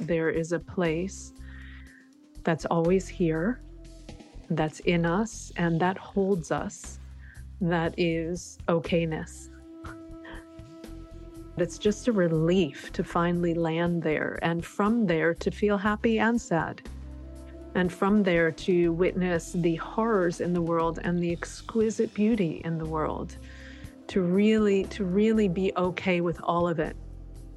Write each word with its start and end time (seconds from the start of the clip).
There 0.00 0.30
is 0.30 0.52
a 0.52 0.60
place 0.60 1.32
that's 2.44 2.64
always 2.66 3.08
here, 3.08 3.60
that's 4.50 4.80
in 4.80 5.04
us, 5.04 5.52
and 5.56 5.80
that 5.80 5.98
holds 5.98 6.52
us. 6.52 7.00
That 7.60 7.94
is 7.98 8.58
okayness. 8.68 9.48
It's 11.56 11.78
just 11.78 12.06
a 12.06 12.12
relief 12.12 12.92
to 12.92 13.02
finally 13.02 13.54
land 13.54 14.02
there, 14.02 14.38
and 14.42 14.64
from 14.64 15.06
there 15.06 15.34
to 15.34 15.50
feel 15.50 15.76
happy 15.76 16.20
and 16.20 16.40
sad. 16.40 16.82
And 17.74 17.92
from 17.92 18.22
there 18.22 18.52
to 18.52 18.92
witness 18.92 19.52
the 19.52 19.74
horrors 19.76 20.40
in 20.40 20.52
the 20.52 20.62
world 20.62 21.00
and 21.02 21.18
the 21.18 21.32
exquisite 21.32 22.14
beauty 22.14 22.62
in 22.64 22.78
the 22.78 22.86
world. 22.86 23.36
To 24.08 24.22
really, 24.22 24.84
to 24.84 25.04
really 25.04 25.48
be 25.48 25.72
okay 25.76 26.20
with 26.20 26.40
all 26.44 26.68
of 26.68 26.78
it 26.78 26.96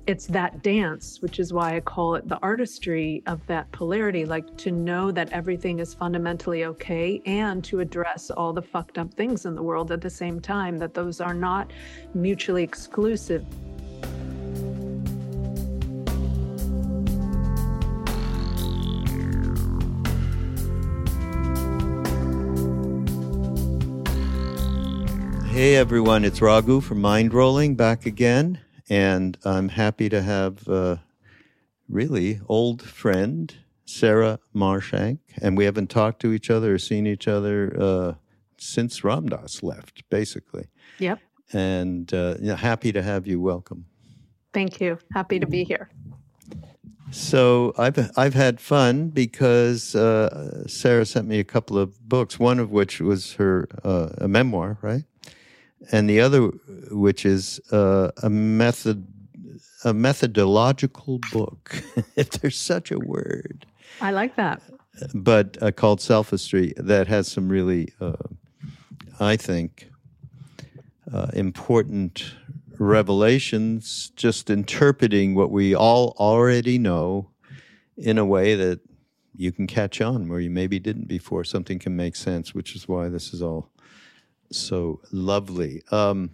it's 0.07 0.25
that 0.27 0.63
dance, 0.63 1.21
which 1.21 1.39
is 1.39 1.53
why 1.53 1.75
I 1.75 1.79
call 1.79 2.15
it 2.15 2.27
the 2.27 2.39
artistry 2.41 3.21
of 3.27 3.45
that 3.45 3.71
polarity, 3.71 4.25
like 4.25 4.57
to 4.57 4.71
know 4.71 5.11
that 5.11 5.31
everything 5.31 5.79
is 5.79 5.93
fundamentally 5.93 6.65
okay 6.65 7.21
and 7.25 7.63
to 7.65 7.81
address 7.81 8.31
all 8.31 8.51
the 8.51 8.61
fucked 8.63 8.97
up 8.97 9.13
things 9.13 9.45
in 9.45 9.53
the 9.53 9.61
world 9.61 9.91
at 9.91 10.01
the 10.01 10.09
same 10.09 10.39
time, 10.39 10.77
that 10.79 10.95
those 10.95 11.21
are 11.21 11.35
not 11.35 11.71
mutually 12.15 12.63
exclusive. 12.63 13.45
Hey 25.51 25.75
everyone, 25.75 26.25
it's 26.25 26.41
Raghu 26.41 26.81
from 26.81 27.01
Mind 27.01 27.35
Rolling 27.35 27.75
back 27.75 28.07
again 28.07 28.57
and 28.91 29.37
I'm 29.45 29.69
happy 29.69 30.09
to 30.09 30.21
have 30.21 30.67
a 30.67 31.01
really 31.87 32.41
old 32.49 32.81
friend, 32.81 33.55
Sarah 33.85 34.37
Marshank, 34.53 35.19
and 35.41 35.55
we 35.55 35.63
haven't 35.63 35.89
talked 35.89 36.21
to 36.23 36.33
each 36.33 36.49
other 36.49 36.75
or 36.75 36.77
seen 36.77 37.07
each 37.07 37.25
other 37.25 37.73
uh, 37.79 38.13
since 38.57 39.01
Ram 39.01 39.27
Dass 39.27 39.63
left, 39.63 40.03
basically. 40.09 40.67
Yep. 40.99 41.19
And 41.53 42.13
uh, 42.13 42.35
know, 42.41 42.55
happy 42.57 42.91
to 42.91 43.01
have 43.01 43.25
you. 43.25 43.39
Welcome. 43.39 43.85
Thank 44.53 44.81
you. 44.81 44.99
Happy 45.13 45.39
to 45.39 45.47
be 45.47 45.63
here. 45.63 45.89
So 47.11 47.73
I've 47.77 48.11
I've 48.17 48.33
had 48.33 48.59
fun 48.59 49.07
because 49.07 49.95
uh, 49.95 50.67
Sarah 50.67 51.05
sent 51.05 51.29
me 51.29 51.39
a 51.39 51.45
couple 51.45 51.77
of 51.77 51.97
books. 52.09 52.39
One 52.39 52.59
of 52.59 52.71
which 52.71 52.99
was 52.99 53.33
her 53.33 53.69
uh, 53.85 54.09
a 54.17 54.27
memoir, 54.27 54.77
right? 54.81 55.03
And 55.91 56.09
the 56.09 56.19
other, 56.19 56.47
which 56.91 57.25
is 57.25 57.59
uh, 57.71 58.11
a 58.21 58.29
method, 58.29 59.07
a 59.83 59.93
methodological 59.93 61.19
book, 61.31 61.83
if 62.15 62.29
there's 62.31 62.57
such 62.57 62.91
a 62.91 62.99
word. 62.99 63.65
I 63.99 64.11
like 64.11 64.35
that. 64.35 64.61
But 65.13 65.57
uh, 65.61 65.71
called 65.71 65.99
Selfistry 65.99 66.73
that 66.77 67.07
has 67.07 67.27
some 67.27 67.49
really, 67.49 67.93
uh, 67.99 68.13
I 69.19 69.37
think, 69.37 69.89
uh, 71.11 71.27
important 71.33 72.35
revelations, 72.77 74.11
just 74.15 74.49
interpreting 74.49 75.35
what 75.35 75.51
we 75.51 75.75
all 75.75 76.15
already 76.19 76.77
know 76.77 77.29
in 77.97 78.17
a 78.17 78.25
way 78.25 78.55
that 78.55 78.79
you 79.35 79.51
can 79.51 79.67
catch 79.67 80.01
on 80.01 80.27
where 80.27 80.39
you 80.39 80.49
maybe 80.49 80.79
didn't 80.79 81.07
before. 81.07 81.43
Something 81.43 81.79
can 81.79 81.95
make 81.95 82.15
sense, 82.15 82.53
which 82.53 82.75
is 82.75 82.87
why 82.87 83.09
this 83.09 83.33
is 83.33 83.41
all 83.41 83.71
so 84.51 85.01
lovely. 85.11 85.81
Um, 85.91 86.31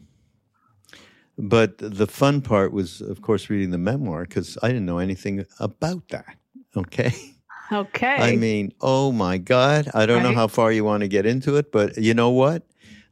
but 1.38 1.78
the 1.78 2.08
fun 2.08 2.42
part 2.42 2.74
was, 2.74 3.02
of 3.02 3.22
course, 3.22 3.50
reading 3.50 3.70
the 3.70 3.78
memoir 3.78 4.24
because 4.24 4.58
I 4.64 4.70
didn't 4.70 4.86
know 4.86 4.98
anything 4.98 5.46
about 5.60 6.10
that. 6.10 6.38
Okay. 6.76 7.14
Okay. 7.70 8.16
I 8.16 8.38
mean, 8.38 8.72
oh 8.80 9.12
my 9.12 9.38
God. 9.38 9.90
I 9.94 10.06
don't 10.06 10.24
right. 10.24 10.30
know 10.30 10.34
how 10.34 10.48
far 10.48 10.72
you 10.72 10.86
want 10.86 11.02
to 11.02 11.10
get 11.10 11.26
into 11.26 11.58
it, 11.58 11.70
but 11.70 11.98
you 11.98 12.14
know 12.14 12.30
what? 12.30 12.64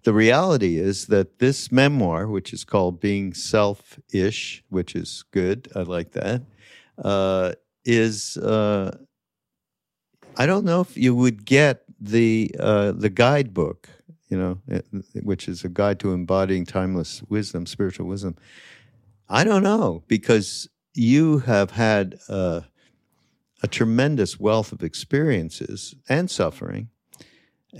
The 0.04 0.14
reality 0.14 0.78
is 0.78 1.08
that 1.08 1.40
this 1.40 1.74
memoir, 1.74 2.28
which 2.28 2.54
is 2.54 2.64
called 2.64 3.02
Being 3.02 3.34
Self 3.34 4.00
ish, 4.14 4.64
which 4.70 4.96
is 4.96 5.26
good, 5.32 5.68
I 5.76 5.82
like 5.82 6.14
that, 6.14 6.44
uh, 7.04 7.52
is, 7.84 8.38
uh, 8.38 8.96
I 10.38 10.46
don't 10.46 10.64
know 10.64 10.80
if 10.80 10.96
you 10.96 11.14
would 11.16 11.44
get 11.44 11.84
the, 12.00 12.56
uh, 12.58 12.94
the 12.94 13.10
guidebook 13.10 13.90
you 14.30 14.38
know, 14.38 14.60
eh, 14.70 14.82
which 15.22 15.48
is 15.48 15.64
a 15.64 15.70
guide 15.70 16.00
to 16.00 16.14
embodying 16.14 16.66
timeless 16.66 17.22
wisdom, 17.30 17.66
spiritual 17.66 18.08
wisdom. 18.08 18.36
I 19.30 19.44
don't 19.44 19.64
know 19.64 20.04
because 20.08 20.68
you 20.94 21.40
have 21.40 21.72
had 21.72 22.18
a, 22.30 22.66
a 23.62 23.68
tremendous 23.68 24.40
wealth 24.40 24.72
of 24.72 24.84
experiences 24.84 25.96
and 26.08 26.30
suffering. 26.30 26.90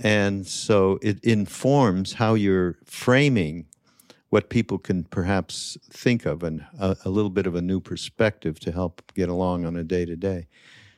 And 0.02 0.46
so 0.46 0.98
it 1.02 1.24
informs 1.24 2.14
how 2.14 2.34
you're 2.34 2.76
framing 2.84 3.66
what 4.28 4.50
people 4.50 4.78
can 4.78 5.04
perhaps 5.04 5.78
think 5.88 6.26
of 6.26 6.42
and 6.42 6.66
a, 6.78 6.96
a 7.04 7.08
little 7.08 7.30
bit 7.30 7.46
of 7.46 7.54
a 7.54 7.62
new 7.62 7.80
perspective 7.80 8.58
to 8.60 8.72
help 8.72 9.12
get 9.14 9.28
along 9.28 9.64
on 9.64 9.76
a 9.76 9.84
day 9.84 10.04
to 10.04 10.16
day. 10.16 10.48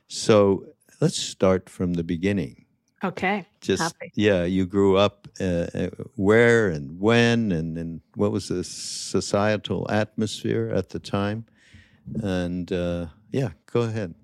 So 0.09 0.65
let's 1.01 1.19
start 1.19 1.69
from 1.69 1.95
the 1.95 2.03
beginning. 2.03 2.65
Okay. 3.05 3.47
Just 3.61 3.83
Happy. 3.83 4.11
yeah, 4.15 4.45
you 4.45 4.67
grew 4.67 4.97
up 4.97 5.29
uh, 5.41 5.67
uh, 5.75 5.91
where 6.17 6.69
and 6.69 6.99
when 6.99 7.53
and 7.53 7.79
and 7.79 8.01
what 8.17 8.33
was 8.33 8.49
the 8.49 8.65
societal 8.65 9.87
atmosphere 9.89 10.73
at 10.75 10.89
the 10.89 10.99
time, 10.99 11.47
and 12.23 12.73
uh, 12.73 13.07
yeah, 13.31 13.51
go 13.71 13.83
ahead. 13.83 14.15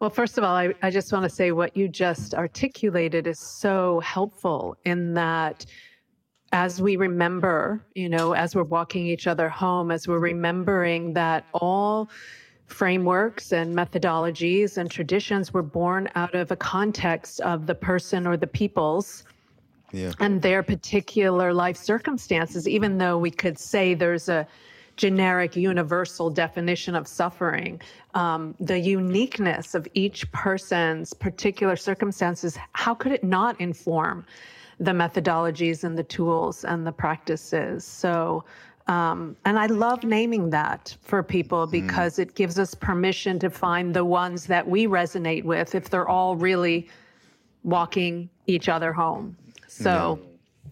Well, 0.00 0.10
first 0.10 0.38
of 0.38 0.44
all, 0.44 0.54
I, 0.54 0.74
I 0.82 0.90
just 0.90 1.12
want 1.12 1.24
to 1.24 1.30
say 1.30 1.50
what 1.50 1.76
you 1.76 1.88
just 1.88 2.34
articulated 2.34 3.26
is 3.26 3.38
so 3.38 4.00
helpful 4.00 4.76
in 4.84 5.14
that 5.14 5.64
as 6.52 6.80
we 6.80 6.96
remember, 6.96 7.84
you 7.94 8.08
know, 8.08 8.32
as 8.32 8.54
we're 8.54 8.62
walking 8.62 9.06
each 9.06 9.26
other 9.26 9.48
home, 9.48 9.90
as 9.90 10.06
we're 10.06 10.20
remembering 10.20 11.14
that 11.14 11.44
all 11.52 12.08
frameworks 12.74 13.52
and 13.52 13.74
methodologies 13.74 14.76
and 14.76 14.90
traditions 14.90 15.54
were 15.54 15.62
born 15.62 16.08
out 16.16 16.34
of 16.34 16.50
a 16.50 16.56
context 16.56 17.40
of 17.40 17.66
the 17.66 17.74
person 17.74 18.26
or 18.26 18.36
the 18.36 18.46
peoples 18.46 19.24
yeah. 19.92 20.12
and 20.18 20.42
their 20.42 20.62
particular 20.62 21.54
life 21.54 21.76
circumstances, 21.76 22.68
even 22.68 22.98
though 22.98 23.16
we 23.16 23.30
could 23.30 23.58
say 23.58 23.94
there's 23.94 24.28
a 24.28 24.46
generic 24.96 25.56
universal 25.56 26.30
definition 26.30 26.94
of 26.94 27.06
suffering 27.08 27.80
um, 28.14 28.54
the 28.60 28.78
uniqueness 28.78 29.74
of 29.74 29.88
each 29.94 30.30
person's 30.30 31.12
particular 31.12 31.74
circumstances 31.74 32.56
how 32.74 32.94
could 32.94 33.10
it 33.10 33.24
not 33.24 33.60
inform 33.60 34.24
the 34.78 34.92
methodologies 34.92 35.82
and 35.82 35.98
the 35.98 36.04
tools 36.04 36.64
and 36.64 36.86
the 36.86 36.92
practices 36.92 37.84
so 37.84 38.44
um, 38.86 39.36
and 39.44 39.58
I 39.58 39.66
love 39.66 40.04
naming 40.04 40.50
that 40.50 40.94
for 41.02 41.22
people 41.22 41.66
mm. 41.66 41.70
because 41.70 42.16
mm. 42.16 42.20
it 42.20 42.34
gives 42.34 42.58
us 42.58 42.74
permission 42.74 43.38
to 43.38 43.50
find 43.50 43.94
the 43.94 44.04
ones 44.04 44.46
that 44.46 44.68
we 44.68 44.86
resonate 44.86 45.44
with 45.44 45.74
if 45.74 45.88
they're 45.88 46.08
all 46.08 46.36
really 46.36 46.88
walking 47.62 48.28
each 48.46 48.68
other 48.68 48.92
home. 48.92 49.36
So, 49.68 50.18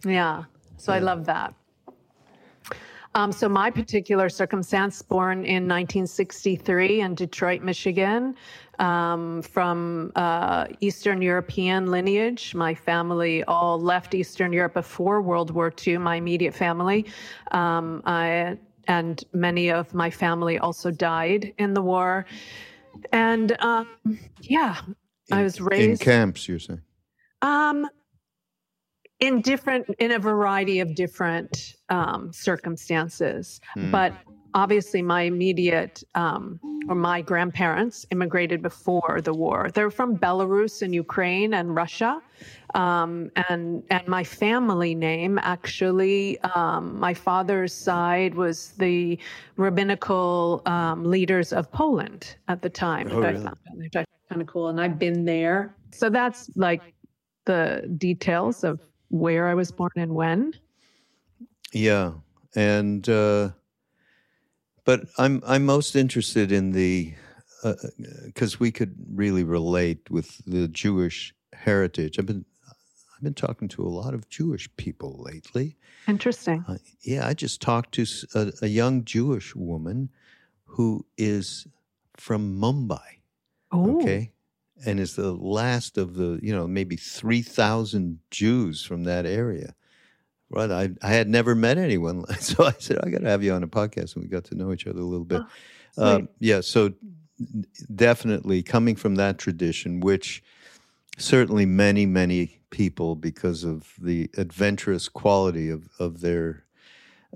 yeah. 0.05 0.11
yeah. 0.11 0.45
So 0.77 0.93
yeah. 0.93 0.97
I 0.97 1.01
love 1.01 1.25
that. 1.27 1.55
Um, 3.15 3.31
so 3.31 3.49
my 3.49 3.71
particular 3.71 4.29
circumstance, 4.29 5.03
born 5.03 5.45
in 5.45 5.69
1963 5.69 7.01
in 7.03 7.15
Detroit, 7.15 7.63
Michigan, 7.63 8.35
um, 8.79 9.43
from 9.43 10.13
uh, 10.17 10.67
Eastern 10.81 11.21
European 11.21 11.91
lineage. 11.91 12.55
My 12.55 12.75
family 12.75 13.45
all 13.45 13.79
left 13.79 14.15
Eastern 14.15 14.53
Europe 14.53 14.75
before 14.75 15.21
World 15.21 15.51
War 15.51 15.73
II. 15.87 15.99
My 15.99 16.17
immediate 16.17 16.55
family, 16.55 17.07
um, 17.51 18.03
I, 18.07 18.57
and 18.89 19.23
many 19.33 19.71
of 19.71 19.93
my 19.93 20.11
family 20.11 20.59
also 20.59 20.91
died 20.91 21.53
in 21.59 21.75
the 21.75 21.83
war. 21.83 22.25
And 23.13 23.57
um, 23.61 23.89
yeah, 24.41 24.81
in, 24.87 24.97
I 25.39 25.43
was 25.43 25.61
raised 25.61 26.01
in 26.01 26.05
camps. 26.05 26.49
You're 26.49 26.59
saying? 26.59 26.81
Um, 27.43 27.89
in 29.23 29.41
different 29.41 29.87
in 30.01 30.11
a 30.11 30.19
variety 30.19 30.81
of 30.81 30.95
different 30.95 31.77
um, 31.89 32.33
circumstances. 32.33 33.61
Mm. 33.79 33.91
but 33.91 34.13
obviously 34.55 35.01
my 35.01 35.23
immediate 35.23 36.03
um, 36.15 36.61
or 36.89 36.95
my 36.95 37.23
grandparents 37.23 38.05
immigrated 38.11 38.61
before 38.61 39.21
the 39.23 39.33
war. 39.33 39.71
They're 39.73 39.91
from 39.91 40.19
belarus 40.19 40.83
and 40.83 40.95
ukraine 40.95 41.55
and 41.55 41.75
russia. 41.75 42.21
Um, 42.75 43.31
and 43.49 43.83
and 43.91 44.09
my 44.09 44.25
family 44.25 44.95
name 44.95 45.39
actually 45.55 46.41
um, 46.41 46.99
my 46.99 47.15
father's 47.15 47.73
side 47.73 48.35
was 48.35 48.73
the 48.73 49.19
rabbinical 49.57 50.63
um, 50.67 51.05
leaders 51.05 51.53
of 51.53 51.71
poland 51.71 52.37
at 52.49 52.61
the 52.61 52.71
time 52.71 53.09
oh, 53.13 53.21
really? 53.21 53.89
kind 54.29 54.43
of 54.43 54.47
cool 54.47 54.69
and 54.69 54.81
i've 54.81 54.99
been 54.99 55.25
there. 55.25 55.77
So 55.93 56.11
that's 56.11 56.51
like 56.57 56.83
the 57.45 57.63
details 57.99 58.65
of 58.65 58.81
where 59.13 59.47
I 59.47 59.55
was 59.55 59.71
born 59.71 59.93
and 59.97 60.15
when. 60.15 60.55
Yeah, 61.73 62.13
and 62.57 63.09
uh, 63.09 63.51
but 64.85 65.03
I'm 65.19 65.43
I'm 65.47 65.65
most 65.65 65.95
interested 65.95 66.51
in 66.51 66.73
the 66.73 67.15
because 68.25 68.55
uh, 68.55 68.59
we 68.59 68.73
could 68.73 68.95
really 69.15 69.45
relate 69.45 70.11
with 70.11 70.45
the 70.47 70.67
Jewish 70.67 71.35
heritage. 71.53 72.19
I've 72.19 72.27
been 72.27 72.45
I've 72.69 73.23
been 73.23 73.35
talking 73.35 73.69
to 73.69 73.83
a 73.83 73.89
lot 73.89 74.15
of 74.15 74.29
Jewish 74.29 74.69
people 74.77 75.23
lately. 75.23 75.77
Interesting. 76.09 76.65
Uh, 76.67 76.79
yeah, 77.03 77.27
I 77.27 77.35
just 77.35 77.61
talked 77.61 77.93
to 77.93 78.07
a, 78.35 78.53
a, 78.63 78.67
young 78.67 79.05
Jewish 79.05 79.55
woman 79.55 80.11
who 80.65 81.07
is 81.17 81.69
from 82.17 82.59
Mumbai. 82.59 83.21
Oh. 83.71 84.01
Okay 84.01 84.33
and 84.85 85.01
is 85.01 85.17
the 85.17 85.33
last 85.33 85.99
of 85.99 86.15
the 86.15 86.39
you 86.43 86.55
know 86.55 86.67
maybe 86.67 86.97
3000 86.97 88.19
jews 88.31 88.85
from 88.85 89.05
that 89.05 89.27
area. 89.27 89.75
Right 90.51 90.71
I, 90.71 90.91
I 91.03 91.09
had 91.09 91.29
never 91.29 91.55
met 91.55 91.79
anyone 91.79 92.27
so 92.41 92.65
i 92.65 92.73
said 92.79 92.99
i 93.03 93.09
got 93.09 93.23
to 93.23 93.29
have 93.29 93.43
you 93.43 93.53
on 93.55 93.63
a 93.63 93.69
podcast 93.69 94.15
and 94.15 94.23
we 94.23 94.29
got 94.29 94.45
to 94.45 94.55
know 94.55 94.73
each 94.73 94.87
other 94.87 95.01
a 95.01 95.05
little 95.05 95.25
bit. 95.25 95.43
Oh, 95.97 96.17
um, 96.17 96.29
yeah 96.41 96.61
so 96.61 96.93
definitely 97.95 98.63
coming 98.63 98.97
from 98.97 99.15
that 99.17 99.39
tradition 99.39 100.01
which 100.01 100.43
certainly 101.17 101.65
many 101.65 102.07
many 102.07 102.61
people 102.71 103.17
because 103.17 103.65
of 103.65 103.95
the 104.01 104.31
adventurous 104.37 105.09
quality 105.09 105.69
of, 105.69 105.89
of 105.99 106.21
their 106.21 106.65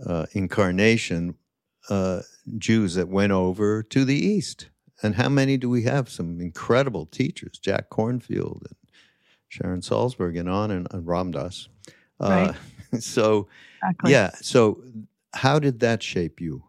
uh, 0.05 0.27
incarnation 0.33 1.35
uh, 1.89 2.21
jews 2.59 2.95
that 2.95 3.09
went 3.09 3.33
over 3.33 3.83
to 3.83 4.05
the 4.05 4.17
east 4.17 4.69
and 5.03 5.15
how 5.15 5.29
many 5.29 5.57
do 5.57 5.69
we 5.69 5.83
have? 5.83 6.09
Some 6.09 6.41
incredible 6.41 7.07
teachers, 7.07 7.59
Jack 7.59 7.91
Kornfield 7.91 8.63
and 8.67 8.77
Sharon 9.49 9.81
Salzberg, 9.81 10.39
and 10.39 10.49
on 10.49 10.71
and, 10.71 10.87
and 10.91 11.07
Ram 11.07 11.31
Dass. 11.33 11.69
Uh, 12.21 12.55
right. 12.93 13.01
so, 13.03 13.49
exactly. 13.83 14.13
yeah. 14.13 14.31
So, 14.41 14.83
how 15.35 15.59
did 15.59 15.81
that 15.81 16.03
shape 16.03 16.41
you? 16.41 16.63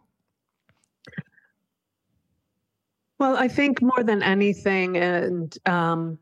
Well, 3.19 3.35
I 3.35 3.47
think 3.47 3.81
more 3.81 4.03
than 4.03 4.21
anything, 4.21 4.97
and 4.97 5.57
um, 5.65 6.19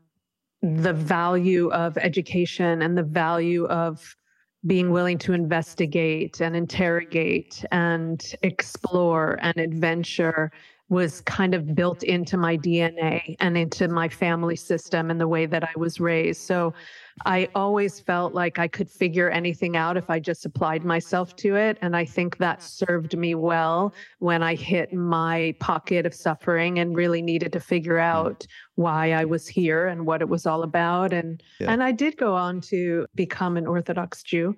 the 0.62 0.94
value 0.94 1.70
of 1.70 1.98
education 1.98 2.82
and 2.82 2.96
the 2.96 3.02
value 3.02 3.66
of 3.66 4.16
being 4.66 4.90
willing 4.90 5.18
to 5.18 5.32
investigate 5.32 6.40
and 6.40 6.56
interrogate 6.56 7.64
and 7.70 8.34
explore 8.42 9.38
and 9.42 9.56
adventure 9.58 10.50
was 10.88 11.20
kind 11.22 11.54
of 11.54 11.74
built 11.74 12.04
into 12.04 12.36
my 12.36 12.56
DNA 12.56 13.34
and 13.40 13.56
into 13.56 13.88
my 13.88 14.08
family 14.08 14.54
system 14.54 15.10
and 15.10 15.20
the 15.20 15.26
way 15.26 15.44
that 15.44 15.64
I 15.64 15.72
was 15.76 15.98
raised. 15.98 16.42
So 16.42 16.74
I 17.24 17.48
always 17.54 17.98
felt 17.98 18.34
like 18.34 18.58
I 18.58 18.68
could 18.68 18.88
figure 18.88 19.28
anything 19.30 19.76
out 19.76 19.96
if 19.96 20.08
I 20.10 20.20
just 20.20 20.46
applied 20.46 20.84
myself 20.84 21.34
to 21.36 21.56
it. 21.56 21.78
And 21.82 21.96
I 21.96 22.04
think 22.04 22.36
that 22.38 22.62
served 22.62 23.16
me 23.16 23.34
well 23.34 23.94
when 24.20 24.44
I 24.44 24.54
hit 24.54 24.92
my 24.92 25.54
pocket 25.58 26.06
of 26.06 26.14
suffering 26.14 26.78
and 26.78 26.94
really 26.94 27.22
needed 27.22 27.52
to 27.54 27.60
figure 27.60 27.96
mm. 27.96 28.02
out 28.04 28.46
why 28.76 29.12
I 29.12 29.24
was 29.24 29.48
here 29.48 29.86
and 29.86 30.06
what 30.06 30.20
it 30.20 30.28
was 30.28 30.46
all 30.46 30.62
about. 30.62 31.12
And 31.12 31.42
yeah. 31.58 31.72
and 31.72 31.82
I 31.82 31.90
did 31.90 32.16
go 32.16 32.34
on 32.34 32.60
to 32.62 33.06
become 33.14 33.56
an 33.56 33.66
Orthodox 33.66 34.22
Jew 34.22 34.56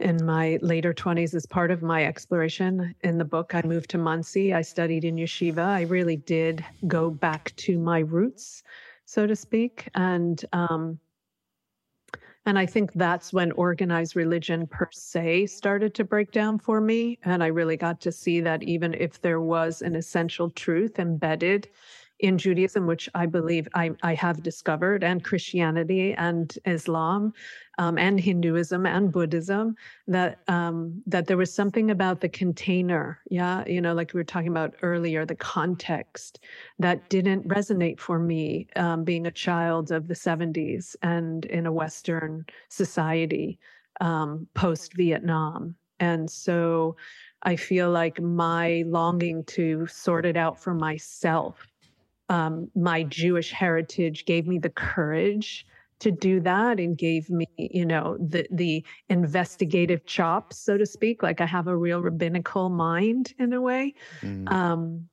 in 0.00 0.24
my 0.24 0.58
later 0.60 0.92
20s 0.92 1.34
as 1.34 1.46
part 1.46 1.70
of 1.70 1.82
my 1.82 2.04
exploration. 2.04 2.94
In 3.02 3.18
the 3.18 3.24
book 3.24 3.54
i 3.54 3.62
moved 3.62 3.90
to 3.90 3.98
monsey 3.98 4.52
i 4.52 4.62
studied 4.62 5.04
in 5.04 5.16
yeshiva. 5.16 5.64
I 5.64 5.82
really 5.82 6.16
did 6.16 6.64
go 6.86 7.10
back 7.10 7.52
to 7.56 7.78
my 7.78 8.00
roots 8.00 8.62
so 9.04 9.26
to 9.26 9.36
speak. 9.36 9.88
And 9.94 10.44
um, 10.52 10.98
and 12.46 12.58
i 12.58 12.66
think 12.66 12.92
that's 12.92 13.32
when 13.32 13.52
organized 13.52 14.16
religion 14.16 14.66
per 14.66 14.88
se 14.92 15.46
started 15.46 15.94
to 15.94 16.04
break 16.04 16.32
down 16.32 16.58
for 16.58 16.80
me. 16.80 17.18
And 17.24 17.42
i 17.42 17.46
really 17.46 17.76
got 17.76 18.00
to 18.02 18.12
see 18.12 18.40
that 18.40 18.62
even 18.62 18.94
if 18.94 19.20
there 19.20 19.40
was 19.40 19.82
an 19.82 19.94
essential 19.96 20.50
truth 20.50 20.98
embedded 20.98 21.68
in 22.20 22.38
Judaism, 22.38 22.86
which 22.86 23.08
I 23.14 23.26
believe 23.26 23.68
I, 23.74 23.90
I 24.02 24.14
have 24.14 24.42
discovered, 24.42 25.02
and 25.02 25.24
Christianity 25.24 26.14
and 26.14 26.56
Islam, 26.64 27.32
um, 27.78 27.98
and 27.98 28.20
Hinduism 28.20 28.86
and 28.86 29.10
Buddhism, 29.10 29.74
that 30.06 30.38
um, 30.48 31.02
that 31.06 31.26
there 31.26 31.36
was 31.36 31.52
something 31.52 31.90
about 31.90 32.20
the 32.20 32.28
container, 32.28 33.20
yeah, 33.30 33.66
you 33.66 33.80
know, 33.80 33.94
like 33.94 34.14
we 34.14 34.20
were 34.20 34.24
talking 34.24 34.48
about 34.48 34.74
earlier, 34.82 35.26
the 35.26 35.34
context 35.34 36.40
that 36.78 37.08
didn't 37.10 37.48
resonate 37.48 37.98
for 37.98 38.18
me, 38.18 38.68
um, 38.76 39.04
being 39.04 39.26
a 39.26 39.32
child 39.32 39.90
of 39.90 40.06
the 40.06 40.14
'70s 40.14 40.94
and 41.02 41.44
in 41.46 41.66
a 41.66 41.72
Western 41.72 42.46
society 42.68 43.58
um, 44.00 44.46
post 44.54 44.94
Vietnam, 44.94 45.74
and 46.00 46.30
so. 46.30 46.96
I 47.46 47.56
feel 47.56 47.90
like 47.90 48.18
my 48.22 48.84
longing 48.86 49.44
to 49.48 49.86
sort 49.86 50.24
it 50.24 50.34
out 50.34 50.58
for 50.58 50.72
myself 50.72 51.73
um, 52.28 52.70
my 52.74 53.02
Jewish 53.04 53.50
heritage 53.52 54.24
gave 54.24 54.46
me 54.46 54.58
the 54.58 54.70
courage 54.70 55.66
to 56.00 56.10
do 56.10 56.40
that 56.40 56.80
and 56.80 56.98
gave 56.98 57.30
me, 57.30 57.46
you 57.56 57.86
know, 57.86 58.16
the 58.18 58.46
the 58.50 58.84
investigative 59.08 60.04
chops, 60.06 60.58
so 60.58 60.76
to 60.76 60.86
speak. 60.86 61.22
Like 61.22 61.40
I 61.40 61.46
have 61.46 61.66
a 61.66 61.76
real 61.76 62.00
rabbinical 62.00 62.68
mind 62.68 63.34
in 63.38 63.52
a 63.52 63.60
way. 63.60 63.94
Mm. 64.22 64.50
Um, 64.50 65.08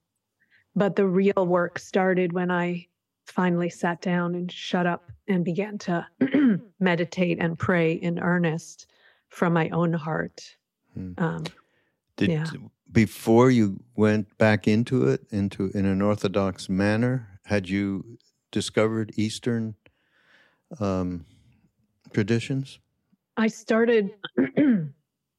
but 0.75 0.96
the 0.96 1.06
real 1.06 1.46
work 1.46 1.80
started 1.80 2.34
when 2.34 2.50
I 2.50 2.88
finally 3.25 3.70
sat 3.70 4.01
down 4.01 4.36
and 4.36 4.51
shut 4.51 4.86
up 4.86 5.12
and 5.27 5.46
began 5.46 5.77
to 5.80 6.06
meditate 6.80 7.38
and 7.39 7.58
pray 7.58 7.94
in 7.94 8.20
earnest 8.20 8.88
from 9.30 9.53
my 9.53 9.70
own 9.70 9.94
heart. 9.94 10.56
Mm. 10.98 11.20
Um, 11.22 11.44
Did 12.18 12.32
yeah 12.32 12.46
before 12.91 13.50
you 13.51 13.81
went 13.95 14.38
back 14.38 14.67
into 14.67 15.07
it 15.07 15.21
into 15.31 15.71
in 15.74 15.86
an 15.86 16.01
orthodox 16.01 16.69
manner 16.69 17.39
had 17.45 17.69
you 17.69 18.17
discovered 18.51 19.12
eastern 19.15 19.75
um, 20.79 21.25
traditions 22.13 22.79
I 23.38 23.48
started 23.48 24.12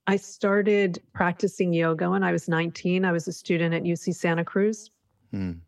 I 0.06 0.16
started 0.16 1.00
practicing 1.12 1.72
yoga 1.72 2.10
when 2.10 2.24
I 2.24 2.32
was 2.32 2.48
19. 2.48 3.04
I 3.04 3.12
was 3.12 3.28
a 3.28 3.32
student 3.32 3.72
at 3.72 3.84
UC 3.84 4.14
Santa 4.14 4.44
Cruz. 4.44 4.90
Mm. 5.32 5.60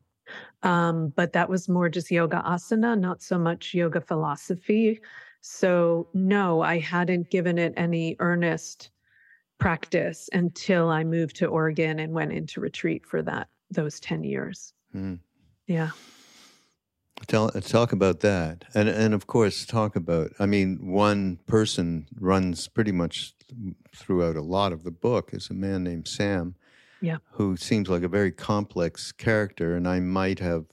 Um, 0.62 1.12
but 1.14 1.33
that 1.35 1.49
was 1.49 1.69
more 1.69 1.88
just 1.88 2.11
yoga 2.11 2.43
asana, 2.45 2.99
not 2.99 3.23
so 3.23 3.38
much 3.38 3.75
yoga 3.75 4.00
philosophy. 4.00 5.00
So, 5.41 6.09
no, 6.14 6.62
I 6.62 6.79
hadn't 6.79 7.31
given 7.31 7.59
it 7.59 7.75
any 7.76 8.17
earnest 8.19 8.91
practice 9.64 10.28
until 10.35 10.90
I 10.90 11.04
moved 11.04 11.37
to 11.37 11.47
Oregon 11.47 11.99
and 11.99 12.12
went 12.12 12.33
into 12.33 12.61
retreat 12.61 13.06
for 13.06 13.23
that 13.23 13.49
those 13.71 13.99
10 13.99 14.23
years. 14.23 14.75
Mm. 14.94 15.21
Yeah. 15.66 15.90
Tell, 17.26 17.49
talk 17.49 17.92
about 17.92 18.21
that, 18.21 18.64
and 18.75 18.88
and 18.88 19.14
of 19.14 19.26
course 19.26 19.64
talk 19.64 19.97
about. 19.97 20.33
I 20.38 20.44
mean, 20.44 20.78
one 20.83 21.38
person 21.47 22.06
runs 22.21 22.68
pretty 22.68 22.92
much 22.92 23.35
throughout 23.97 24.37
a 24.37 24.42
lot 24.42 24.73
of 24.73 24.83
the 24.83 24.90
book 24.90 25.30
is 25.33 25.49
a 25.49 25.54
man 25.54 25.85
named 25.85 26.09
Sam, 26.09 26.56
yeah, 27.00 27.18
who 27.30 27.56
seems 27.56 27.88
like 27.88 28.02
a 28.02 28.09
very 28.09 28.33
complex 28.33 29.12
character. 29.12 29.75
And 29.76 29.88
I 29.88 30.00
might 30.00 30.40
have, 30.40 30.66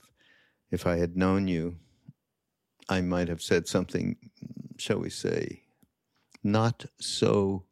if 0.70 0.84
I 0.86 0.96
had 0.96 1.16
known 1.16 1.48
you, 1.48 1.76
I 2.88 3.00
might 3.00 3.28
have 3.28 3.40
said 3.40 3.66
something, 3.66 4.16
shall 4.76 4.98
we 4.98 5.10
say, 5.10 5.62
not 6.42 6.84
so 7.00 7.64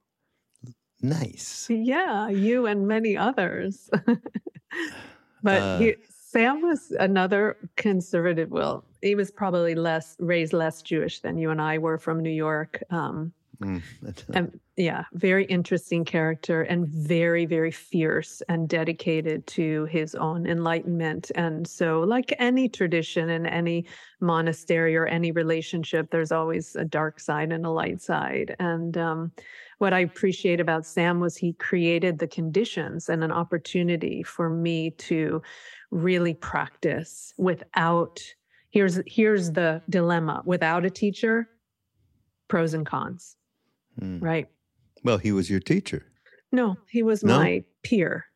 nice. 1.03 1.69
Yeah, 1.71 2.29
you 2.29 2.67
and 2.67 2.87
many 2.87 3.17
others. 3.17 3.91
but 5.43 5.63
uh, 5.63 5.79
he, 5.79 5.95
Sam 6.09 6.63
was 6.63 6.93
another 6.99 7.57
conservative. 7.77 8.51
Well, 8.51 8.85
he 9.03 9.15
was 9.15 9.31
probably 9.31 9.75
less 9.75 10.17
raised 10.21 10.53
less 10.53 10.83
Jewish 10.83 11.21
than 11.21 11.39
you 11.39 11.51
and 11.51 11.61
I 11.61 11.79
were 11.79 11.99
from 11.99 12.23
New 12.23 12.31
York. 12.31 12.83
Um, 12.91 13.33
mm, 13.61 13.83
and 14.35 14.59
yeah, 14.77 15.05
very 15.13 15.45
interesting 15.45 16.05
character 16.05 16.63
and 16.63 16.89
very, 16.89 17.45
very 17.47 17.71
fierce 17.71 18.43
and 18.49 18.69
dedicated 18.69 19.47
to 19.49 19.85
his 19.87 20.15
own 20.15 20.47
enlightenment. 20.47 21.31
And 21.35 21.67
so, 21.67 22.01
like 22.01 22.35
any 22.39 22.69
tradition 22.69 23.29
in 23.31 23.47
any 23.47 23.87
monastery 24.21 24.97
or 24.97 25.07
any 25.07 25.33
relationship, 25.33 26.11
there's 26.11 26.33
always 26.33 26.77
a 26.77 26.85
dark 26.85 27.21
side 27.21 27.53
and 27.53 27.67
a 27.67 27.71
light 27.71 28.01
side. 28.01 28.57
And 28.59 28.97
um, 28.97 29.33
what 29.79 29.93
I 29.93 30.01
appreciate 30.01 30.61
about 30.61 30.87
Sam 30.87 31.21
was 31.21 31.37
he 31.37 31.53
created 31.55 32.19
the 32.19 32.29
conditions 32.29 33.09
and 33.09 33.23
an 33.25 33.33
opportunity 33.33 34.23
for 34.23 34.49
me 34.49 34.91
to 34.91 35.43
really 35.91 36.35
practice 36.35 37.35
without 37.37 38.21
here's 38.71 39.01
here's 39.07 39.51
the 39.53 39.83
dilemma 39.91 40.43
without 40.45 40.85
a 40.85 40.91
teacher 40.91 41.49
pros 42.49 42.75
and 42.75 42.87
cons 42.87 43.37
mm. 44.01 44.23
right. 44.23 44.49
Well 45.05 45.19
he 45.19 45.33
was 45.33 45.51
your 45.51 45.61
teacher. 45.61 46.07
No 46.53 46.77
he 46.89 47.03
was 47.03 47.23
no? 47.23 47.39
my 47.39 47.65
peer. 47.83 48.27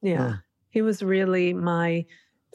Yeah. 0.00 0.36
He 0.70 0.82
was 0.82 1.02
really 1.02 1.52
my 1.52 2.04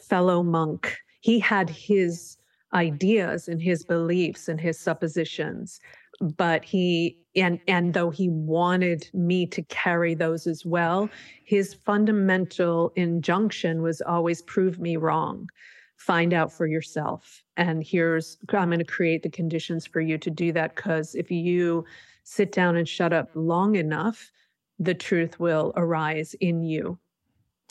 fellow 0.02 0.42
monk. 0.42 0.96
He 1.20 1.38
had 1.38 1.70
his 1.70 2.36
ideas 2.74 3.48
and 3.48 3.62
his 3.62 3.84
beliefs 3.84 4.48
and 4.48 4.60
his 4.60 4.78
suppositions 4.78 5.80
but 6.20 6.64
he 6.64 7.18
and 7.36 7.60
and 7.68 7.94
though 7.94 8.10
he 8.10 8.28
wanted 8.28 9.08
me 9.14 9.46
to 9.46 9.62
carry 9.64 10.14
those 10.14 10.46
as 10.46 10.64
well 10.66 11.08
his 11.44 11.74
fundamental 11.74 12.92
injunction 12.96 13.82
was 13.82 14.00
always 14.02 14.42
prove 14.42 14.78
me 14.78 14.96
wrong. 14.96 15.48
Find 15.96 16.32
out 16.32 16.52
for 16.52 16.66
yourself. 16.66 17.42
And 17.56 17.82
here's 17.84 18.36
i'm 18.52 18.68
going 18.68 18.78
to 18.78 18.84
create 18.84 19.22
the 19.22 19.30
conditions 19.30 19.86
for 19.86 20.00
you 20.00 20.18
to 20.18 20.30
do 20.30 20.52
that 20.52 20.76
because 20.76 21.14
if 21.14 21.30
you 21.30 21.84
sit 22.28 22.52
down 22.52 22.76
and 22.76 22.88
shut 22.88 23.12
up 23.12 23.30
long 23.34 23.74
enough 23.74 24.30
the 24.78 24.94
truth 24.94 25.40
will 25.40 25.72
arise 25.76 26.34
in 26.40 26.62
you 26.62 26.98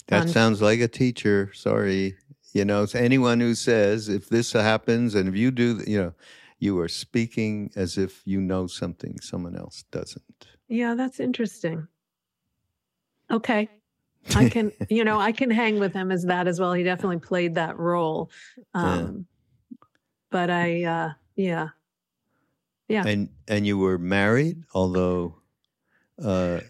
that 0.08 0.24
and, 0.24 0.30
sounds 0.30 0.62
like 0.62 0.80
a 0.80 0.88
teacher 0.88 1.52
sorry 1.54 2.16
you 2.54 2.66
know 2.66 2.84
it's 2.84 2.96
anyone 2.96 3.40
who 3.40 3.54
says 3.54 4.10
if 4.10 4.30
this 4.30 4.54
happens 4.54 5.16
and 5.16 5.30
if 5.30 5.36
you 5.36 5.52
do 5.52 5.82
you 5.86 6.02
know 6.02 6.14
you 6.60 6.80
are 6.80 6.88
speaking 6.88 7.72
as 7.76 7.98
if 7.98 8.22
you 8.26 8.42
know 8.42 8.68
something 8.68 9.20
someone 9.22 9.56
else 9.56 9.84
doesn't. 9.92 10.48
Yeah, 10.68 10.96
that's 10.96 11.20
interesting. 11.20 11.88
Okay. 13.30 13.70
I 14.36 14.50
can, 14.50 14.72
you 14.90 15.04
know, 15.04 15.20
I 15.20 15.32
can 15.32 15.50
hang 15.50 15.80
with 15.80 15.94
him 15.94 16.12
as 16.12 16.24
that 16.24 16.48
as 16.48 16.60
well. 16.60 16.74
He 16.74 16.84
definitely 16.84 17.20
played 17.20 17.56
that 17.56 17.78
role. 17.78 18.32
Um, 18.74 19.26
yeah. 19.70 19.78
But 20.30 20.50
I, 20.50 20.84
uh, 20.84 21.10
yeah. 21.36 21.70
Yeah. 22.88 23.06
And, 23.06 23.30
and 23.48 23.68
you 23.68 23.78
were 23.78 23.98
married, 23.98 24.64
although, 24.74 25.36
uh, 26.24 26.62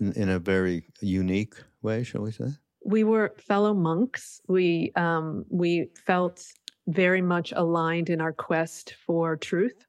in, 0.00 0.12
in 0.12 0.28
a 0.28 0.38
very 0.38 0.84
unique 1.00 1.54
way, 1.82 2.02
shall 2.02 2.22
we 2.22 2.32
say? 2.32 2.48
We 2.84 3.04
were 3.04 3.34
fellow 3.38 3.74
monks. 3.74 4.40
We, 4.48 4.92
um, 4.96 5.44
we 5.48 5.88
felt 6.06 6.44
very 6.88 7.22
much 7.22 7.52
aligned 7.52 8.10
in 8.10 8.20
our 8.20 8.32
quest 8.32 8.94
for 9.06 9.36
truth. 9.36 9.86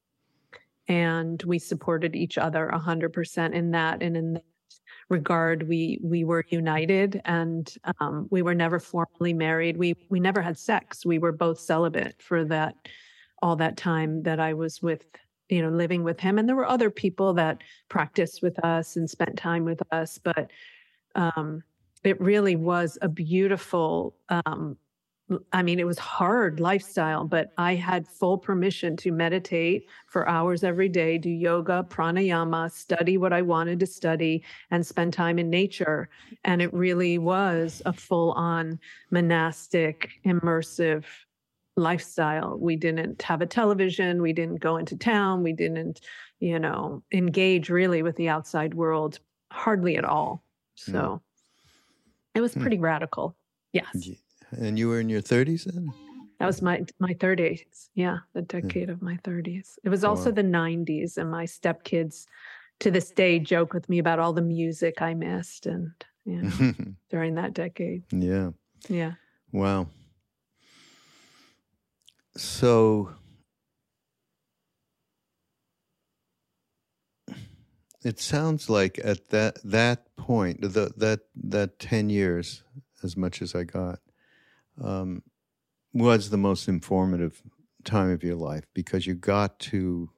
And 0.87 1.41
we 1.43 1.57
supported 1.57 2.15
each 2.15 2.37
other 2.37 2.69
100% 2.73 3.53
in 3.53 3.71
that. 3.71 4.03
And 4.03 4.17
in 4.17 4.33
that 4.33 4.43
regard, 5.09 5.67
we, 5.67 5.99
we 6.03 6.23
were 6.23 6.45
united 6.49 7.21
and 7.25 7.73
um, 7.99 8.27
we 8.29 8.41
were 8.41 8.55
never 8.55 8.79
formally 8.79 9.33
married. 9.33 9.77
We, 9.77 9.95
we 10.09 10.19
never 10.19 10.41
had 10.41 10.57
sex. 10.57 11.05
We 11.05 11.17
were 11.17 11.31
both 11.31 11.59
celibate 11.59 12.21
for 12.21 12.43
that, 12.45 12.75
all 13.41 13.55
that 13.57 13.77
time 13.77 14.23
that 14.23 14.39
I 14.39 14.53
was 14.53 14.81
with 14.81 15.05
you 15.51 15.61
know 15.61 15.69
living 15.69 16.03
with 16.03 16.19
him 16.19 16.39
and 16.39 16.47
there 16.47 16.55
were 16.55 16.67
other 16.67 16.89
people 16.89 17.33
that 17.33 17.61
practiced 17.89 18.41
with 18.41 18.57
us 18.63 18.95
and 18.95 19.09
spent 19.09 19.37
time 19.37 19.65
with 19.65 19.81
us 19.91 20.17
but 20.17 20.49
um, 21.15 21.61
it 22.03 22.19
really 22.19 22.55
was 22.55 22.97
a 23.01 23.09
beautiful 23.09 24.15
um, 24.29 24.77
I 25.51 25.63
mean, 25.63 25.79
it 25.79 25.85
was 25.85 25.97
hard 25.97 26.59
lifestyle, 26.59 27.25
but 27.25 27.53
I 27.57 27.75
had 27.75 28.07
full 28.07 28.37
permission 28.37 28.97
to 28.97 29.11
meditate 29.11 29.87
for 30.07 30.27
hours 30.27 30.63
every 30.63 30.89
day, 30.89 31.17
do 31.17 31.29
yoga, 31.29 31.85
pranayama, 31.89 32.71
study 32.71 33.17
what 33.17 33.33
I 33.33 33.41
wanted 33.41 33.79
to 33.79 33.85
study, 33.85 34.43
and 34.71 34.85
spend 34.85 35.13
time 35.13 35.39
in 35.39 35.49
nature. 35.49 36.09
And 36.43 36.61
it 36.61 36.73
really 36.73 37.17
was 37.17 37.81
a 37.85 37.93
full 37.93 38.33
on 38.33 38.79
monastic, 39.09 40.09
immersive 40.25 41.05
lifestyle. 41.75 42.57
We 42.59 42.75
didn't 42.75 43.21
have 43.21 43.41
a 43.41 43.45
television, 43.45 44.21
we 44.21 44.33
didn't 44.33 44.59
go 44.59 44.77
into 44.77 44.97
town, 44.97 45.43
we 45.43 45.53
didn't, 45.53 46.01
you 46.39 46.59
know, 46.59 47.03
engage 47.11 47.69
really 47.69 48.03
with 48.03 48.15
the 48.15 48.29
outside 48.29 48.73
world 48.73 49.19
hardly 49.51 49.97
at 49.97 50.05
all. 50.05 50.43
So 50.75 50.91
mm. 50.93 51.21
it 52.35 52.41
was 52.41 52.53
hmm. 52.53 52.61
pretty 52.61 52.77
mm. 52.77 52.83
radical. 52.83 53.35
Yes. 53.73 54.09
And 54.51 54.77
you 54.77 54.89
were 54.89 54.99
in 54.99 55.09
your 55.09 55.21
30s 55.21 55.65
then? 55.65 55.93
That 56.39 56.47
was 56.47 56.61
my 56.61 56.83
my 56.99 57.13
30s. 57.13 57.89
Yeah, 57.93 58.17
the 58.33 58.41
decade 58.41 58.87
yeah. 58.87 58.93
of 58.93 59.01
my 59.03 59.17
30s. 59.17 59.77
It 59.83 59.89
was 59.89 60.03
also 60.03 60.31
wow. 60.31 60.35
the 60.35 60.43
90s, 60.43 61.17
and 61.17 61.29
my 61.29 61.45
stepkids 61.45 62.25
to 62.79 62.89
this 62.89 63.11
day 63.11 63.37
joke 63.37 63.73
with 63.73 63.87
me 63.87 63.99
about 63.99 64.17
all 64.17 64.33
the 64.33 64.41
music 64.41 65.03
I 65.03 65.13
missed 65.13 65.67
and 65.67 65.91
you 66.25 66.41
know, 66.41 66.73
during 67.11 67.35
that 67.35 67.53
decade. 67.53 68.03
Yeah. 68.11 68.49
Yeah. 68.89 69.13
Wow. 69.51 69.87
So 72.35 73.11
it 78.03 78.19
sounds 78.19 78.69
like 78.69 78.99
at 79.03 79.29
that 79.29 79.59
that 79.63 80.15
point, 80.15 80.61
the, 80.61 80.91
that 80.97 81.21
that 81.35 81.79
ten 81.79 82.09
years, 82.09 82.63
as 83.03 83.15
much 83.15 83.41
as 83.41 83.53
I 83.53 83.63
got, 83.63 83.99
um, 84.81 85.23
was 85.93 86.29
the 86.29 86.37
most 86.37 86.67
informative 86.67 87.41
time 87.83 88.11
of 88.11 88.23
your 88.23 88.35
life 88.35 88.65
because 88.73 89.07
you 89.07 89.15
got 89.15 89.59
to 89.59 90.09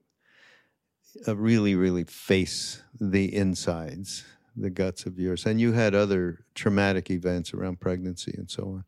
uh, 1.28 1.36
really, 1.36 1.76
really 1.76 2.04
face 2.04 2.84
the 3.00 3.34
insides, 3.34 4.26
the 4.56 4.70
guts 4.70 5.06
of 5.06 5.20
yours. 5.20 5.46
And 5.46 5.60
you 5.60 5.74
had 5.74 5.96
other 5.96 6.46
traumatic 6.56 7.10
events 7.10 7.54
around 7.54 7.80
pregnancy 7.80 8.34
and 8.38 8.50
so 8.50 8.84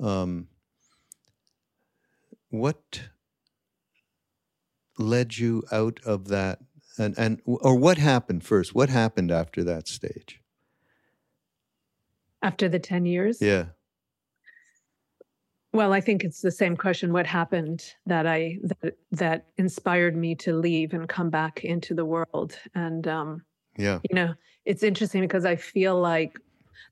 on. 0.00 0.06
Um, 0.06 0.48
what 2.58 3.08
led 4.98 5.38
you 5.38 5.62
out 5.72 6.00
of 6.04 6.28
that? 6.28 6.60
And, 6.98 7.14
and 7.18 7.40
or 7.46 7.76
what 7.76 7.98
happened 7.98 8.44
first? 8.44 8.74
What 8.74 8.88
happened 8.88 9.32
after 9.32 9.64
that 9.64 9.88
stage? 9.88 10.40
After 12.42 12.68
the 12.68 12.78
10 12.78 13.06
years? 13.06 13.40
Yeah. 13.40 13.66
Well, 15.72 15.92
I 15.92 16.00
think 16.00 16.22
it's 16.22 16.40
the 16.40 16.52
same 16.52 16.76
question. 16.76 17.12
What 17.12 17.26
happened 17.26 17.94
that 18.06 18.28
I 18.28 18.58
that 18.62 18.94
that 19.10 19.46
inspired 19.56 20.16
me 20.16 20.36
to 20.36 20.56
leave 20.56 20.94
and 20.94 21.08
come 21.08 21.30
back 21.30 21.64
into 21.64 21.94
the 21.94 22.04
world? 22.04 22.56
And 22.76 23.08
um, 23.08 23.42
yeah, 23.76 23.98
you 24.08 24.14
know, 24.14 24.34
it's 24.64 24.84
interesting 24.84 25.22
because 25.22 25.44
I 25.44 25.56
feel 25.56 26.00
like 26.00 26.38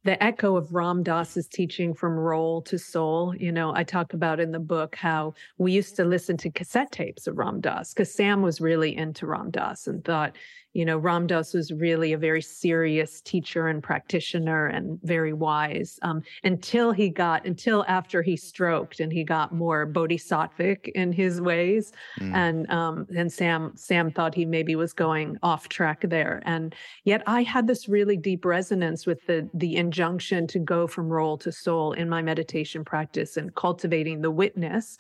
the 0.05 0.23
echo 0.23 0.57
of 0.57 0.75
Ram 0.75 1.03
Dass's 1.03 1.49
teaching 1.49 1.95
from 1.95 2.13
role 2.13 2.63
to 2.63 2.79
soul. 2.79 3.35
You 3.37 3.53
know, 3.53 3.75
I 3.75 3.85
talk 3.85 4.13
about 4.13 4.41
in 4.41 4.53
the 4.53 4.59
book 4.59 4.97
how 4.97 5.35
we 5.59 5.73
used 5.73 5.97
to 5.97 6.05
listen 6.05 6.37
to 6.39 6.51
cassette 6.51 6.93
tapes 6.93 7.27
of 7.27 7.39
Ram 7.39 7.61
Dass 7.61 7.93
because 7.93 8.13
Sam 8.13 8.43
was 8.43 8.61
really 8.61 8.97
into 8.97 9.27
Ram 9.27 9.51
Dass 9.51 9.87
and 9.87 10.05
thought 10.05 10.37
you 10.73 10.85
know, 10.85 10.97
Ram 10.97 11.27
Dass 11.27 11.53
was 11.53 11.71
really 11.73 12.13
a 12.13 12.19
very 12.19 12.41
serious 12.41 13.21
teacher 13.21 13.69
and 13.69 13.83
practitioner 13.83 14.67
and 14.67 14.99
very 15.03 15.33
wise 15.33 15.99
um, 16.03 16.23
until 16.45 16.93
he 16.93 17.11
got, 17.11 17.47
until 17.47 17.85
after 17.89 18.23
he 18.23 18.37
stroked 18.37 19.01
and 19.01 19.13
he 19.13 19.23
got 19.23 19.55
more 19.55 19.87
bodhisattvic 19.87 20.89
in 20.95 21.13
his 21.13 21.41
ways. 21.41 21.93
Mm. 22.21 22.35
And, 22.35 22.71
um, 22.71 23.07
and 23.17 23.31
Sam, 23.31 23.73
Sam 23.77 24.11
thought 24.11 24.35
he 24.35 24.47
maybe 24.47 24.75
was 24.75 24.93
going 24.93 25.37
off 25.43 25.69
track 25.69 26.05
there. 26.09 26.43
And 26.47 26.75
yet 27.05 27.23
I 27.27 27.43
had 27.43 27.67
this 27.67 27.89
really 27.89 28.17
deep 28.17 28.45
resonance 28.45 29.07
with 29.07 29.25
the, 29.27 29.49
the 29.53 29.77
injunction 29.77 30.47
to 30.49 30.59
go 30.59 30.87
from 30.87 31.09
role 31.09 31.37
to 31.39 31.53
soul 31.53 31.93
in 31.93 32.09
my 32.09 32.23
meditation 32.23 32.85
practice 32.85 33.37
and 33.37 33.55
cultivating 33.55 34.23
the 34.23 34.31
witness 34.31 34.97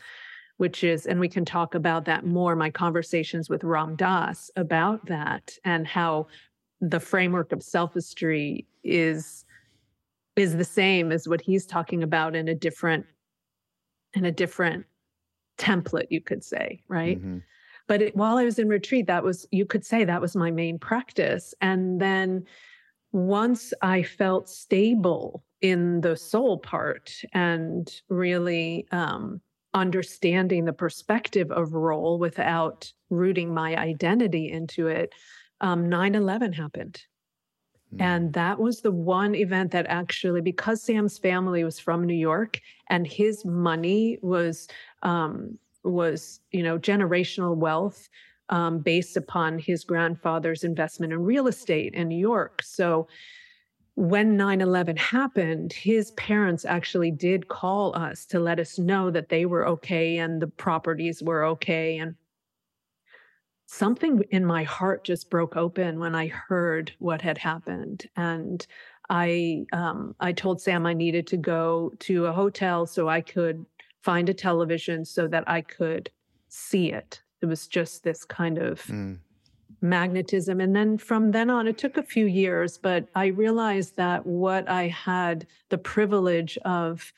which 0.56 0.84
is, 0.84 1.06
and 1.06 1.18
we 1.18 1.28
can 1.28 1.44
talk 1.44 1.74
about 1.74 2.04
that 2.04 2.24
more, 2.24 2.54
my 2.54 2.70
conversations 2.70 3.48
with 3.48 3.64
Ram 3.64 3.96
Dass 3.96 4.50
about 4.56 5.06
that 5.06 5.52
and 5.64 5.86
how 5.86 6.26
the 6.80 7.00
framework 7.00 7.52
of 7.52 7.60
selfistry 7.60 8.66
is 8.84 9.44
is 10.34 10.56
the 10.56 10.64
same 10.64 11.12
as 11.12 11.28
what 11.28 11.40
he's 11.40 11.66
talking 11.66 12.02
about 12.02 12.34
in 12.34 12.48
a 12.48 12.54
different 12.54 13.06
in 14.14 14.24
a 14.24 14.32
different 14.32 14.84
template 15.58 16.06
you 16.10 16.20
could 16.20 16.42
say 16.42 16.82
right 16.88 17.18
mm-hmm. 17.18 17.38
but 17.86 18.02
it, 18.02 18.16
while 18.16 18.36
i 18.36 18.44
was 18.44 18.58
in 18.58 18.68
retreat 18.68 19.06
that 19.06 19.22
was 19.22 19.46
you 19.52 19.64
could 19.64 19.84
say 19.84 20.04
that 20.04 20.20
was 20.20 20.34
my 20.34 20.50
main 20.50 20.78
practice 20.78 21.54
and 21.60 22.00
then 22.00 22.44
once 23.12 23.72
i 23.82 24.02
felt 24.02 24.48
stable 24.48 25.44
in 25.60 26.00
the 26.00 26.16
soul 26.16 26.58
part 26.58 27.12
and 27.32 28.02
really 28.08 28.86
um, 28.90 29.40
understanding 29.74 30.64
the 30.64 30.72
perspective 30.72 31.50
of 31.50 31.74
role 31.74 32.18
without 32.18 32.92
rooting 33.10 33.52
my 33.52 33.76
identity 33.76 34.50
into 34.50 34.88
it, 34.88 35.14
um, 35.60 35.88
9 35.88 36.14
11 36.14 36.52
happened. 36.52 37.02
Hmm. 37.90 38.02
And 38.02 38.32
that 38.34 38.58
was 38.58 38.80
the 38.80 38.92
one 38.92 39.34
event 39.34 39.70
that 39.72 39.86
actually, 39.88 40.40
because 40.40 40.82
Sam's 40.82 41.18
family 41.18 41.64
was 41.64 41.78
from 41.78 42.04
New 42.04 42.14
York 42.14 42.60
and 42.90 43.06
his 43.06 43.44
money 43.44 44.18
was, 44.22 44.68
um, 45.02 45.58
was, 45.84 46.40
you 46.50 46.62
know, 46.62 46.78
generational 46.78 47.56
wealth 47.56 48.08
um, 48.48 48.80
based 48.80 49.16
upon 49.16 49.58
his 49.58 49.84
grandfather's 49.84 50.64
investment 50.64 51.12
in 51.12 51.22
real 51.22 51.46
estate 51.46 51.94
in 51.94 52.08
New 52.08 52.18
York. 52.18 52.62
So 52.62 53.08
when 53.94 54.36
9-11 54.36 54.96
happened 54.98 55.72
his 55.72 56.10
parents 56.12 56.64
actually 56.64 57.10
did 57.10 57.48
call 57.48 57.94
us 57.96 58.24
to 58.26 58.40
let 58.40 58.58
us 58.58 58.78
know 58.78 59.10
that 59.10 59.28
they 59.28 59.44
were 59.44 59.66
okay 59.66 60.18
and 60.18 60.40
the 60.40 60.46
properties 60.46 61.22
were 61.22 61.44
okay 61.44 61.98
and 61.98 62.14
something 63.66 64.22
in 64.30 64.44
my 64.44 64.62
heart 64.62 65.04
just 65.04 65.30
broke 65.30 65.56
open 65.56 65.98
when 65.98 66.14
i 66.14 66.26
heard 66.26 66.92
what 66.98 67.20
had 67.20 67.36
happened 67.36 68.08
and 68.16 68.66
i 69.10 69.64
um, 69.72 70.14
i 70.20 70.32
told 70.32 70.60
sam 70.60 70.86
i 70.86 70.94
needed 70.94 71.26
to 71.26 71.36
go 71.36 71.92
to 71.98 72.26
a 72.26 72.32
hotel 72.32 72.86
so 72.86 73.08
i 73.08 73.20
could 73.20 73.64
find 74.02 74.28
a 74.28 74.34
television 74.34 75.04
so 75.04 75.28
that 75.28 75.44
i 75.46 75.60
could 75.60 76.10
see 76.52 76.92
it. 76.92 77.22
It 77.40 77.46
was 77.46 77.66
just 77.66 78.04
this 78.04 78.24
kind 78.24 78.58
of 78.58 78.82
mm 78.82 79.18
magnetism. 79.82 80.60
And 80.60 80.74
then 80.74 80.98
from 80.98 81.32
then 81.32 81.50
on, 81.50 81.66
it 81.66 81.78
took 81.78 81.96
a 81.96 82.02
few 82.02 82.26
years, 82.26 82.78
but 82.78 83.08
I 83.14 83.26
realized 83.26 83.96
that 83.96 84.26
what 84.26 84.68
I 84.68 84.88
had 84.88 85.46
the 85.68 85.78
privilege 85.78 86.58
of 86.64 87.12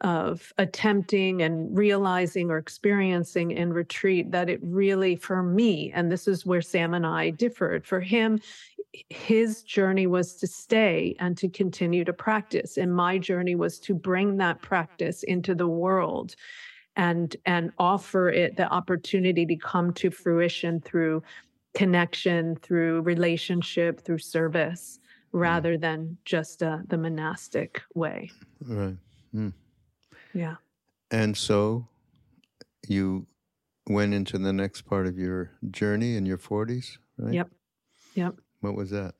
of 0.00 0.52
attempting 0.58 1.40
and 1.40 1.76
realizing 1.76 2.50
or 2.50 2.58
experiencing 2.58 3.52
in 3.52 3.72
retreat 3.72 4.32
that 4.32 4.50
it 4.50 4.60
really 4.62 5.16
for 5.16 5.42
me 5.42 5.90
and 5.94 6.10
this 6.10 6.26
is 6.26 6.44
where 6.44 6.60
Sam 6.60 6.94
and 6.94 7.06
I 7.06 7.30
differed 7.30 7.86
for 7.86 8.00
him 8.00 8.40
his 9.08 9.62
journey 9.62 10.06
was 10.06 10.34
to 10.36 10.46
stay 10.46 11.16
and 11.20 11.36
to 11.38 11.48
continue 11.48 12.04
to 12.04 12.12
practice 12.12 12.76
and 12.76 12.94
my 12.94 13.18
journey 13.18 13.54
was 13.54 13.78
to 13.80 13.94
bring 13.94 14.36
that 14.36 14.60
practice 14.60 15.22
into 15.22 15.54
the 15.54 15.68
world 15.68 16.34
and 16.96 17.36
and 17.46 17.72
offer 17.78 18.28
it 18.28 18.56
the 18.56 18.70
opportunity 18.70 19.46
to 19.46 19.56
come 19.56 19.92
to 19.94 20.10
fruition 20.10 20.80
through 20.80 21.22
connection 21.74 22.56
through 22.56 23.02
relationship 23.02 24.00
through 24.00 24.18
service 24.18 25.00
rather 25.32 25.76
than 25.76 26.16
just 26.24 26.62
uh, 26.62 26.78
the 26.86 26.96
monastic 26.96 27.82
way. 27.94 28.30
Right. 28.66 28.96
Mm. 29.34 29.52
yeah. 30.32 30.56
And 31.10 31.36
so 31.36 31.88
you 32.88 33.26
went 33.88 34.14
into 34.14 34.38
the 34.38 34.52
next 34.52 34.82
part 34.82 35.06
of 35.06 35.18
your 35.18 35.50
journey 35.70 36.16
in 36.16 36.24
your 36.24 36.38
40s 36.38 36.98
right? 37.18 37.34
Yep. 37.34 37.50
Yep. 38.14 38.34
What 38.60 38.74
was 38.74 38.90
that 38.90 39.14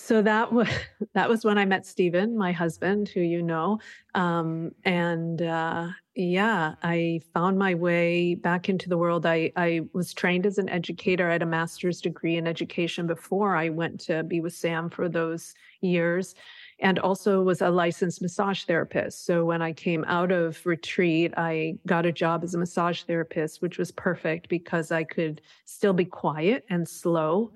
so 0.00 0.22
that 0.22 0.52
was 0.52 0.68
that 1.14 1.28
was 1.28 1.44
when 1.44 1.58
I 1.58 1.64
met 1.64 1.84
Stephen, 1.84 2.38
my 2.38 2.52
husband, 2.52 3.08
who 3.08 3.20
you 3.20 3.42
know, 3.42 3.80
um, 4.14 4.70
and 4.84 5.42
uh, 5.42 5.88
yeah, 6.14 6.76
I 6.82 7.20
found 7.34 7.58
my 7.58 7.74
way 7.74 8.36
back 8.36 8.68
into 8.68 8.88
the 8.88 8.96
world. 8.96 9.26
I 9.26 9.50
I 9.56 9.80
was 9.92 10.14
trained 10.14 10.46
as 10.46 10.56
an 10.56 10.68
educator. 10.68 11.28
I 11.28 11.32
had 11.32 11.42
a 11.42 11.46
master's 11.46 12.00
degree 12.00 12.36
in 12.36 12.46
education 12.46 13.08
before 13.08 13.56
I 13.56 13.70
went 13.70 13.98
to 14.02 14.22
be 14.22 14.40
with 14.40 14.54
Sam 14.54 14.88
for 14.88 15.08
those 15.08 15.54
years, 15.80 16.36
and 16.78 17.00
also 17.00 17.42
was 17.42 17.60
a 17.60 17.68
licensed 17.68 18.22
massage 18.22 18.64
therapist. 18.64 19.26
So 19.26 19.44
when 19.44 19.62
I 19.62 19.72
came 19.72 20.04
out 20.06 20.30
of 20.30 20.64
retreat, 20.64 21.34
I 21.36 21.76
got 21.86 22.06
a 22.06 22.12
job 22.12 22.44
as 22.44 22.54
a 22.54 22.58
massage 22.58 23.02
therapist, 23.02 23.60
which 23.62 23.78
was 23.78 23.90
perfect 23.90 24.48
because 24.48 24.92
I 24.92 25.02
could 25.02 25.40
still 25.64 25.92
be 25.92 26.04
quiet 26.04 26.64
and 26.70 26.88
slow 26.88 27.52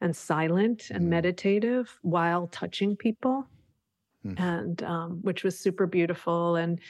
and 0.00 0.14
silent 0.14 0.90
and 0.90 1.04
mm. 1.04 1.08
meditative 1.08 1.98
while 2.02 2.46
touching 2.48 2.96
people 2.96 3.46
mm. 4.24 4.38
and 4.40 4.82
um, 4.82 5.18
which 5.22 5.44
was 5.44 5.58
super 5.58 5.86
beautiful 5.86 6.56
and 6.56 6.80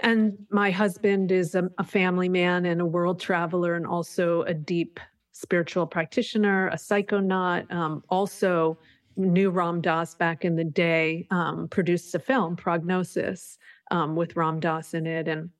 and 0.00 0.38
my 0.50 0.70
husband 0.70 1.32
is 1.32 1.56
a, 1.56 1.68
a, 1.78 1.84
family 1.84 2.28
man 2.28 2.66
and 2.66 2.80
a 2.80 2.86
world 2.86 3.18
traveler 3.18 3.74
and 3.74 3.84
also 3.84 4.42
a 4.42 4.54
deep 4.54 5.00
spiritual 5.32 5.86
practitioner 5.86 6.68
a 6.68 6.76
psychonaut 6.76 7.70
um, 7.72 8.02
also 8.08 8.78
knew 9.16 9.50
ram 9.50 9.80
dass 9.80 10.14
back 10.14 10.44
in 10.44 10.56
the 10.56 10.64
day 10.64 11.26
um, 11.30 11.68
produced 11.68 12.14
a 12.14 12.18
film 12.18 12.56
prognosis 12.56 13.58
um, 13.90 14.16
with 14.16 14.36
ram 14.36 14.60
dass 14.60 14.94
in 14.94 15.06
it 15.06 15.28
and 15.28 15.50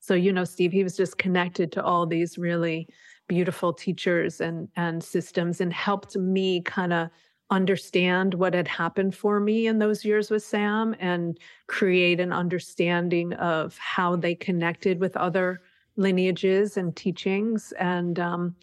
so 0.00 0.14
you 0.14 0.32
know 0.32 0.44
steve 0.44 0.72
he 0.72 0.84
was 0.84 0.96
just 0.96 1.18
connected 1.18 1.72
to 1.72 1.82
all 1.82 2.06
these 2.06 2.38
really 2.38 2.88
beautiful 3.28 3.72
teachers 3.72 4.40
and 4.40 4.68
and 4.76 5.02
systems 5.02 5.60
and 5.60 5.72
helped 5.72 6.16
me 6.16 6.60
kind 6.62 6.92
of 6.92 7.08
understand 7.50 8.34
what 8.34 8.54
had 8.54 8.66
happened 8.66 9.14
for 9.14 9.38
me 9.38 9.66
in 9.66 9.78
those 9.78 10.04
years 10.04 10.30
with 10.30 10.42
Sam 10.42 10.94
and 10.98 11.38
create 11.66 12.18
an 12.18 12.32
understanding 12.32 13.32
of 13.34 13.76
how 13.78 14.16
they 14.16 14.34
connected 14.34 14.98
with 14.98 15.16
other 15.16 15.60
lineages 15.96 16.76
and 16.76 16.96
teachings 16.96 17.72
and 17.78 18.18
um, 18.18 18.56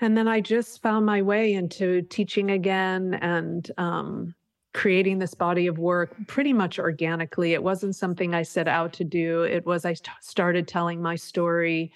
and 0.00 0.16
then 0.16 0.26
I 0.26 0.40
just 0.40 0.82
found 0.82 1.06
my 1.06 1.22
way 1.22 1.52
into 1.52 2.02
teaching 2.02 2.50
again 2.50 3.14
and 3.14 3.70
um, 3.78 4.34
creating 4.74 5.18
this 5.18 5.34
body 5.34 5.68
of 5.68 5.78
work 5.78 6.16
pretty 6.26 6.52
much 6.52 6.78
organically. 6.80 7.52
It 7.52 7.62
wasn't 7.62 7.94
something 7.94 8.34
I 8.34 8.42
set 8.42 8.66
out 8.66 8.92
to 8.94 9.04
do. 9.04 9.42
It 9.42 9.64
was 9.64 9.84
I 9.84 9.94
started 10.20 10.66
telling 10.66 11.00
my 11.00 11.14
story 11.14 11.92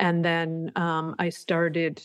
and 0.00 0.24
then 0.24 0.72
um, 0.76 1.14
I 1.18 1.28
started 1.28 2.02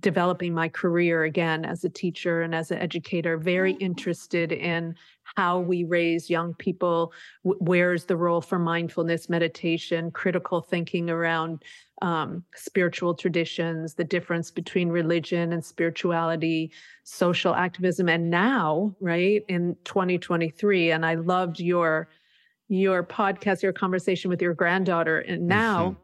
developing 0.00 0.52
my 0.52 0.68
career 0.68 1.24
again 1.24 1.64
as 1.64 1.82
a 1.82 1.88
teacher 1.88 2.42
and 2.42 2.54
as 2.54 2.70
an 2.70 2.78
educator, 2.78 3.38
very 3.38 3.72
mm-hmm. 3.72 3.86
interested 3.86 4.52
in 4.52 4.94
how 5.36 5.58
we 5.58 5.84
raise 5.84 6.28
young 6.28 6.54
people. 6.54 7.12
Where's 7.42 8.04
the 8.04 8.16
role 8.16 8.42
for 8.42 8.58
mindfulness, 8.58 9.30
meditation, 9.30 10.10
critical 10.10 10.60
thinking 10.60 11.08
around 11.08 11.62
um, 12.02 12.44
spiritual 12.54 13.14
traditions, 13.14 13.94
the 13.94 14.04
difference 14.04 14.50
between 14.50 14.90
religion 14.90 15.52
and 15.54 15.64
spirituality, 15.64 16.70
social 17.04 17.54
activism, 17.54 18.10
and 18.10 18.30
now, 18.30 18.94
right 19.00 19.42
in 19.48 19.74
2023. 19.84 20.90
And 20.90 21.04
I 21.04 21.14
loved 21.14 21.60
your 21.60 22.08
your 22.70 23.02
podcast, 23.02 23.62
your 23.62 23.72
conversation 23.72 24.28
with 24.28 24.42
your 24.42 24.52
granddaughter, 24.52 25.20
and 25.20 25.46
now. 25.46 25.90
Mm-hmm 25.92 26.02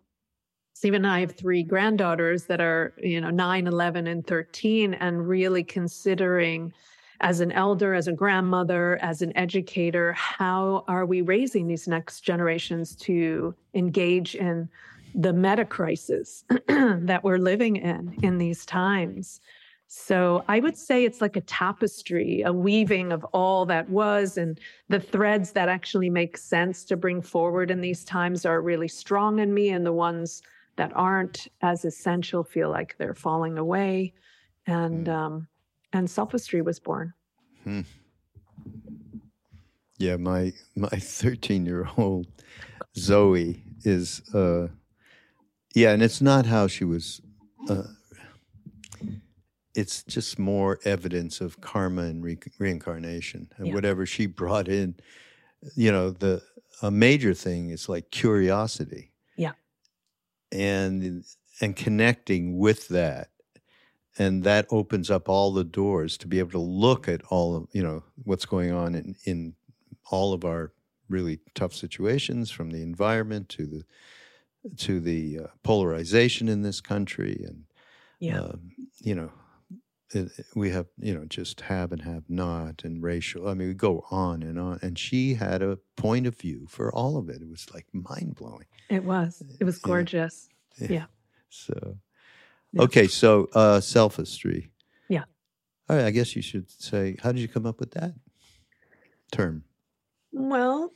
Stephen 0.75 1.05
and 1.05 1.07
I 1.07 1.21
have 1.21 1.37
three 1.37 1.63
granddaughters 1.63 2.45
that 2.47 2.61
are, 2.61 2.95
you 2.99 3.21
know, 3.21 3.31
9, 3.31 3.69
11, 3.69 4.09
and 4.09 4.27
13, 4.27 4.95
and 4.95 5.27
really 5.27 5.63
considering 5.63 6.73
as 7.21 7.39
an 7.39 7.53
elder, 7.53 7.95
as 7.95 8.09
a 8.09 8.13
grandmother, 8.13 8.99
as 9.01 9.23
an 9.23 9.35
educator, 9.37 10.13
how 10.15 10.85
are 10.89 11.07
we 11.07 11.23
raising 11.23 11.69
these 11.69 11.87
next 11.87 12.23
generations 12.23 12.97
to 12.97 13.55
engage 13.75 14.35
in 14.35 14.69
the 15.15 15.33
meta 15.33 15.65
crisis 15.65 16.45
that 16.69 17.23
we're 17.23 17.39
living 17.39 17.77
in 17.77 18.19
in 18.23 18.39
these 18.39 18.67
times? 18.67 19.41
So 19.87 20.45
I 20.49 20.59
would 20.59 20.77
say 20.77 21.05
it's 21.05 21.21
like 21.21 21.37
a 21.37 21.43
tapestry, 21.43 22.43
a 22.43 22.53
weaving 22.53 23.13
of 23.13 23.23
all 23.27 23.65
that 23.67 23.89
was, 23.89 24.37
and 24.37 24.59
the 24.89 24.99
threads 24.99 25.53
that 25.53 25.69
actually 25.69 26.11
make 26.11 26.37
sense 26.37 26.85
to 26.87 26.97
bring 26.97 27.23
forward 27.23 27.71
in 27.71 27.81
these 27.81 28.03
times 28.03 28.45
are 28.45 28.61
really 28.61 28.89
strong 28.89 29.39
in 29.39 29.55
me, 29.55 29.69
and 29.69 29.87
the 29.87 29.93
ones 29.93 30.43
that 30.77 30.93
aren't 30.95 31.49
as 31.63 31.85
essential 31.85 32.43
feel 32.45 32.71
like 32.71 32.97
they're 32.99 33.15
falling 33.15 33.59
away 33.59 34.13
and 34.67 35.07
Mm. 35.07 35.13
um 35.15 35.49
and 35.93 36.09
selfistry 36.09 36.65
was 36.65 36.81
born 36.81 37.13
Hmm. 37.65 37.81
Yeah, 39.99 40.17
my 40.17 40.53
my 40.77 40.89
13 40.99 41.65
year 41.67 41.89
old 41.97 42.27
Zoe 42.97 43.63
is 43.85 44.21
uh 44.35 44.69
yeah, 45.75 45.93
and 45.93 46.03
it's 46.03 46.21
not 46.21 46.47
how 46.47 46.67
she 46.67 46.85
was 46.85 47.21
uh 47.69 47.85
it's 49.75 50.05
just 50.05 50.39
more 50.39 50.79
evidence 50.85 51.41
of 51.41 51.61
karma 51.61 52.03
and 52.03 52.23
re- 52.23 52.39
reincarnation 52.59 53.51
and 53.57 53.69
Yeah. 53.69 53.75
whatever 53.75 54.07
she 54.07 54.27
brought 54.27 54.69
in 54.69 54.95
you 55.75 55.91
know 55.91 56.11
the 56.11 56.43
a 56.83 56.91
major 56.91 57.33
thing 57.35 57.71
is 57.71 57.89
like 57.89 58.11
curiosity. 58.11 59.13
And 60.55 61.25
and 61.61 61.77
connecting 61.77 62.59
with 62.59 62.89
that. 62.89 63.29
And 64.17 64.45
that 64.45 64.67
opens 64.71 65.11
up 65.11 65.29
all 65.29 65.53
the 65.53 65.65
doors 65.65 66.17
to 66.19 66.29
be 66.29 66.39
able 66.39 66.53
to 66.53 66.59
look 66.59 67.09
at 67.09 67.23
all 67.31 67.57
of 67.57 67.69
you 67.73 67.83
know 67.83 68.05
what's 68.23 68.47
going 68.47 68.73
on 68.73 68.95
in 68.95 69.17
in 69.25 69.55
all 70.11 70.33
of 70.33 70.45
our 70.45 70.73
really 71.09 71.41
tough 71.55 71.75
situations 71.75 72.51
from 72.51 72.71
the 72.71 72.83
environment 72.83 73.49
to 73.51 73.67
the 73.67 73.85
to 74.77 75.01
the 75.01 75.41
uh, 75.41 75.47
polarization 75.63 76.49
in 76.49 76.63
this 76.63 76.81
country 76.81 77.45
and 77.47 77.65
yeah. 78.21 78.41
um, 78.41 78.71
you 79.01 79.15
know 79.15 79.31
we 80.55 80.71
have 80.71 80.87
you 80.99 81.15
know 81.15 81.25
just 81.25 81.63
have 81.63 81.91
and 81.93 82.03
have 82.03 82.25
not 82.29 82.85
and 82.85 83.03
racial 83.03 83.49
i 83.49 83.55
mean 83.55 83.69
we 83.69 83.75
go 83.75 84.05
on 84.11 84.43
and 84.43 84.59
on 84.59 84.79
and 84.83 84.99
she 84.99 85.35
had 85.35 85.63
a 85.63 85.79
point 85.97 86.27
of 86.27 86.37
view 86.37 86.67
for 86.69 86.95
all 86.95 87.17
of 87.17 87.29
it 87.29 87.41
it 87.43 87.49
was 87.49 87.67
like 87.73 87.87
mind-blowing 87.93 88.67
it 88.91 89.03
was 89.05 89.43
it 89.59 89.65
was 89.65 89.77
Yeah. 89.79 89.87
gorgeous 89.87 90.49
Yeah. 90.79 91.07
so 91.49 91.99
Yeah. 92.73 92.83
okay 92.83 93.07
so 93.09 93.49
uh 93.55 93.79
selfistry 93.81 94.69
Yeah. 95.09 95.25
all 95.89 95.97
right 95.97 96.05
i 96.07 96.11
guess 96.11 96.37
you 96.37 96.43
should 96.43 96.71
say 96.71 97.17
how 97.23 97.33
did 97.33 97.41
you 97.41 97.49
come 97.49 97.67
up 97.67 97.81
with 97.81 97.93
that 97.93 98.13
term 99.33 99.65
Well, 100.33 100.93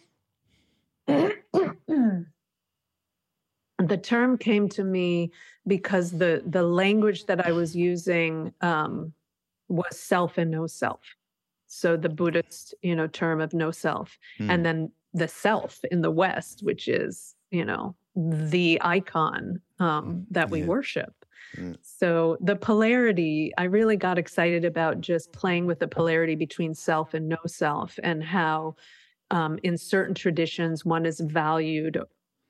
the 3.79 3.97
term 3.97 4.39
came 4.39 4.69
to 4.71 4.85
me 4.85 5.31
because 5.67 6.13
the 6.13 6.43
the 6.47 6.63
language 6.63 7.27
that 7.27 7.45
I 7.47 7.53
was 7.53 7.77
using 7.77 8.53
um, 8.61 9.13
was 9.69 9.99
self 9.99 10.39
and 10.39 10.51
no 10.51 10.67
self. 10.67 11.01
So 11.67 11.97
the 11.97 12.09
Buddhist, 12.09 12.75
you 12.83 12.97
know, 12.97 13.07
term 13.07 13.41
of 13.41 13.53
no 13.53 13.71
self, 13.71 14.19
Hmm. 14.39 14.51
and 14.51 14.67
then 14.67 14.93
the 15.15 15.29
self 15.29 15.81
in 15.91 16.03
the 16.03 16.11
West, 16.11 16.63
which 16.63 16.89
is, 16.89 17.35
you 17.51 17.65
know, 17.65 17.95
the 18.17 18.79
icon 18.83 19.61
um, 19.79 20.27
that 20.31 20.51
we 20.51 20.61
Yeah. 20.61 20.67
worship. 20.67 21.25
Yeah. 21.57 21.75
So 21.83 22.37
the 22.41 22.57
polarity, 22.57 23.53
I 23.59 23.65
really 23.65 23.97
got 23.97 24.19
excited 24.19 24.65
about 24.65 25.01
just 25.01 25.33
playing 25.33 25.67
with 25.67 25.79
the 25.81 25.89
polarity 25.89 26.35
between 26.37 26.75
self 26.75 27.15
and 27.15 27.29
no 27.29 27.39
self, 27.47 27.99
and 28.03 28.23
how 28.25 28.77
um, 29.31 29.59
in 29.63 29.77
certain 29.79 30.15
traditions 30.15 30.85
one 30.85 31.07
is 31.07 31.21
valued 31.21 31.99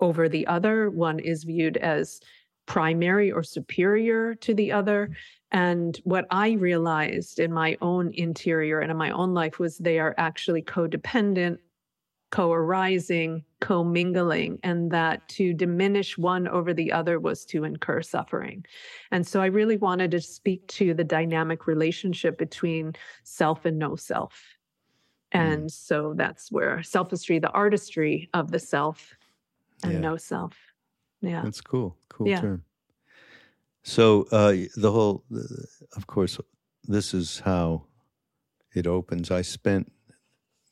over 0.01 0.29
the 0.29 0.47
other, 0.47 0.91
one 0.91 1.19
is 1.19 1.45
viewed 1.45 1.77
as 1.77 2.21
primary 2.67 3.33
or 3.33 3.43
superior 3.43 4.35
to 4.37 4.55
the 4.55 4.71
other. 4.71 5.11
And 5.51 5.99
what 6.05 6.27
I 6.31 6.53
realized 6.53 7.39
in 7.41 7.53
my 7.53 7.77
own 7.81 8.13
interior 8.15 8.81
and 8.81 8.91
in 8.91 8.97
my 8.97 9.11
own 9.11 9.35
life 9.35 9.59
was 9.59 9.79
they 9.79 9.99
are 9.99 10.15
actually 10.19 10.63
codependent, 10.63 11.59
co 12.31 12.53
arising, 12.53 13.43
co 13.61 13.83
mingling, 13.83 14.59
and 14.63 14.91
that 14.91 15.27
to 15.31 15.55
diminish 15.55 16.19
one 16.19 16.47
over 16.47 16.75
the 16.75 16.93
other 16.93 17.19
was 17.19 17.47
to 17.47 17.65
incur 17.65 18.03
suffering. 18.03 18.67
And 19.11 19.27
so 19.27 19.41
I 19.41 19.47
really 19.47 19.79
wanted 19.79 20.11
to 20.11 20.21
speak 20.21 20.67
to 20.69 20.93
the 20.93 21.05
dynamic 21.05 21.67
relationship 21.67 22.37
between 22.37 22.93
self 23.25 23.65
and 23.65 23.79
no 23.79 23.97
self. 23.97 24.59
Mm-hmm. 25.35 25.53
And 25.53 25.73
so 25.73 26.13
that's 26.15 26.53
where 26.53 26.79
selfistry, 26.79 27.41
the 27.41 27.51
artistry 27.51 28.29
of 28.35 28.51
the 28.51 28.59
self 28.59 29.15
and 29.83 29.95
Yeah. 29.95 30.01
no 30.01 30.17
self. 30.17 30.57
Yeah. 31.21 31.43
That's 31.43 31.61
cool. 31.61 31.97
Cool 32.09 32.29
Yeah. 32.29 32.41
term. 32.41 32.65
So 33.83 34.27
uh, 34.33 34.55
the 34.77 34.93
whole, 34.93 35.25
of 35.97 36.07
course, 36.07 36.39
this 36.85 37.15
is 37.15 37.41
how 37.41 37.85
it 38.75 38.87
opens. 38.87 39.31
I 39.31 39.43
spent, 39.43 39.91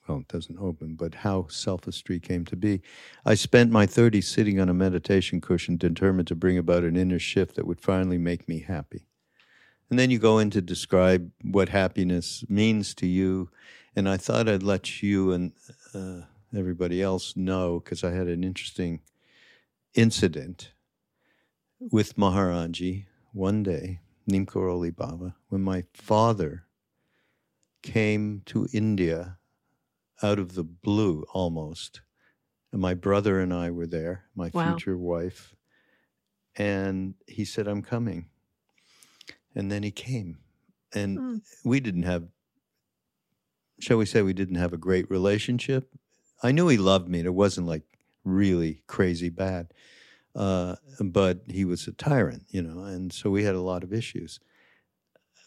well, 0.07 0.19
it 0.19 0.29
doesn't 0.29 0.59
open, 0.59 0.97
but 0.97 1.14
how 1.14 1.42
selfistry 1.42 2.23
came 2.23 2.45
to 2.47 2.57
be. 2.57 2.83
I 3.25 3.35
spent 3.35 3.71
my 3.71 3.87
30s 3.87 4.25
sitting 4.25 4.61
on 4.61 4.69
a 4.69 4.75
meditation 4.75 5.40
cushion, 5.40 5.77
determined 5.77 6.29
to 6.29 6.35
bring 6.35 6.59
about 6.59 6.85
an 6.85 6.97
inner 6.97 7.19
shift 7.19 7.57
that 7.57 7.66
would 7.66 7.81
finally 7.81 8.19
make 8.19 8.49
me 8.49 8.61
happy. 8.61 9.07
And 9.88 9.99
then 9.99 10.11
you 10.11 10.19
go 10.19 10.38
in 10.38 10.51
to 10.51 10.61
describe 10.61 11.31
what 11.42 11.69
happiness 11.69 12.45
means 12.49 12.95
to 12.97 13.07
you. 13.07 13.51
And 13.95 14.09
I 14.09 14.16
thought 14.16 14.49
I'd 14.49 14.62
let 14.62 15.03
you 15.03 15.33
and 15.33 15.53
uh, 15.95 16.23
everybody 16.57 17.03
else 17.03 17.37
know 17.37 17.81
because 17.81 18.03
I 18.05 18.11
had 18.12 18.29
an 18.29 18.45
interesting 18.45 19.01
incident 19.95 20.73
with 21.79 22.16
Maharaji 22.16 23.07
one 23.33 23.62
day, 23.62 24.01
Neem 24.27 24.47
Karoli 24.47 24.95
Baba, 24.95 25.37
when 25.49 25.62
my 25.62 25.85
father 25.95 26.64
came 27.83 28.42
to 28.47 28.66
India 28.73 29.38
out 30.23 30.38
of 30.38 30.55
the 30.55 30.64
blue 30.64 31.25
almost. 31.33 32.01
And 32.73 32.81
my 32.81 32.95
brother 32.95 33.38
and 33.40 33.53
I 33.53 33.71
were 33.71 33.87
there, 33.87 34.25
my 34.35 34.51
Wow. 34.51 34.64
future 34.64 34.97
wife. 34.97 35.55
And 36.57 37.14
he 37.27 37.45
said, 37.45 37.69
I'm 37.69 37.83
coming. 37.83 38.27
And 39.55 39.71
then 39.71 39.83
he 39.83 39.90
came. 39.90 40.38
And 40.95 41.19
Mm. 41.19 41.42
we 41.64 41.81
didn't 41.81 42.05
have, 42.05 42.29
shall 43.81 43.99
we 43.99 44.07
say, 44.07 44.23
we 44.23 44.33
didn't 44.33 44.57
have 44.57 44.73
a 44.73 44.79
great 44.79 45.09
relationship. 45.11 45.95
I 46.42 46.53
knew 46.53 46.68
he 46.68 46.77
loved 46.77 47.09
me, 47.09 47.20
and 47.20 47.27
it 47.27 47.35
wasn't 47.35 47.66
like 47.66 47.83
really 48.25 48.83
crazy 48.87 49.29
bad. 49.29 49.72
Uh, 50.35 50.77
but 51.01 51.40
he 51.46 51.64
was 51.64 51.87
a 51.87 51.92
tyrant, 51.92 52.44
you 52.51 52.61
know, 52.61 52.85
and 52.85 53.11
so 53.12 53.31
we 53.31 53.44
had 53.44 53.55
a 53.55 53.61
lot 53.61 53.83
of 53.83 53.92
issues. 53.92 54.38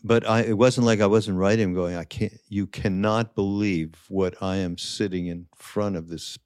But 0.04 0.28
I, 0.28 0.42
it 0.42 0.58
wasn't 0.58 0.88
like 0.88 1.00
I 1.00 1.06
wasn't 1.06 1.38
writing, 1.38 1.70
him 1.70 1.74
going, 1.76 1.96
I 1.96 2.06
can't, 2.06 2.34
you 2.48 2.66
cannot 2.66 3.36
believe 3.36 3.94
what 4.08 4.42
I 4.42 4.58
am 4.58 4.78
sitting 4.78 5.28
in 5.28 5.46
front 5.56 5.96
of 5.96 6.08
this 6.08 6.40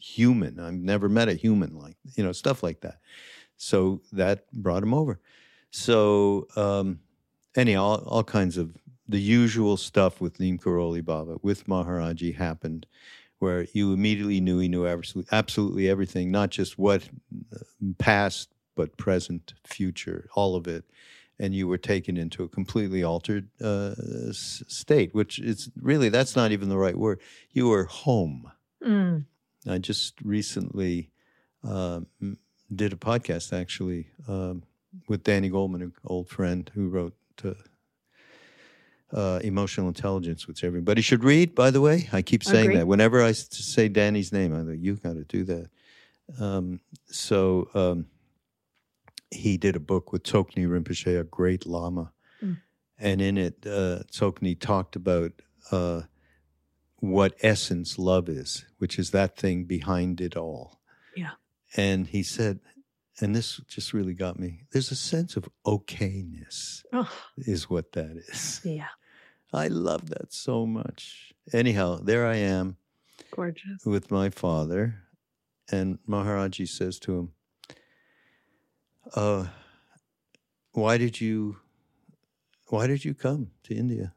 human. 0.00 0.60
I've 0.60 0.74
never 0.74 1.08
met 1.08 1.28
a 1.28 1.34
human 1.34 1.76
like, 1.76 1.96
you 2.14 2.22
know, 2.22 2.32
stuff 2.32 2.62
like 2.62 2.82
that. 2.82 2.98
So 3.56 4.02
that 4.12 4.50
brought 4.52 4.82
him 4.82 4.94
over. 4.94 5.20
So, 5.70 6.46
um, 6.54 7.00
anyhow, 7.56 7.82
all, 7.82 7.96
all 8.06 8.24
kinds 8.24 8.58
of 8.58 8.76
the 9.08 9.20
usual 9.20 9.76
stuff 9.76 10.20
with 10.20 10.38
Neem 10.38 10.58
Karoli 10.58 11.04
Baba, 11.04 11.38
with 11.42 11.66
Maharaji 11.66 12.36
happened 12.36 12.86
where 13.42 13.66
you 13.72 13.92
immediately 13.92 14.40
knew 14.40 14.60
he 14.60 14.68
knew 14.68 14.86
absolutely, 14.86 15.28
absolutely 15.36 15.88
everything, 15.88 16.30
not 16.30 16.50
just 16.50 16.78
what 16.78 17.02
uh, 17.52 17.58
past, 17.98 18.50
but 18.76 18.96
present, 18.96 19.52
future, 19.64 20.28
all 20.36 20.54
of 20.54 20.68
it. 20.68 20.84
And 21.40 21.52
you 21.52 21.66
were 21.66 21.76
taken 21.76 22.16
into 22.16 22.44
a 22.44 22.48
completely 22.48 23.02
altered 23.02 23.48
uh, 23.60 23.94
s- 24.28 24.62
state, 24.68 25.12
which 25.12 25.40
is 25.40 25.70
really, 25.80 26.08
that's 26.08 26.36
not 26.36 26.52
even 26.52 26.68
the 26.68 26.78
right 26.78 26.96
word. 26.96 27.18
You 27.50 27.66
were 27.66 27.86
home. 27.86 28.52
Mm. 28.80 29.24
I 29.68 29.78
just 29.78 30.14
recently 30.22 31.10
um, 31.64 32.06
did 32.72 32.92
a 32.92 32.96
podcast 32.96 33.52
actually 33.52 34.06
um, 34.28 34.62
with 35.08 35.24
Danny 35.24 35.50
Goleman, 35.50 35.82
an 35.82 35.92
old 36.04 36.28
friend 36.28 36.70
who 36.74 36.88
wrote 36.88 37.16
uh, 39.12 39.40
Emotional 39.42 39.88
Intelligence, 39.88 40.46
which 40.46 40.64
everybody 40.64 41.02
should 41.02 41.24
read, 41.24 41.54
by 41.54 41.70
the 41.70 41.80
way. 41.80 42.08
I 42.12 42.22
keep 42.22 42.42
saying 42.44 42.66
Agreed. 42.66 42.78
that. 42.78 42.86
Whenever 42.86 43.22
I 43.22 43.32
say 43.32 43.88
Danny's 43.88 44.32
name, 44.32 44.54
I 44.54 44.64
think, 44.64 44.82
you 44.82 44.94
got 44.96 45.14
to 45.14 45.24
do 45.24 45.44
that. 45.44 45.70
Um, 46.40 46.80
so 47.06 47.68
um, 47.74 48.06
he 49.30 49.56
did 49.56 49.76
a 49.76 49.80
book 49.80 50.12
with 50.12 50.22
Tsoknyi 50.22 50.66
Rinpoche, 50.66 51.20
a 51.20 51.24
great 51.24 51.66
Lama. 51.66 52.12
Mm. 52.42 52.58
And 52.98 53.20
in 53.20 53.38
it, 53.38 53.56
uh, 53.66 54.04
Tsoknyi 54.10 54.58
talked 54.58 54.96
about 54.96 55.32
uh, 55.70 56.02
what 57.00 57.34
essence 57.42 57.98
love 57.98 58.28
is, 58.28 58.64
which 58.78 58.98
is 58.98 59.10
that 59.10 59.36
thing 59.36 59.64
behind 59.64 60.20
it 60.20 60.36
all. 60.36 60.80
Yeah. 61.16 61.32
And 61.76 62.06
he 62.06 62.22
said, 62.22 62.60
and 63.20 63.36
this 63.36 63.60
just 63.68 63.92
really 63.92 64.14
got 64.14 64.38
me 64.38 64.62
there's 64.72 64.90
a 64.90 64.96
sense 64.96 65.36
of 65.36 65.46
okayness, 65.66 66.82
Oh, 66.94 67.10
is 67.36 67.68
what 67.68 67.92
that 67.92 68.16
is. 68.16 68.60
yeah. 68.64 68.88
I 69.52 69.68
love 69.68 70.08
that 70.10 70.32
so 70.32 70.66
much. 70.66 71.32
Anyhow, 71.52 71.98
there 72.02 72.26
I 72.26 72.36
am 72.36 72.76
Gorgeous. 73.30 73.84
with 73.84 74.10
my 74.10 74.30
father, 74.30 75.02
and 75.70 75.98
Maharaji 76.08 76.68
says 76.68 76.98
to 77.00 77.18
him, 77.18 77.28
uh, 79.14 79.46
why 80.72 80.96
did 80.96 81.20
you 81.20 81.56
why 82.68 82.86
did 82.86 83.04
you 83.04 83.12
come 83.12 83.50
to 83.64 83.74
India? 83.74 84.14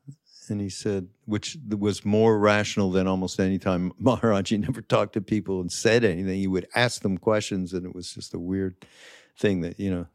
And 0.47 0.61
he 0.61 0.69
said, 0.69 1.09
which 1.25 1.57
was 1.67 2.05
more 2.05 2.37
rational 2.39 2.91
than 2.91 3.07
almost 3.07 3.39
any 3.39 3.57
time 3.57 3.91
Maharaji 4.01 4.59
never 4.59 4.81
talked 4.81 5.13
to 5.13 5.21
people 5.21 5.59
and 5.59 5.71
said 5.71 6.03
anything. 6.05 6.39
He 6.39 6.47
would 6.47 6.67
ask 6.75 7.01
them 7.01 7.17
questions, 7.17 7.73
and 7.73 7.85
it 7.85 7.93
was 7.95 8.13
just 8.13 8.33
a 8.33 8.39
weird 8.39 8.75
thing 9.37 9.61
that 9.61 9.79
you 9.79 9.89
know 9.91 10.05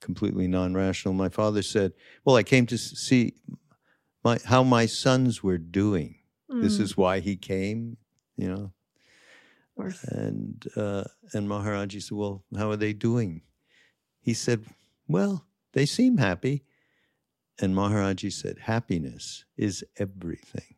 completely 0.00 0.48
non-rational. 0.48 1.14
My 1.14 1.28
father 1.28 1.62
said, 1.62 1.92
"Well, 2.24 2.34
I 2.36 2.42
came 2.42 2.66
to 2.66 2.78
see 2.78 3.34
my 4.24 4.38
how 4.44 4.62
my 4.62 4.86
sons 4.86 5.42
were 5.42 5.58
doing. 5.58 6.16
Mm. 6.50 6.62
This 6.62 6.78
is 6.78 6.96
why 6.96 7.20
he 7.20 7.36
came." 7.36 7.96
You 8.36 8.48
know, 8.48 8.72
and 10.08 10.66
uh, 10.76 11.04
and 11.32 11.48
Maharaji 11.48 12.02
said, 12.02 12.16
"Well, 12.16 12.44
how 12.56 12.70
are 12.70 12.76
they 12.76 12.92
doing?" 12.92 13.42
He 14.20 14.34
said, 14.34 14.64
"Well, 15.06 15.46
they 15.72 15.86
seem 15.86 16.18
happy." 16.18 16.64
And 17.60 17.74
Maharaji 17.74 18.32
said, 18.32 18.58
"Happiness 18.60 19.44
is 19.56 19.84
everything." 19.96 20.76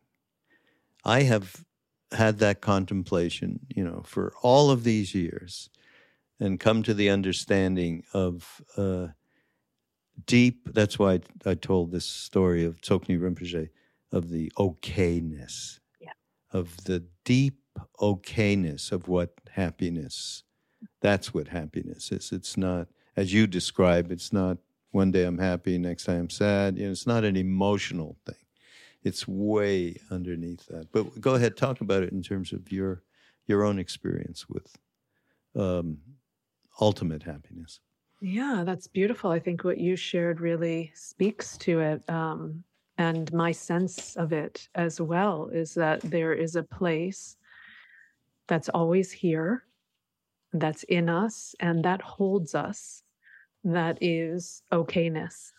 I 1.05 1.22
have 1.22 1.64
had 2.12 2.38
that 2.38 2.61
contemplation, 2.61 3.61
you 3.68 3.85
know, 3.85 4.03
for 4.05 4.33
all 4.42 4.70
of 4.70 4.85
these 4.85 5.14
years, 5.14 5.70
and 6.38 6.59
come 6.59 6.83
to 6.83 6.94
the 6.94 7.11
understanding 7.11 8.05
of 8.12 8.62
uh, 8.76 9.09
deep. 10.26 10.72
That's 10.72 10.98
why 10.98 11.14
I, 11.14 11.20
I, 11.50 11.54
told 11.54 11.92
this 11.92 12.06
story 12.06 12.64
of 12.64 12.80
Tsoknyi 12.80 13.18
Rinpoche 13.18 13.68
of 14.12 14.30
the 14.30 14.50
okayness, 14.59 15.78
yeah. 16.00 16.12
of 16.52 16.85
the 16.85 17.04
deep 17.24 17.59
okayness 18.00 18.92
of 18.92 19.09
what 19.09 19.33
happiness. 19.50 20.42
That's 21.00 21.33
what 21.33 21.48
happiness 21.48 22.11
is. 22.12 22.33
It's 22.33 22.56
not, 22.56 22.88
as 23.16 23.33
you 23.33 23.46
describe, 23.46 24.11
it's 24.11 24.33
not 24.33 24.59
one 24.90 25.11
day 25.11 25.24
I'm 25.24 25.38
happy, 25.38 25.78
next 25.78 26.04
day 26.04 26.16
I'm 26.16 26.30
sad. 26.30 26.76
You 26.76 26.87
know, 26.87 26.92
it's 26.92 27.06
not 27.06 27.24
an 27.24 27.37
emotional 27.37 28.16
thing. 28.26 28.35
It's 29.02 29.26
way 29.26 29.96
underneath 30.11 30.66
that. 30.66 30.92
But 30.92 31.20
go 31.20 31.35
ahead, 31.35 31.56
talk 31.56 31.80
about 31.80 32.02
it 32.02 32.12
in 32.12 32.22
terms 32.22 32.52
of 32.52 32.70
your 32.70 33.02
your 33.46 33.64
own 33.64 33.78
experience 33.78 34.48
with 34.48 34.76
um, 35.56 35.98
ultimate 36.80 37.22
happiness. 37.22 37.80
Yeah, 38.20 38.64
that's 38.66 38.87
beautiful. 38.87 39.30
I 39.30 39.38
think 39.38 39.64
what 39.64 39.78
you 39.78 39.96
shared 39.96 40.40
really 40.40 40.92
speaks 40.94 41.56
to 41.59 41.80
it. 41.80 42.09
Um, 42.11 42.64
and 42.98 43.33
my 43.33 43.50
sense 43.52 44.14
of 44.16 44.33
it 44.33 44.68
as 44.74 45.00
well 45.00 45.48
is 45.48 45.72
that 45.74 46.02
there 46.02 46.35
is 46.35 46.54
a 46.54 46.62
place 46.62 47.37
that's 48.46 48.68
always 48.68 49.11
here, 49.11 49.64
that's 50.52 50.83
in 50.85 51.09
us, 51.09 51.54
and 51.61 51.83
that 51.85 52.02
holds 52.02 52.54
us, 52.54 53.02
that 53.64 53.96
is 54.02 54.62
okayness. 54.70 55.52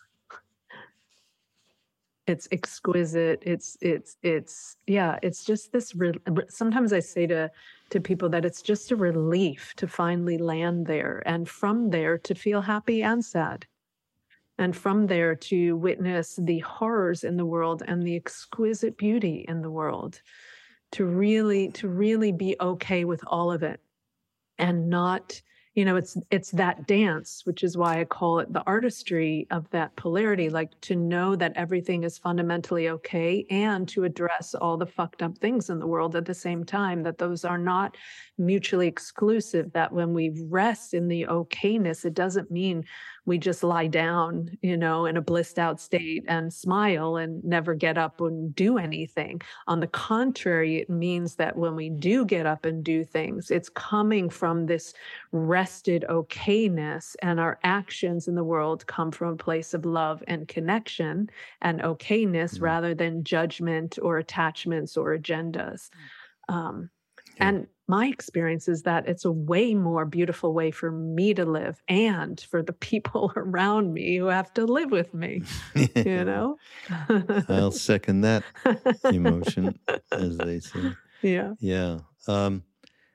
It's 2.28 2.46
exquisite. 2.52 3.42
It's 3.44 3.76
it's 3.80 4.16
it's 4.22 4.76
yeah. 4.86 5.18
It's 5.22 5.44
just 5.44 5.72
this. 5.72 5.92
Re- 5.96 6.14
sometimes 6.48 6.92
I 6.92 7.00
say 7.00 7.26
to 7.26 7.50
to 7.92 8.00
people 8.00 8.28
that 8.30 8.44
it's 8.44 8.62
just 8.62 8.90
a 8.90 8.96
relief 8.96 9.72
to 9.76 9.86
finally 9.86 10.38
land 10.38 10.86
there, 10.86 11.22
and 11.24 11.48
from 11.48 11.90
there 11.90 12.18
to 12.18 12.34
feel 12.34 12.60
happy 12.60 13.02
and 13.02 13.24
sad, 13.24 13.66
and 14.58 14.76
from 14.76 15.06
there 15.06 15.34
to 15.34 15.76
witness 15.76 16.38
the 16.42 16.58
horrors 16.58 17.24
in 17.24 17.36
the 17.36 17.46
world 17.46 17.82
and 17.86 18.02
the 18.02 18.16
exquisite 18.16 18.96
beauty 18.96 19.44
in 19.48 19.62
the 19.62 19.70
world. 19.70 20.20
To 20.92 21.06
really 21.06 21.70
to 21.72 21.88
really 21.88 22.32
be 22.32 22.54
okay 22.60 23.06
with 23.06 23.22
all 23.26 23.50
of 23.50 23.62
it 23.62 23.80
and 24.58 24.90
not 24.90 25.40
you 25.74 25.86
know 25.86 25.96
it's 25.96 26.16
it's 26.30 26.50
that 26.50 26.86
dance 26.86 27.42
which 27.44 27.62
is 27.62 27.76
why 27.76 28.00
i 28.00 28.04
call 28.04 28.38
it 28.38 28.52
the 28.52 28.62
artistry 28.66 29.46
of 29.50 29.68
that 29.70 29.94
polarity 29.96 30.50
like 30.50 30.78
to 30.82 30.94
know 30.94 31.34
that 31.34 31.52
everything 31.56 32.04
is 32.04 32.18
fundamentally 32.18 32.90
okay 32.90 33.46
and 33.50 33.88
to 33.88 34.04
address 34.04 34.54
all 34.54 34.76
the 34.76 34.86
fucked 34.86 35.22
up 35.22 35.36
things 35.38 35.70
in 35.70 35.78
the 35.78 35.86
world 35.86 36.14
at 36.14 36.26
the 36.26 36.34
same 36.34 36.62
time 36.62 37.02
that 37.02 37.16
those 37.16 37.44
are 37.44 37.58
not 37.58 37.96
mutually 38.36 38.86
exclusive 38.86 39.72
that 39.72 39.92
when 39.92 40.12
we 40.12 40.44
rest 40.48 40.92
in 40.92 41.08
the 41.08 41.24
okayness 41.28 42.04
it 42.04 42.14
doesn't 42.14 42.50
mean 42.50 42.84
we 43.24 43.38
just 43.38 43.62
lie 43.62 43.86
down, 43.86 44.50
you 44.62 44.76
know, 44.76 45.06
in 45.06 45.16
a 45.16 45.22
blissed 45.22 45.58
out 45.58 45.80
state 45.80 46.24
and 46.26 46.52
smile 46.52 47.16
and 47.16 47.42
never 47.44 47.74
get 47.74 47.96
up 47.96 48.20
and 48.20 48.54
do 48.54 48.78
anything. 48.78 49.40
On 49.68 49.78
the 49.78 49.86
contrary, 49.86 50.78
it 50.78 50.90
means 50.90 51.36
that 51.36 51.56
when 51.56 51.76
we 51.76 51.88
do 51.88 52.24
get 52.24 52.46
up 52.46 52.64
and 52.64 52.82
do 52.82 53.04
things, 53.04 53.50
it's 53.50 53.68
coming 53.68 54.28
from 54.28 54.66
this 54.66 54.92
rested 55.30 56.04
okayness, 56.08 57.14
and 57.22 57.38
our 57.38 57.60
actions 57.62 58.26
in 58.26 58.34
the 58.34 58.44
world 58.44 58.86
come 58.86 59.12
from 59.12 59.34
a 59.34 59.36
place 59.36 59.72
of 59.72 59.84
love 59.84 60.22
and 60.26 60.48
connection 60.48 61.30
and 61.60 61.80
okayness 61.80 62.54
mm-hmm. 62.54 62.64
rather 62.64 62.94
than 62.94 63.22
judgment 63.22 63.98
or 64.02 64.18
attachments 64.18 64.96
or 64.96 65.16
agendas. 65.16 65.90
Mm. 66.50 66.54
Um, 66.54 66.90
yeah. 67.36 67.48
And 67.48 67.66
my 67.88 68.06
experience 68.06 68.68
is 68.68 68.82
that 68.82 69.08
it's 69.08 69.24
a 69.24 69.32
way 69.32 69.74
more 69.74 70.04
beautiful 70.04 70.54
way 70.54 70.70
for 70.70 70.90
me 70.90 71.34
to 71.34 71.44
live 71.44 71.82
and 71.88 72.40
for 72.40 72.62
the 72.62 72.72
people 72.90 73.32
around 73.36 73.92
me 73.92 74.16
who 74.16 74.26
have 74.26 74.52
to 74.54 74.64
live 74.64 74.90
with 74.90 75.12
me 75.14 75.42
you 75.74 76.24
know? 76.24 76.56
I'll 77.48 77.72
second 77.72 78.22
that 78.22 78.44
emotion 79.04 79.78
as 80.10 80.38
they 80.38 80.60
say. 80.60 80.92
Yeah. 81.22 81.54
Yeah 81.60 81.98
um, 82.26 82.62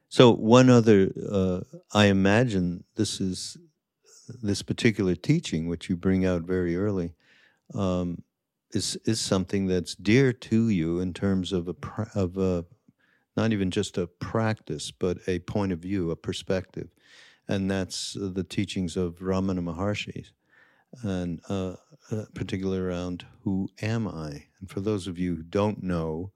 so 0.09 0.33
one 0.33 0.69
other 0.69 1.11
uh, 1.29 1.61
i 1.93 2.05
imagine 2.05 2.83
this 2.95 3.19
is 3.19 3.57
this 4.41 4.61
particular 4.61 5.15
teaching 5.15 5.67
which 5.67 5.89
you 5.89 5.95
bring 5.95 6.25
out 6.25 6.43
very 6.43 6.75
early 6.75 7.13
um, 7.73 8.23
is 8.71 8.97
is 9.05 9.19
something 9.19 9.67
that's 9.67 9.95
dear 9.95 10.33
to 10.33 10.69
you 10.69 10.99
in 10.99 11.13
terms 11.13 11.51
of 11.53 11.67
a 11.67 11.75
of 12.15 12.37
a 12.37 12.65
not 13.37 13.53
even 13.53 13.71
just 13.71 13.97
a 13.97 14.07
practice, 14.07 14.91
but 14.91 15.19
a 15.27 15.39
point 15.39 15.71
of 15.71 15.79
view, 15.79 16.11
a 16.11 16.15
perspective. 16.15 16.89
And 17.47 17.71
that's 17.71 18.17
the 18.19 18.43
teachings 18.43 18.97
of 18.97 19.19
Ramana 19.19 19.61
Maharshi, 19.61 20.25
and 21.03 21.39
uh, 21.47 21.75
uh, 22.11 22.25
particularly 22.33 22.79
around 22.79 23.25
who 23.43 23.69
am 23.81 24.07
I? 24.07 24.47
And 24.59 24.69
for 24.69 24.81
those 24.81 25.07
of 25.07 25.17
you 25.17 25.35
who 25.35 25.43
don't 25.43 25.81
know 25.81 26.31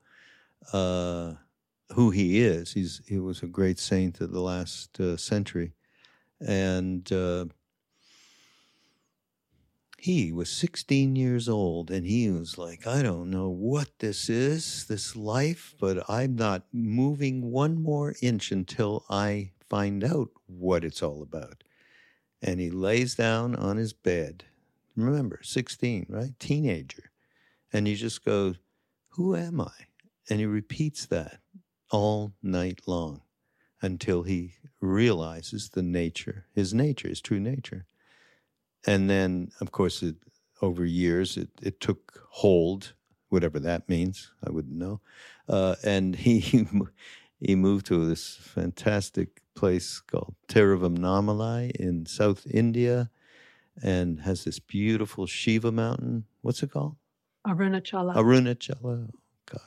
uh, 0.71 1.33
who 1.93 2.11
he 2.11 2.39
is, 2.39 2.71
he's, 2.71 3.01
he 3.07 3.19
was 3.19 3.43
a 3.43 3.47
great 3.47 3.79
saint 3.79 4.21
of 4.21 4.31
the 4.31 4.39
last 4.39 4.99
uh, 4.99 5.17
century. 5.17 5.73
And 6.39 7.11
uh, 7.11 7.45
he 10.01 10.31
was 10.31 10.49
16 10.49 11.15
years 11.15 11.47
old 11.47 11.91
and 11.91 12.07
he 12.07 12.27
was 12.31 12.57
like, 12.57 12.87
I 12.87 13.03
don't 13.03 13.29
know 13.29 13.49
what 13.49 13.99
this 13.99 14.29
is, 14.29 14.85
this 14.85 15.15
life, 15.15 15.75
but 15.79 16.09
I'm 16.09 16.35
not 16.35 16.63
moving 16.73 17.51
one 17.51 17.83
more 17.83 18.15
inch 18.19 18.51
until 18.51 19.05
I 19.11 19.51
find 19.69 20.03
out 20.03 20.29
what 20.47 20.83
it's 20.83 21.03
all 21.03 21.21
about. 21.21 21.63
And 22.41 22.59
he 22.59 22.71
lays 22.71 23.13
down 23.13 23.55
on 23.55 23.77
his 23.77 23.93
bed. 23.93 24.45
Remember, 24.95 25.39
16, 25.43 26.07
right? 26.09 26.31
Teenager. 26.39 27.11
And 27.71 27.85
he 27.85 27.93
just 27.93 28.25
goes, 28.25 28.55
Who 29.09 29.35
am 29.35 29.61
I? 29.61 29.85
And 30.31 30.39
he 30.39 30.47
repeats 30.47 31.05
that 31.05 31.41
all 31.91 32.33
night 32.41 32.81
long 32.87 33.21
until 33.83 34.23
he 34.23 34.55
realizes 34.79 35.69
the 35.69 35.83
nature, 35.83 36.47
his 36.55 36.73
nature, 36.73 37.07
his 37.07 37.21
true 37.21 37.39
nature 37.39 37.85
and 38.86 39.10
then 39.10 39.52
of 39.62 39.72
course 39.72 40.02
it, 40.04 40.15
over 40.62 40.86
years 40.86 41.38
it, 41.38 41.50
it 41.62 41.80
took 41.80 42.28
hold 42.30 42.94
whatever 43.30 43.60
that 43.60 43.88
means 43.88 44.32
i 44.46 44.52
wouldn't 44.52 44.78
know. 44.78 45.02
Uh, 45.48 45.76
and 45.84 46.15
he 46.26 46.65
he 47.39 47.56
moved 47.56 47.86
to 47.88 48.06
this 48.08 48.36
fantastic 48.36 49.41
place 49.56 50.00
called 50.00 50.36
Tiruvannamalai 50.48 51.72
in 51.72 52.06
south 52.06 52.46
india 52.52 53.10
and 53.82 54.22
has 54.22 54.44
this 54.44 54.60
beautiful 54.60 55.26
shiva 55.26 55.72
mountain. 55.72 56.26
What's 56.41 56.62
it 56.62 56.72
called? 56.72 56.98
Arunachala. 57.48 58.15
Arunachala. 58.15 59.10
God 59.50 59.62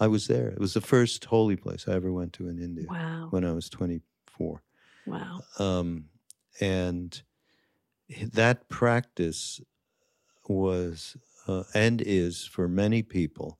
i 0.00 0.06
was 0.06 0.26
there. 0.26 0.48
It 0.48 0.58
was 0.58 0.74
the 0.74 0.80
first 0.80 1.24
holy 1.26 1.56
place 1.56 1.86
i 1.88 1.92
ever 1.92 2.12
went 2.12 2.32
to 2.34 2.48
in 2.48 2.58
india 2.58 2.86
wow. 2.88 3.28
when 3.30 3.44
i 3.44 3.52
was 3.52 3.68
24 3.68 4.62
wow. 5.06 5.40
Um, 5.58 6.06
and 6.60 7.22
that 8.32 8.68
practice 8.68 9.60
was 10.48 11.16
uh, 11.46 11.64
and 11.74 12.00
is 12.00 12.44
for 12.44 12.68
many 12.68 13.02
people 13.02 13.58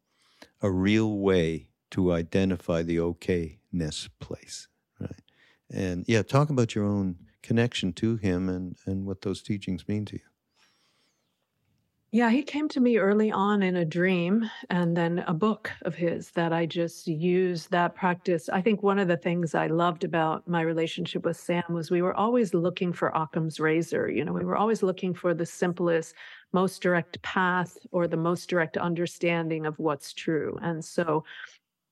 a 0.61 0.71
real 0.71 1.19
way 1.19 1.69
to 1.91 2.13
identify 2.13 2.83
the 2.83 2.97
okayness 2.97 4.09
place 4.21 4.69
right? 5.01 5.23
And 5.71 6.05
yeah 6.07 6.23
talk 6.23 6.51
about 6.51 6.75
your 6.75 6.85
own 6.85 7.17
connection 7.43 7.93
to 7.95 8.17
him 8.17 8.49
and 8.49 8.77
and 8.87 9.07
what 9.07 9.23
those 9.23 9.43
teachings 9.43 9.89
mean 9.89 10.05
to 10.07 10.17
you 10.17 10.32
yeah, 12.15 12.29
he 12.29 12.43
came 12.43 12.69
to 12.69 12.81
me 12.81 12.99
early 12.99 13.33
on 13.33 13.63
in 13.63 13.75
a 13.75 13.87
dream 13.87 14.51
and 14.69 14.95
then 14.95 15.21
a 15.21 15.33
book 15.33 15.73
of 15.81 15.95
his 15.95 16.31
that 16.33 16.53
I 16.53 16.67
just 16.67 17.07
used 17.07 17.71
that 17.71 17.95
practice. 17.95 18.51
I 18.51 18.61
think 18.61 18.83
one 18.83 18.99
of 18.99 19.09
the 19.09 19.17
things 19.17 19.55
I 19.55 19.69
loved 19.69 20.05
about 20.05 20.47
my 20.47 20.61
relationship 20.61 21.25
with 21.25 21.39
Sam 21.39 21.63
was 21.71 21.91
we 21.91 22.03
were 22.03 22.15
always 22.15 22.53
looking 22.53 22.93
for 22.93 23.09
Occam's 23.15 23.59
razor. 23.59 24.11
You 24.11 24.27
know, 24.27 24.35
we 24.35 24.45
were 24.45 24.59
always 24.59 24.83
looking 24.83 25.15
for 25.15 25.33
the 25.33 25.47
simplest, 25.47 26.15
most 26.53 26.83
direct 26.83 27.23
path 27.23 27.79
or 27.93 28.07
the 28.07 28.19
most 28.19 28.47
direct 28.51 28.77
understanding 28.77 29.65
of 29.65 29.79
what's 29.79 30.13
true. 30.13 30.59
And 30.61 30.85
so 30.85 31.25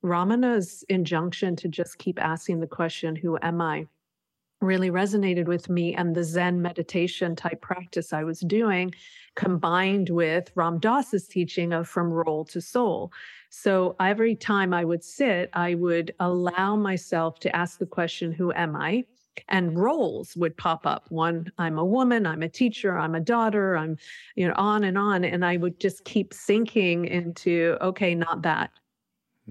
Ramana's 0.04 0.84
injunction 0.90 1.56
to 1.56 1.68
just 1.68 1.96
keep 1.96 2.22
asking 2.22 2.60
the 2.60 2.66
question, 2.66 3.16
Who 3.16 3.38
am 3.40 3.62
I? 3.62 3.86
Really 4.60 4.90
resonated 4.90 5.46
with 5.46 5.68
me 5.68 5.94
and 5.94 6.14
the 6.14 6.24
Zen 6.24 6.60
meditation 6.60 7.34
type 7.34 7.60
practice 7.60 8.12
I 8.12 8.24
was 8.24 8.40
doing, 8.40 8.94
combined 9.34 10.10
with 10.10 10.50
Ram 10.54 10.78
Dass's 10.78 11.26
teaching 11.26 11.72
of 11.72 11.88
from 11.88 12.12
role 12.12 12.44
to 12.46 12.60
soul. 12.60 13.12
So 13.48 13.96
every 14.00 14.34
time 14.34 14.74
I 14.74 14.84
would 14.84 15.02
sit, 15.02 15.50
I 15.54 15.74
would 15.74 16.14
allow 16.20 16.76
myself 16.76 17.40
to 17.40 17.56
ask 17.56 17.78
the 17.78 17.86
question, 17.86 18.32
Who 18.32 18.52
am 18.52 18.76
I? 18.76 19.04
And 19.48 19.78
roles 19.78 20.36
would 20.36 20.56
pop 20.56 20.86
up. 20.86 21.06
One, 21.08 21.50
I'm 21.56 21.78
a 21.78 21.84
woman, 21.84 22.26
I'm 22.26 22.42
a 22.42 22.48
teacher, 22.48 22.98
I'm 22.98 23.14
a 23.14 23.20
daughter, 23.20 23.76
I'm, 23.76 23.96
you 24.34 24.46
know, 24.46 24.54
on 24.56 24.84
and 24.84 24.98
on. 24.98 25.24
And 25.24 25.44
I 25.44 25.56
would 25.56 25.80
just 25.80 26.04
keep 26.04 26.34
sinking 26.34 27.06
into, 27.06 27.78
okay, 27.80 28.14
not 28.14 28.42
that. 28.42 28.70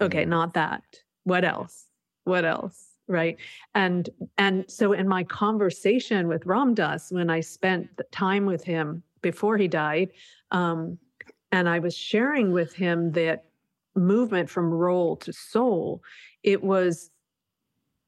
Okay, 0.01 0.21
mm-hmm. 0.21 0.29
not 0.29 0.53
that. 0.53 0.83
What 1.23 1.43
else? 1.43 1.85
What 2.25 2.45
else? 2.45 2.88
Right? 3.09 3.37
And 3.75 4.09
and 4.37 4.65
so 4.69 4.93
in 4.93 5.07
my 5.07 5.23
conversation 5.23 6.27
with 6.27 6.45
Ram 6.45 6.73
Dass 6.73 7.11
when 7.11 7.29
i 7.29 7.39
spent 7.39 7.89
time 8.11 8.45
with 8.45 8.63
him 8.63 9.03
before 9.21 9.57
he 9.57 9.67
died 9.67 10.09
um, 10.51 10.97
and 11.51 11.67
i 11.67 11.79
was 11.79 11.95
sharing 11.95 12.51
with 12.51 12.73
him 12.73 13.11
that 13.13 13.45
movement 13.95 14.49
from 14.49 14.69
role 14.69 15.15
to 15.17 15.33
soul 15.33 16.01
it 16.43 16.63
was 16.63 17.09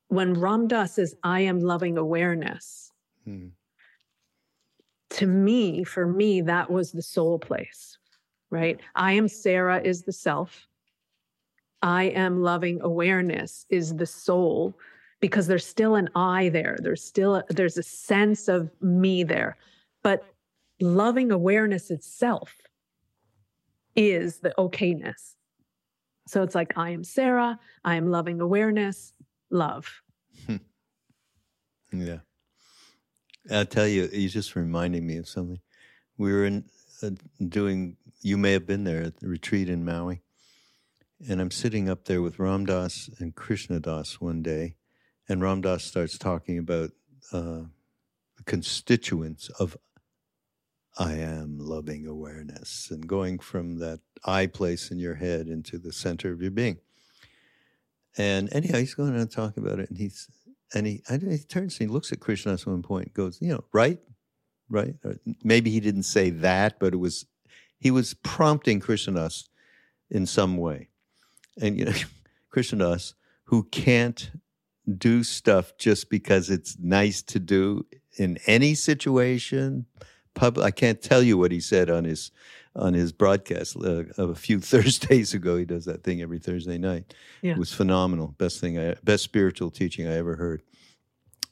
when 0.08 0.34
Ram 0.34 0.68
Dass 0.68 0.94
says 0.96 1.16
i 1.24 1.42
am 1.42 1.60
loving 1.60 1.98
awareness. 1.98 2.92
Hmm. 3.26 3.48
to 5.12 5.28
me 5.28 5.84
for 5.84 6.08
me 6.08 6.42
that 6.42 6.72
was 6.72 6.92
the 6.92 7.04
soul 7.04 7.38
place 7.40 7.98
right? 8.52 8.80
I 8.96 9.14
am 9.14 9.28
sarah 9.28 9.82
is 9.82 10.04
the 10.04 10.12
self. 10.12 10.68
I 11.82 12.04
am 12.04 12.44
loving 12.44 12.80
awareness 12.82 13.66
is 13.70 13.96
the 13.96 14.06
soul 14.06 14.76
because 15.22 15.48
there's 15.48 15.66
still 15.66 15.96
an 15.96 16.10
I 16.16 16.50
there. 16.50 16.78
There's 16.82 17.04
still 17.04 17.36
a, 17.36 17.44
there's 17.48 17.78
a 17.78 17.84
sense 17.84 18.48
of 18.48 18.70
me 18.82 19.24
there. 19.24 19.56
But 20.04 20.26
loving 20.82 21.32
awareness 21.32 21.92
itself 21.92 22.58
is 23.96 24.40
the 24.40 24.54
okayness. 24.58 25.36
So 26.28 26.44
it's 26.44 26.56
like 26.56 26.78
I 26.78 26.90
am 26.90 27.04
Sarah, 27.04 27.60
I 27.86 27.96
am 27.96 28.10
loving 28.10 28.42
awareness, 28.42 29.14
love. 29.50 30.02
yeah. 31.92 32.20
I'll 33.52 33.66
tell 33.66 33.88
you, 33.88 34.10
you 34.12 34.30
just 34.30 34.56
reminding 34.56 35.06
me 35.06 35.18
of 35.18 35.28
something. 35.28 35.60
We 36.18 36.32
were 36.32 36.46
in 36.46 36.66
uh, 37.04 37.12
doing, 37.48 37.98
you 38.22 38.38
may 38.38 38.54
have 38.54 38.66
been 38.66 38.84
there 38.84 39.04
at 39.04 39.20
the 39.20 39.28
retreat 39.28 39.70
in 39.70 39.84
Maui. 39.84 40.22
And 41.28 41.42
I'm 41.42 41.52
sitting 41.52 41.90
up 41.90 42.06
there 42.06 42.22
with 42.22 42.40
Ram 42.40 42.66
Dass 42.66 43.10
and 43.20 43.36
Krishna 43.36 43.80
Das 43.80 44.20
one 44.22 44.42
day 44.42 44.78
and 45.32 45.42
Ram 45.42 45.62
Dass 45.62 45.86
starts 45.86 46.18
talking 46.18 46.58
about 46.58 46.92
uh, 47.32 47.62
the 48.36 48.44
constituents 48.46 49.48
of 49.60 49.78
I 51.00 51.14
am 51.14 51.58
loving 51.58 52.06
awareness 52.06 52.90
and 52.92 53.08
going 53.08 53.40
from 53.40 53.80
that 53.80 54.02
I 54.26 54.48
place 54.48 54.92
in 54.92 55.00
your 55.00 55.16
head 55.16 55.48
into 55.48 55.78
the 55.78 55.94
center 55.94 56.34
of 56.34 56.42
your 56.42 56.52
being. 56.52 56.80
And 58.18 58.54
anyhow, 58.54 58.80
he's 58.80 58.94
going 58.94 59.18
on 59.18 59.30
talking 59.30 59.64
about 59.64 59.80
it, 59.80 59.90
and 59.90 59.98
he's 59.98 60.28
and 60.74 60.86
he, 60.86 61.02
he 61.10 61.38
turns 61.38 61.80
and 61.80 61.90
he 61.90 61.94
looks 61.94 62.12
at 62.12 62.20
Krishna 62.20 62.54
at 62.54 62.68
one 62.68 62.82
point, 62.82 63.14
goes, 63.14 63.42
you 63.42 63.54
know, 63.54 63.64
right, 63.72 64.00
right. 64.70 64.96
Or 65.06 65.16
maybe 65.46 65.72
he 65.72 65.80
didn't 65.80 66.04
say 66.04 66.30
that, 66.30 66.78
but 66.78 66.94
it 66.94 66.98
was 66.98 67.26
he 67.80 67.90
was 67.90 68.14
prompting 68.16 68.82
Krishna 68.82 69.14
Das 69.14 69.48
in 70.10 70.26
some 70.26 70.58
way, 70.58 70.90
and 71.62 71.80
you 71.80 71.86
know, 71.86 71.94
Krishna 72.50 72.80
Das 72.80 73.14
who 73.46 73.64
can't 73.64 74.32
do 74.98 75.24
stuff 75.24 75.78
just 75.78 76.10
because 76.10 76.50
it's 76.50 76.78
nice 76.80 77.22
to 77.24 77.40
do 77.40 77.86
in 78.18 78.38
any 78.48 78.74
situation. 78.76 79.86
Pub, 80.34 80.58
I 80.58 80.72
can't 80.72 81.02
tell 81.02 81.22
you 81.22 81.38
what 81.38 81.52
he 81.52 81.60
said 81.60 81.90
on 81.90 82.06
his 82.06 82.32
on 82.76 82.94
his 82.94 83.12
broadcast 83.12 83.76
uh, 83.76 84.04
a 84.18 84.36
few 84.36 84.60
Thursdays 84.62 85.34
ago. 85.34 85.58
He 85.58 85.66
does 85.66 85.86
that 85.86 86.04
thing 86.04 86.22
every 86.22 86.40
Thursday 86.40 86.78
night. 86.78 87.14
Yeah. 87.42 87.52
It 87.52 87.58
was 87.58 87.74
phenomenal. 87.74 88.34
Best 88.38 88.60
thing, 88.60 88.80
I, 88.80 88.96
best 89.04 89.24
spiritual 89.24 89.72
teaching 89.72 90.08
I 90.08 90.16
ever 90.16 90.36
heard. 90.36 90.62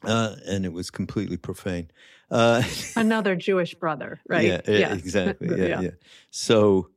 Uh, 0.04 0.36
and 0.48 0.65
it 0.65 0.72
was 0.72 0.89
completely 0.89 1.36
profane. 1.36 1.92
Uh, 2.32 2.63
Another 2.96 3.36
Jewish 3.36 3.76
brother, 3.76 4.22
right? 4.30 4.46
Yeah, 4.46 4.62
yes. 4.65 4.98
exactly. 4.98 5.50
Yeah, 5.58 5.65
yeah, 5.65 5.82
yeah. 5.82 5.89
So, 6.32 6.89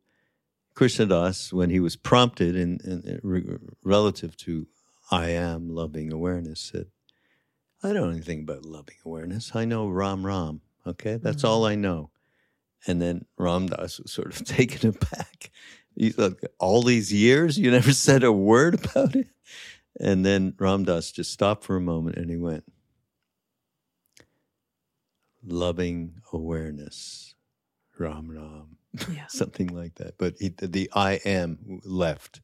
Krishna 0.75 1.07
Das, 1.07 1.53
when 1.53 1.71
he 1.71 1.81
was 1.81 1.97
prompted 1.97 2.55
in, 2.55 2.79
in, 2.85 3.21
in 3.25 3.77
relative 3.83 4.37
to 4.38 4.66
I 5.12 5.29
am 5.29 5.68
loving 5.68 6.11
awareness 6.11 6.61
said, 6.61 6.87
I 7.83 7.88
don't 7.92 8.03
know 8.03 8.11
anything 8.11 8.40
about 8.40 8.64
loving 8.64 8.96
awareness. 9.05 9.55
I 9.55 9.66
know 9.66 9.87
Ram 9.88 10.25
Ram. 10.25 10.62
Okay, 10.87 11.16
that's 11.16 11.38
mm-hmm. 11.38 11.48
all 11.48 11.66
I 11.66 11.75
know. 11.75 12.11
And 12.87 13.01
then 13.01 13.27
Ram 13.37 13.66
Dass 13.66 14.01
was 14.01 14.11
sort 14.11 14.29
of 14.29 14.44
taken 14.46 14.88
aback. 14.88 15.51
He's 15.94 16.16
like, 16.16 16.40
all 16.59 16.83
these 16.83 17.12
years, 17.12 17.59
you 17.59 17.70
never 17.70 17.92
said 17.92 18.25
a 18.25 18.33
word 18.33 18.75
about 18.85 19.14
it. 19.14 19.29
And 20.01 20.25
then 20.25 20.55
Ram 20.59 20.85
Dass 20.85 21.12
just 21.12 21.31
stopped 21.31 21.64
for 21.64 21.77
a 21.77 21.81
moment 21.81 22.16
and 22.16 22.31
he 22.31 22.37
went, 22.37 22.64
loving 25.44 26.14
awareness, 26.33 27.35
Ram 27.98 28.31
Ram, 28.31 28.79
yeah. 29.14 29.27
something 29.29 29.68
like 29.68 29.96
that. 29.96 30.14
But 30.16 30.37
he, 30.38 30.48
the 30.48 30.90
I 30.94 31.14
am 31.27 31.81
left 31.85 32.40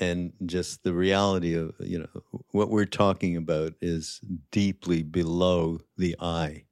and 0.00 0.32
just 0.46 0.84
the 0.84 0.94
reality 0.94 1.54
of 1.54 1.74
you 1.80 1.98
know 1.98 2.40
what 2.52 2.70
we're 2.70 2.84
talking 2.84 3.36
about 3.36 3.74
is 3.80 4.20
deeply 4.50 5.02
below 5.02 5.80
the 5.96 6.16
eye. 6.20 6.64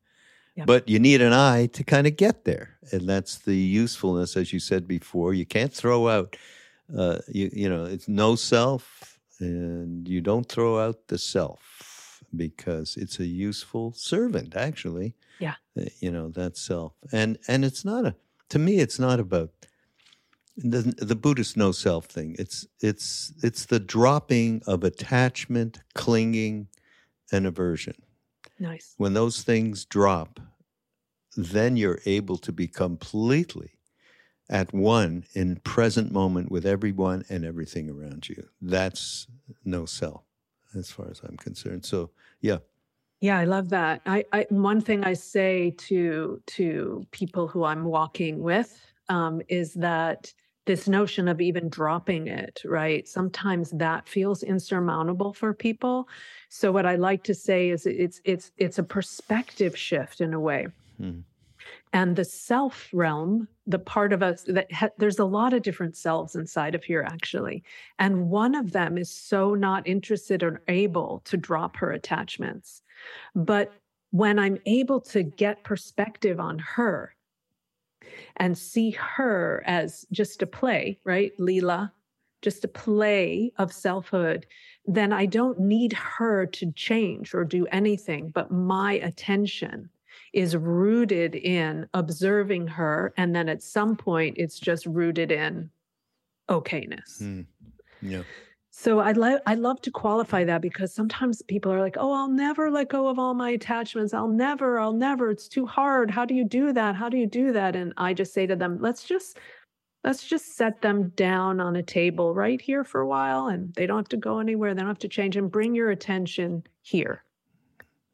But 0.64 0.88
you 0.88 0.98
need 0.98 1.20
an 1.20 1.34
eye 1.34 1.66
to 1.74 1.84
kind 1.84 2.06
of 2.06 2.16
get 2.16 2.46
there 2.46 2.78
and 2.90 3.06
that's 3.06 3.36
the 3.36 3.56
usefulness 3.56 4.38
as 4.38 4.54
you 4.54 4.58
said 4.58 4.88
before 4.88 5.34
you 5.34 5.44
can't 5.44 5.72
throw 5.72 6.08
out 6.08 6.34
uh, 6.96 7.18
you, 7.28 7.50
you 7.52 7.68
know 7.68 7.84
it's 7.84 8.08
no 8.08 8.36
self 8.36 9.18
and 9.40 10.08
you 10.08 10.20
don't 10.20 10.48
throw 10.48 10.78
out 10.78 11.08
the 11.08 11.18
self 11.18 12.22
because 12.34 12.96
it's 12.96 13.18
a 13.18 13.26
useful 13.26 13.92
servant 13.92 14.56
actually. 14.56 15.14
Yeah. 15.38 15.54
Uh, 15.78 15.84
you 16.00 16.10
know 16.10 16.30
that 16.30 16.56
self. 16.56 16.92
And 17.12 17.38
and 17.48 17.64
it's 17.64 17.84
not 17.84 18.06
a 18.06 18.14
to 18.50 18.58
me 18.58 18.78
it's 18.78 18.98
not 18.98 19.20
about 19.20 19.50
the, 20.56 20.94
the 20.98 21.16
Buddhist 21.16 21.56
no 21.56 21.72
self 21.72 22.06
thing. 22.06 22.36
It's 22.38 22.66
it's 22.80 23.32
it's 23.42 23.66
the 23.66 23.80
dropping 23.80 24.62
of 24.66 24.84
attachment, 24.84 25.80
clinging, 25.94 26.68
and 27.30 27.46
aversion. 27.46 27.96
Nice. 28.58 28.94
When 28.96 29.14
those 29.14 29.42
things 29.42 29.84
drop, 29.84 30.40
then 31.36 31.76
you're 31.76 32.00
able 32.06 32.38
to 32.38 32.52
be 32.52 32.66
completely 32.66 33.72
at 34.48 34.72
one 34.72 35.24
in 35.34 35.56
present 35.56 36.12
moment 36.12 36.50
with 36.50 36.64
everyone 36.64 37.24
and 37.28 37.44
everything 37.44 37.90
around 37.90 38.28
you. 38.28 38.48
That's 38.62 39.26
no 39.64 39.84
self, 39.84 40.22
as 40.74 40.90
far 40.90 41.10
as 41.10 41.20
I'm 41.22 41.36
concerned. 41.36 41.84
So 41.84 42.10
yeah. 42.40 42.58
Yeah, 43.20 43.38
I 43.38 43.44
love 43.44 43.70
that. 43.70 44.02
I, 44.06 44.24
I 44.32 44.46
one 44.50 44.80
thing 44.80 45.04
I 45.04 45.14
say 45.14 45.74
to 45.78 46.40
to 46.46 47.06
people 47.10 47.48
who 47.48 47.64
I'm 47.64 47.84
walking 47.84 48.42
with 48.42 48.78
um, 49.08 49.42
is 49.48 49.74
that 49.74 50.32
this 50.66 50.88
notion 50.88 51.28
of 51.28 51.40
even 51.40 51.68
dropping 51.68 52.26
it, 52.26 52.60
right? 52.64 53.08
Sometimes 53.08 53.70
that 53.70 54.08
feels 54.08 54.42
insurmountable 54.42 55.32
for 55.32 55.54
people. 55.54 56.08
So 56.48 56.70
what 56.70 56.86
I 56.86 56.96
like 56.96 57.22
to 57.24 57.34
say 57.34 57.70
is 57.70 57.86
it's 57.86 58.20
it's 58.24 58.50
it's 58.56 58.78
a 58.78 58.82
perspective 58.82 59.76
shift 59.76 60.20
in 60.20 60.34
a 60.34 60.40
way. 60.40 60.66
Hmm. 60.98 61.20
And 61.92 62.16
the 62.16 62.24
self 62.24 62.88
realm, 62.92 63.48
the 63.66 63.78
part 63.78 64.12
of 64.12 64.22
us 64.22 64.42
that 64.42 64.70
ha- 64.72 64.90
there's 64.98 65.18
a 65.18 65.24
lot 65.24 65.52
of 65.52 65.62
different 65.62 65.96
selves 65.96 66.34
inside 66.34 66.74
of 66.74 66.84
here 66.84 67.02
actually. 67.02 67.62
And 67.98 68.28
one 68.28 68.54
of 68.54 68.72
them 68.72 68.98
is 68.98 69.10
so 69.10 69.54
not 69.54 69.86
interested 69.86 70.42
or 70.42 70.62
able 70.68 71.22
to 71.24 71.36
drop 71.36 71.76
her 71.76 71.92
attachments. 71.92 72.82
But 73.34 73.72
when 74.10 74.38
I'm 74.38 74.58
able 74.66 75.00
to 75.02 75.22
get 75.22 75.64
perspective 75.64 76.40
on 76.40 76.58
her, 76.58 77.15
and 78.36 78.56
see 78.56 78.90
her 78.92 79.62
as 79.66 80.06
just 80.12 80.42
a 80.42 80.46
play, 80.46 80.98
right? 81.04 81.32
Leela, 81.38 81.90
just 82.42 82.64
a 82.64 82.68
play 82.68 83.52
of 83.58 83.72
selfhood, 83.72 84.46
then 84.84 85.12
I 85.12 85.26
don't 85.26 85.58
need 85.58 85.92
her 85.92 86.46
to 86.46 86.72
change 86.72 87.34
or 87.34 87.44
do 87.44 87.66
anything, 87.66 88.30
but 88.30 88.50
my 88.50 88.94
attention 88.94 89.90
is 90.32 90.56
rooted 90.56 91.34
in 91.34 91.88
observing 91.94 92.66
her. 92.68 93.12
And 93.16 93.34
then 93.34 93.48
at 93.48 93.62
some 93.62 93.96
point, 93.96 94.36
it's 94.38 94.58
just 94.58 94.86
rooted 94.86 95.32
in 95.32 95.70
okayness. 96.48 97.22
Mm. 97.22 97.46
Yeah. 98.02 98.22
So 98.78 98.98
I 99.00 99.12
love 99.12 99.40
I 99.46 99.54
love 99.54 99.80
to 99.82 99.90
qualify 99.90 100.44
that 100.44 100.60
because 100.60 100.92
sometimes 100.94 101.40
people 101.40 101.72
are 101.72 101.80
like, 101.80 101.96
"Oh, 101.98 102.12
I'll 102.12 102.28
never 102.28 102.70
let 102.70 102.90
go 102.90 103.08
of 103.08 103.18
all 103.18 103.32
my 103.32 103.48
attachments. 103.50 104.12
I'll 104.12 104.28
never, 104.28 104.78
I'll 104.78 104.92
never. 104.92 105.30
It's 105.30 105.48
too 105.48 105.64
hard. 105.64 106.10
How 106.10 106.26
do 106.26 106.34
you 106.34 106.44
do 106.44 106.72
that? 106.74 106.94
How 106.94 107.08
do 107.08 107.16
you 107.16 107.26
do 107.26 107.52
that?" 107.52 107.74
And 107.74 107.94
I 107.96 108.12
just 108.12 108.34
say 108.34 108.46
to 108.46 108.54
them, 108.54 108.78
"Let's 108.78 109.04
just 109.04 109.38
let's 110.04 110.26
just 110.26 110.56
set 110.56 110.82
them 110.82 111.10
down 111.10 111.60
on 111.60 111.76
a 111.76 111.82
table 111.82 112.34
right 112.34 112.60
here 112.60 112.84
for 112.84 113.00
a 113.00 113.08
while 113.08 113.48
and 113.48 113.74
they 113.74 113.86
don't 113.86 113.98
have 113.98 114.08
to 114.10 114.18
go 114.18 114.40
anywhere. 114.40 114.74
They 114.74 114.80
don't 114.82 114.88
have 114.88 114.98
to 115.00 115.08
change 115.08 115.36
and 115.36 115.50
bring 115.50 115.74
your 115.74 115.90
attention 115.90 116.64
here." 116.82 117.24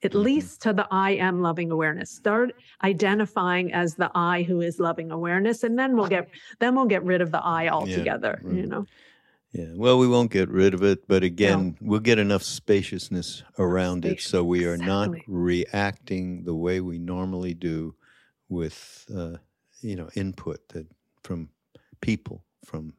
at 0.04 0.14
Mhm. 0.14 0.14
least 0.14 0.60
to 0.62 0.72
the 0.72 0.86
I 0.90 1.12
am 1.12 1.40
loving 1.42 1.70
awareness. 1.70 2.10
Start 2.10 2.50
identifying 2.82 3.72
as 3.72 3.94
the 3.94 4.10
I 4.14 4.42
who 4.42 4.60
is 4.60 4.80
loving 4.80 5.10
awareness, 5.12 5.62
and 5.62 5.78
then 5.78 5.96
we'll 5.96 6.08
get 6.08 6.28
then 6.60 6.74
we'll 6.74 6.86
get 6.86 7.04
rid 7.04 7.20
of 7.20 7.30
the 7.30 7.42
I 7.42 7.68
altogether. 7.68 8.44
You 8.48 8.66
right. 8.66 8.66
know, 8.66 8.86
Yeah. 9.53 9.72
Well, 9.74 9.98
we 9.98 10.09
won't 10.09 10.30
get 10.30 10.48
rid 10.48 10.72
of 10.72 10.82
it, 10.82 11.07
but 11.07 11.22
again, 11.22 11.76
we'll 11.80 12.00
get 12.00 12.18
enough 12.18 12.42
spaciousness 12.42 13.42
around 13.59 14.07
it 14.07 14.22
so 14.22 14.42
we 14.42 14.64
are 14.64 14.78
not 14.78 15.11
reacting 15.26 16.44
the 16.44 16.55
way 16.55 16.80
we 16.80 16.98
normally 16.98 17.53
do 17.53 17.94
with, 18.48 19.05
uh, 19.14 19.36
you 19.82 19.96
know, 19.96 20.09
input 20.14 20.66
that 20.68 20.86
from 21.22 21.50
people, 22.00 22.44
from 22.64 22.94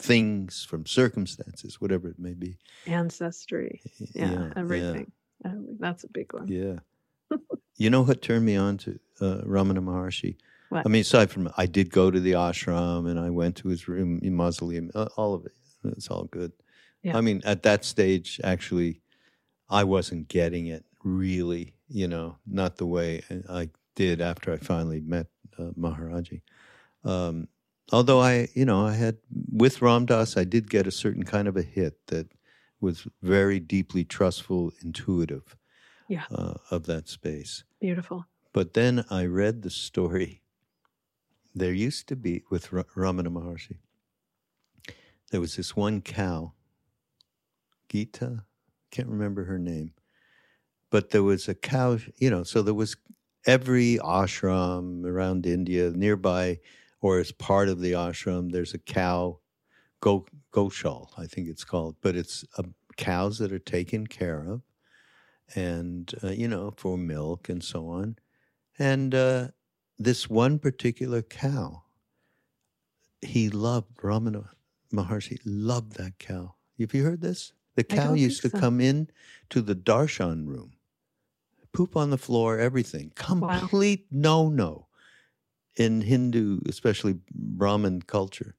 things, 0.00 0.64
from 0.64 0.86
circumstances, 0.86 1.78
whatever 1.78 2.08
it 2.08 2.18
may 2.18 2.32
be. 2.32 2.56
ancestry, 2.86 3.82
yeah, 3.98 4.30
yeah. 4.32 4.52
everything. 4.56 5.12
Uh, 5.44 5.50
That's 5.78 6.04
a 6.04 6.08
big 6.08 6.32
one. 6.32 6.48
Yeah. 6.48 6.78
you 7.76 7.90
know 7.90 8.02
what 8.02 8.22
turned 8.22 8.46
me 8.46 8.56
on 8.56 8.78
to 8.78 8.98
uh, 9.20 9.42
Ramana 9.44 9.80
Maharshi? 9.80 10.36
What? 10.70 10.86
I 10.86 10.88
mean, 10.88 11.02
aside 11.02 11.30
from 11.30 11.50
I 11.56 11.66
did 11.66 11.90
go 11.90 12.10
to 12.10 12.20
the 12.20 12.32
ashram 12.32 13.08
and 13.08 13.18
I 13.18 13.30
went 13.30 13.56
to 13.56 13.68
his 13.68 13.88
room, 13.88 14.20
mausoleum, 14.22 14.90
uh, 14.94 15.08
all 15.16 15.34
of 15.34 15.46
it. 15.46 15.52
It's 15.84 16.08
all 16.10 16.24
good. 16.24 16.52
Yeah. 17.02 17.16
I 17.16 17.20
mean, 17.20 17.42
at 17.44 17.62
that 17.62 17.84
stage, 17.84 18.40
actually, 18.42 19.00
I 19.70 19.84
wasn't 19.84 20.28
getting 20.28 20.66
it 20.66 20.84
really, 21.04 21.74
you 21.88 22.08
know, 22.08 22.36
not 22.46 22.76
the 22.76 22.86
way 22.86 23.22
I 23.48 23.70
did 23.94 24.20
after 24.20 24.52
I 24.52 24.56
finally 24.56 25.00
met 25.00 25.26
uh, 25.58 25.70
Maharaji. 25.78 26.40
Um, 27.04 27.48
although 27.92 28.20
I, 28.20 28.48
you 28.54 28.64
know, 28.64 28.84
I 28.86 28.94
had, 28.94 29.18
with 29.52 29.80
Ram 29.80 30.06
Dass, 30.06 30.36
I 30.36 30.44
did 30.44 30.70
get 30.70 30.86
a 30.86 30.90
certain 30.90 31.22
kind 31.24 31.46
of 31.48 31.56
a 31.56 31.62
hit 31.62 32.06
that 32.08 32.26
was 32.80 33.06
very 33.22 33.60
deeply 33.60 34.04
trustful, 34.04 34.72
intuitive 34.82 35.56
Yeah. 36.08 36.24
uh, 36.30 36.54
of 36.70 36.86
that 36.86 37.08
space. 37.08 37.64
Beautiful. 37.80 38.26
But 38.52 38.74
then 38.74 39.04
I 39.10 39.24
read 39.26 39.62
the 39.62 39.70
story. 39.70 40.42
There 41.54 41.72
used 41.72 42.08
to 42.08 42.16
be, 42.16 42.42
with 42.50 42.72
Ra- 42.72 42.84
Ramana 42.96 43.28
Maharshi, 43.28 43.78
there 45.30 45.40
was 45.40 45.56
this 45.56 45.76
one 45.76 46.00
cow, 46.00 46.52
Gita, 47.88 48.44
can't 48.90 49.08
remember 49.08 49.44
her 49.44 49.58
name, 49.58 49.92
but 50.90 51.10
there 51.10 51.22
was 51.22 51.48
a 51.48 51.54
cow, 51.54 51.98
you 52.16 52.30
know, 52.30 52.42
so 52.42 52.62
there 52.62 52.74
was 52.74 52.96
every 53.46 53.98
ashram 53.98 55.04
around 55.04 55.46
India, 55.46 55.90
nearby, 55.90 56.58
or 57.00 57.18
as 57.18 57.32
part 57.32 57.68
of 57.68 57.80
the 57.80 57.92
ashram, 57.92 58.50
there's 58.50 58.74
a 58.74 58.78
cow, 58.78 59.38
go, 60.00 60.26
goshal, 60.52 61.08
I 61.18 61.26
think 61.26 61.48
it's 61.48 61.64
called, 61.64 61.96
but 62.00 62.16
it's 62.16 62.44
uh, 62.56 62.62
cows 62.96 63.38
that 63.38 63.52
are 63.52 63.58
taken 63.58 64.06
care 64.06 64.44
of 64.48 64.62
and, 65.54 66.12
uh, 66.22 66.28
you 66.28 66.48
know, 66.48 66.74
for 66.76 66.98
milk 66.98 67.48
and 67.48 67.62
so 67.62 67.88
on. 67.88 68.16
And 68.78 69.14
uh, 69.14 69.48
this 69.98 70.28
one 70.28 70.58
particular 70.58 71.22
cow, 71.22 71.84
he 73.22 73.48
loved 73.48 73.96
Ramana 73.98 74.48
Maharshi, 74.92 75.38
loved 75.44 75.96
that 75.96 76.18
cow. 76.18 76.54
Have 76.78 76.94
you 76.94 77.04
heard 77.04 77.20
this? 77.20 77.52
The 77.76 77.84
cow 77.84 78.12
used 78.14 78.42
to 78.42 78.50
so. 78.50 78.58
come 78.58 78.80
in 78.80 79.08
to 79.50 79.60
the 79.60 79.74
darshan 79.74 80.46
room, 80.46 80.72
poop 81.72 81.96
on 81.96 82.10
the 82.10 82.18
floor, 82.18 82.58
everything. 82.58 83.12
Complete 83.14 84.06
no 84.10 84.48
no 84.48 84.88
in 85.76 86.00
Hindu, 86.00 86.60
especially 86.66 87.20
Brahmin 87.32 88.02
culture. 88.02 88.56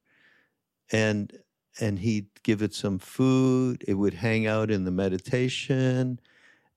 And 0.90 1.38
and 1.78 1.98
he'd 2.00 2.28
give 2.42 2.62
it 2.62 2.74
some 2.74 2.98
food. 2.98 3.84
It 3.86 3.94
would 3.94 4.14
hang 4.14 4.46
out 4.46 4.70
in 4.70 4.84
the 4.84 4.90
meditation 4.90 6.18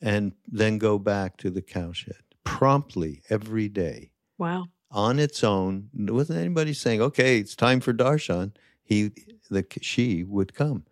and 0.01 0.33
then 0.47 0.77
go 0.77 0.99
back 0.99 1.37
to 1.37 1.49
the 1.49 1.61
cowshed 1.61 2.11
promptly 2.43 3.21
every 3.29 3.69
day 3.69 4.11
Wow. 4.37 4.67
on 4.91 5.17
its 5.17 5.43
own. 5.43 5.89
There 5.93 6.13
wasn't 6.13 6.39
anybody 6.39 6.73
saying, 6.73 7.01
"Okay, 7.01 7.39
it's 7.39 7.55
time 7.55 7.79
for 7.79 7.93
darshan." 7.93 8.51
He, 8.83 9.11
the 9.49 9.65
she 9.81 10.23
would 10.23 10.53
come, 10.53 10.85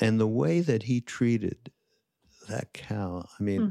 and 0.00 0.20
the 0.20 0.26
way 0.26 0.60
that 0.60 0.84
he 0.84 1.00
treated 1.00 1.72
that 2.48 2.72
cow. 2.72 3.26
I 3.38 3.42
mean, 3.42 3.60
Hmm. 3.62 3.68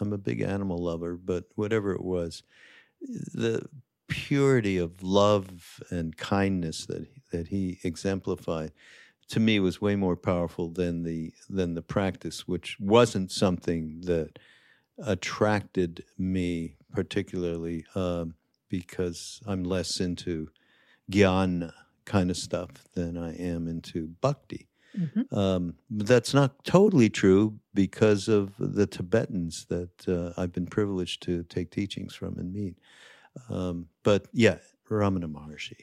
I'm 0.00 0.12
a 0.12 0.18
big 0.18 0.40
animal 0.40 0.78
lover, 0.78 1.16
but 1.16 1.44
whatever 1.54 1.92
it 1.92 2.02
was, 2.04 2.42
the 3.00 3.68
purity 4.08 4.78
of 4.78 5.02
love 5.02 5.80
and 5.90 6.16
kindness 6.16 6.86
that 6.86 7.08
that 7.32 7.48
he 7.48 7.78
exemplified 7.84 8.72
to 9.28 9.40
me 9.40 9.60
was 9.60 9.80
way 9.80 9.96
more 9.96 10.16
powerful 10.16 10.68
than 10.70 11.02
the 11.04 11.32
than 11.48 11.74
the 11.74 11.82
practice, 11.82 12.46
which 12.48 12.78
wasn't 12.80 13.32
something 13.32 14.00
that 14.02 14.38
attracted 14.98 16.04
me 16.18 16.76
particularly 16.92 17.84
um, 17.94 18.36
because 18.68 19.40
I'm 19.46 19.64
less 19.64 20.00
into 20.00 20.50
gyan 21.10 21.72
kind 22.06 22.30
of 22.30 22.36
stuff 22.36 22.84
than 22.94 23.16
I 23.16 23.34
am 23.36 23.68
into 23.68 24.08
bhakti. 24.20 24.68
Mhm. 24.96 25.32
Um, 25.36 25.76
but 25.90 26.06
that's 26.06 26.34
not 26.34 26.64
totally 26.64 27.10
true 27.10 27.58
because 27.74 28.28
of 28.28 28.54
the 28.58 28.86
Tibetans 28.86 29.66
that 29.66 30.08
uh, 30.08 30.32
I've 30.40 30.52
been 30.52 30.66
privileged 30.66 31.22
to 31.24 31.44
take 31.44 31.70
teachings 31.70 32.14
from 32.14 32.38
and 32.38 32.52
meet. 32.52 32.78
Um, 33.48 33.88
but 34.04 34.28
yeah, 34.32 34.58
Ramana 34.88 35.30
Maharshi. 35.30 35.76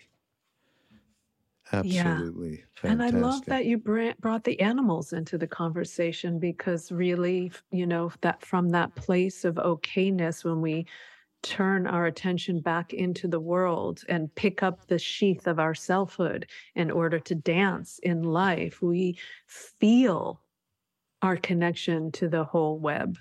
Absolutely 1.72 2.64
And 2.84 3.02
fantastic. 3.02 3.16
I 3.16 3.20
love 3.20 3.46
that 3.48 3.66
you 3.66 3.78
br- 3.78 4.12
brought 4.20 4.44
the 4.44 4.60
animals 4.60 5.14
into 5.14 5.38
the 5.38 5.48
conversation 5.48 6.40
because 6.40 6.92
really, 6.92 7.52
you 7.72 7.86
know, 7.86 8.12
that 8.22 8.44
from 8.46 8.70
that 8.70 8.96
place 8.96 9.46
of 9.46 9.56
okayness, 9.56 10.44
when 10.44 10.62
we 10.62 10.86
turn 11.44 11.88
our 11.88 12.06
attention 12.06 12.62
back 12.62 12.94
into 12.94 13.28
the 13.28 13.40
world 13.40 14.04
and 14.10 14.34
pick 14.36 14.64
up 14.64 14.88
the 14.88 15.00
sheath 15.00 15.48
of 15.48 15.60
our 15.60 15.74
selfhood 15.76 16.48
in 16.76 16.92
order 16.92 17.20
to 17.20 17.36
dance 17.36 18.00
in 18.04 18.24
life, 18.24 18.82
we 18.82 19.18
feel 19.48 20.42
our 21.22 21.38
connection 21.38 22.12
to 22.14 22.28
the 22.30 22.44
whole 22.44 22.80
web 22.80 23.18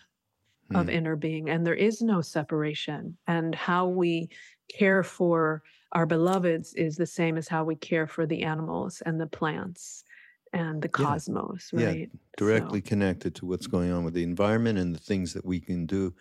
of 0.74 0.88
Hmm. 0.88 0.88
inner 0.88 1.16
being. 1.16 1.50
And 1.50 1.66
there 1.66 1.74
is 1.74 2.02
no 2.02 2.20
separation. 2.20 3.18
And 3.26 3.54
how 3.54 3.88
we 3.88 4.30
care 4.68 5.02
for 5.02 5.62
our 5.92 6.06
beloveds 6.06 6.74
is 6.74 6.96
the 6.96 7.06
same 7.06 7.36
as 7.36 7.48
how 7.48 7.64
we 7.64 7.76
care 7.76 8.06
for 8.06 8.26
the 8.26 8.42
animals 8.44 9.02
and 9.02 9.20
the 9.20 9.26
plants 9.26 10.04
and 10.52 10.82
the 10.82 10.88
cosmos, 10.88 11.72
Yeah, 11.72 11.94
right? 11.94 12.10
directly 12.36 12.80
So, 12.80 12.82
connected 12.82 13.34
to 13.36 13.46
what's 13.46 13.66
going 13.66 13.90
on 13.92 14.04
with 14.04 14.14
the 14.14 14.22
environment 14.22 14.78
and 14.78 14.94
the 14.94 14.98
things 14.98 15.34
that 15.34 15.44
we 15.44 15.60
can 15.60 15.86
do, 15.86 16.14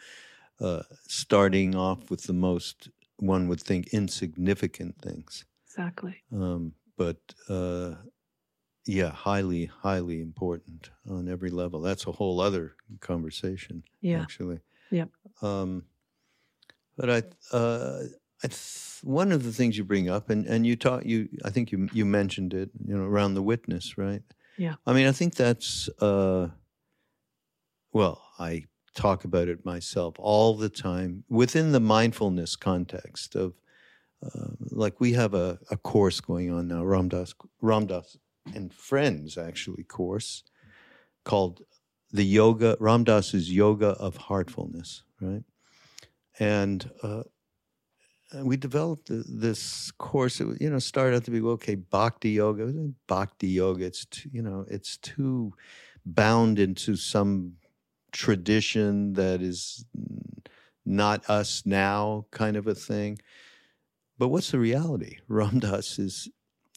uh, 0.62 0.84
starting 1.08 1.76
off 1.76 2.10
with 2.10 2.24
the 2.24 2.34
most, 2.34 2.90
one 3.18 3.48
would 3.48 3.62
think, 3.62 3.88
insignificant 3.94 4.96
things. 5.02 5.46
exactly. 5.68 6.24
Um, 6.32 6.74
but 6.98 7.18
uh, 7.48 7.96
yeah, 8.86 9.10
highly, 9.12 9.66
highly 9.66 10.20
important 10.22 10.90
on 11.10 11.30
every 11.30 11.50
level. 11.50 11.82
That's 11.82 12.08
a 12.08 12.12
whole 12.12 12.40
other 12.42 12.76
conversation, 13.00 13.84
Yeah. 14.02 14.22
actually. 14.22 14.60
Yep. 14.92 15.10
Um, 15.42 15.86
but 16.98 17.10
I, 17.10 17.24
uh, 17.56 18.04
I 18.44 18.48
th- 18.48 19.00
one 19.04 19.32
of 19.32 19.44
the 19.44 19.52
things 19.54 19.78
you 19.78 19.84
bring 19.86 20.10
up, 20.10 20.30
and, 20.30 20.46
and 20.46 20.66
you 20.68 20.76
taught 20.76 21.06
you, 21.06 21.30
I 21.46 21.50
think 21.52 21.72
you 21.72 21.88
you 21.94 22.06
mentioned 22.06 22.54
it, 22.54 22.70
you 22.86 22.98
know, 22.98 23.04
around 23.06 23.34
the 23.36 23.42
witness, 23.44 23.98
right? 23.98 24.24
Yeah. 24.58 24.76
I 24.86 24.92
mean, 24.94 25.08
I 25.08 25.14
think 25.14 25.36
that's, 25.36 25.88
uh, 26.02 26.50
well, 27.94 28.22
I 28.38 28.66
talk 29.00 29.24
about 29.24 29.48
it 29.48 29.66
myself 29.66 30.16
all 30.20 30.56
the 30.56 30.70
time 30.70 31.24
within 31.30 31.72
the 31.72 31.80
mindfulness 31.80 32.58
context 32.58 33.34
of, 33.34 33.54
uh, 34.26 34.50
like 34.72 35.00
we 35.00 35.14
have 35.14 35.34
a, 35.34 35.58
a 35.72 35.78
course 35.78 36.20
going 36.20 36.52
on 36.52 36.68
now, 36.68 36.84
Ram 36.84 37.08
Dass, 37.08 37.34
Ramdas 37.64 38.18
and 38.54 38.74
Friends 38.74 39.38
actually 39.38 39.84
course 39.84 40.44
called 41.24 41.62
the 42.12 42.26
Yoga, 42.26 42.76
Ram 42.80 43.06
Dass's 43.06 43.50
Yoga 43.50 43.92
of 43.92 44.18
Heartfulness, 44.18 45.04
right? 45.22 45.44
And 46.38 46.90
uh, 47.02 47.24
we 48.44 48.58
developed 48.58 49.08
this 49.10 49.92
course. 49.92 50.42
It 50.42 50.62
you 50.62 50.70
know 50.70 50.80
started 50.80 51.18
out 51.18 51.24
to 51.26 51.32
be 51.32 51.42
okay, 51.42 51.76
Bhakti 51.76 52.32
Yoga. 52.32 52.92
Bhakti 53.08 53.48
Yoga. 53.48 53.86
It's 53.86 54.06
too, 54.06 54.30
you 54.32 54.42
know 54.42 54.66
it's 54.70 54.98
too 54.98 55.54
bound 56.06 56.60
into 56.60 56.96
some 56.96 57.54
tradition 58.12 59.14
that 59.14 59.42
is 59.42 59.86
not 60.86 61.30
us 61.30 61.64
now 61.66 62.26
kind 62.32 62.58
of 62.58 62.68
a 62.68 62.76
thing. 62.76 63.20
But 64.18 64.30
what's 64.30 64.52
the 64.52 64.60
reality? 64.60 65.18
Ram 65.28 65.60
Dass 65.60 66.00
is 66.00 66.30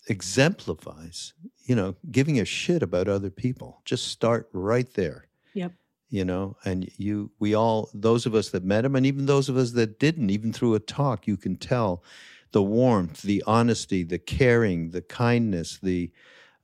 exemplifies, 0.08 1.32
you 1.64 1.74
know, 1.74 1.96
giving 2.10 2.38
a 2.38 2.44
shit 2.44 2.82
about 2.82 3.08
other 3.08 3.30
people. 3.30 3.80
Just 3.84 4.08
start 4.08 4.48
right 4.52 4.92
there. 4.94 5.28
Yep. 5.54 5.72
You 6.10 6.24
know, 6.24 6.56
and 6.64 6.90
you, 6.98 7.30
we 7.38 7.54
all, 7.54 7.88
those 7.94 8.26
of 8.26 8.34
us 8.34 8.50
that 8.50 8.64
met 8.64 8.84
him, 8.84 8.96
and 8.96 9.06
even 9.06 9.24
those 9.24 9.48
of 9.48 9.56
us 9.56 9.70
that 9.72 9.98
didn't, 9.98 10.28
even 10.28 10.52
through 10.52 10.74
a 10.74 10.80
talk, 10.80 11.26
you 11.26 11.38
can 11.38 11.56
tell 11.56 12.04
the 12.50 12.62
warmth, 12.62 13.22
the 13.22 13.42
honesty, 13.46 14.02
the 14.02 14.18
caring, 14.18 14.90
the 14.90 15.00
kindness, 15.00 15.78
the, 15.82 16.10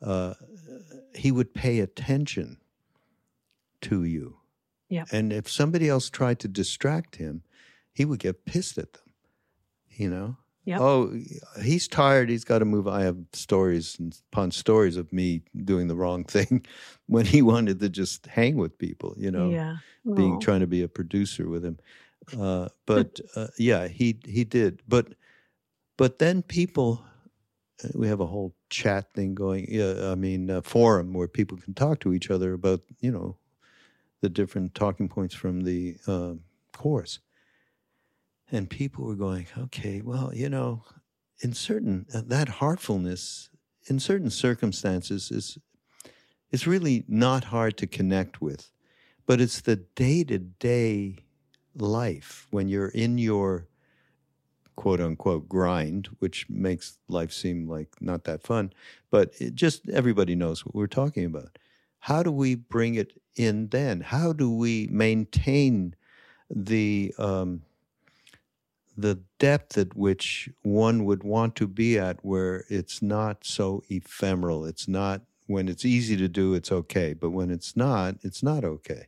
uh, 0.02 0.34
he 1.14 1.32
would 1.32 1.54
pay 1.54 1.80
attention 1.80 2.58
to 3.80 4.04
you 4.04 4.36
Yeah. 4.88 5.04
And 5.12 5.32
if 5.32 5.48
somebody 5.50 5.88
else 5.88 6.08
tried 6.10 6.38
to 6.40 6.48
distract 6.48 7.16
him, 7.16 7.42
he 7.92 8.04
would 8.04 8.20
get 8.20 8.44
pissed 8.44 8.78
at 8.78 8.92
them. 8.94 9.02
You 9.90 10.10
know? 10.10 10.36
Yep. 10.64 10.80
Oh, 10.82 11.18
he's 11.62 11.88
tired. 11.88 12.28
He's 12.28 12.44
got 12.44 12.58
to 12.58 12.66
move. 12.66 12.86
I 12.86 13.02
have 13.02 13.16
stories 13.32 13.96
and 13.98 14.14
upon 14.30 14.50
stories 14.50 14.98
of 14.98 15.10
me 15.14 15.40
doing 15.64 15.88
the 15.88 15.96
wrong 15.96 16.24
thing 16.36 16.66
when 17.06 17.24
he 17.24 17.40
wanted 17.40 17.80
to 17.80 17.88
just 17.88 18.26
hang 18.26 18.56
with 18.56 18.76
people, 18.76 19.14
you 19.16 19.30
know, 19.30 19.48
yeah. 19.48 19.76
being 20.14 20.34
Oh. 20.36 20.40
trying 20.40 20.60
to 20.60 20.66
be 20.66 20.82
a 20.82 20.88
producer 20.88 21.48
with 21.48 21.64
him. 21.64 21.78
Uh, 22.38 22.68
but 22.84 23.18
uh, 23.36 23.46
yeah, 23.58 23.88
he 23.88 24.18
he 24.26 24.44
did. 24.44 24.82
But 24.86 25.14
but 25.96 26.18
then 26.18 26.42
people, 26.42 27.02
we 27.94 28.06
have 28.08 28.20
a 28.20 28.26
whole 28.26 28.54
chat 28.68 29.14
thing 29.14 29.34
going. 29.34 29.66
Yeah, 29.70 30.10
I 30.12 30.16
mean, 30.16 30.50
a 30.50 30.60
forum 30.60 31.14
where 31.14 31.28
people 31.28 31.56
can 31.56 31.72
talk 31.72 32.00
to 32.00 32.12
each 32.12 32.30
other 32.30 32.52
about 32.52 32.82
you 33.00 33.10
know 33.10 33.37
the 34.20 34.28
different 34.28 34.74
talking 34.74 35.08
points 35.08 35.34
from 35.34 35.62
the 35.62 35.96
uh, 36.06 36.34
course. 36.72 37.20
And 38.50 38.68
people 38.68 39.04
were 39.04 39.14
going, 39.14 39.46
okay, 39.56 40.00
well, 40.00 40.32
you 40.34 40.48
know, 40.48 40.84
in 41.40 41.52
certain 41.52 42.06
uh, 42.14 42.22
that 42.26 42.48
heartfulness 42.48 43.50
in 43.86 43.98
certain 43.98 44.30
circumstances 44.30 45.30
is 45.30 45.58
it's 46.50 46.66
really 46.66 47.04
not 47.08 47.44
hard 47.44 47.76
to 47.78 47.86
connect 47.86 48.40
with, 48.40 48.70
but 49.26 49.40
it's 49.40 49.60
the 49.60 49.76
day 49.76 50.24
to 50.24 50.38
day 50.38 51.16
life 51.76 52.46
when 52.50 52.68
you're 52.68 52.88
in 52.88 53.18
your 53.18 53.68
quote 54.76 55.00
unquote 55.00 55.48
grind, 55.48 56.08
which 56.18 56.48
makes 56.48 56.98
life 57.08 57.32
seem 57.32 57.68
like 57.68 57.88
not 58.00 58.24
that 58.24 58.42
fun, 58.42 58.72
but 59.10 59.34
just 59.54 59.88
everybody 59.88 60.34
knows 60.34 60.64
what 60.64 60.74
we're 60.74 60.86
talking 60.86 61.24
about. 61.24 61.58
How 62.00 62.22
do 62.22 62.32
we 62.32 62.54
bring 62.54 62.94
it 62.94 63.12
in 63.36 63.68
then? 63.68 64.00
How 64.00 64.32
do 64.32 64.50
we 64.54 64.88
maintain 64.90 65.94
the 66.50 67.14
um, 67.18 67.62
the 68.96 69.20
depth 69.38 69.78
at 69.78 69.96
which 69.96 70.48
one 70.62 71.04
would 71.04 71.22
want 71.22 71.54
to 71.56 71.68
be 71.68 71.98
at, 71.98 72.24
where 72.24 72.64
it's 72.68 73.00
not 73.00 73.44
so 73.44 73.82
ephemeral? 73.88 74.64
It's 74.64 74.88
not 74.88 75.22
when 75.46 75.68
it's 75.68 75.84
easy 75.84 76.16
to 76.16 76.28
do, 76.28 76.54
it's 76.54 76.70
okay, 76.70 77.14
but 77.14 77.30
when 77.30 77.50
it's 77.50 77.76
not, 77.76 78.16
it's 78.22 78.42
not 78.42 78.64
okay. 78.64 79.06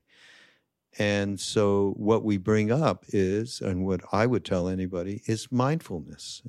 And 0.98 1.38
so, 1.38 1.94
what 1.96 2.24
we 2.24 2.36
bring 2.36 2.72
up 2.72 3.04
is, 3.08 3.60
and 3.60 3.86
what 3.86 4.00
I 4.12 4.26
would 4.26 4.44
tell 4.44 4.68
anybody, 4.68 5.22
is 5.26 5.52
mindfulness. 5.52 6.42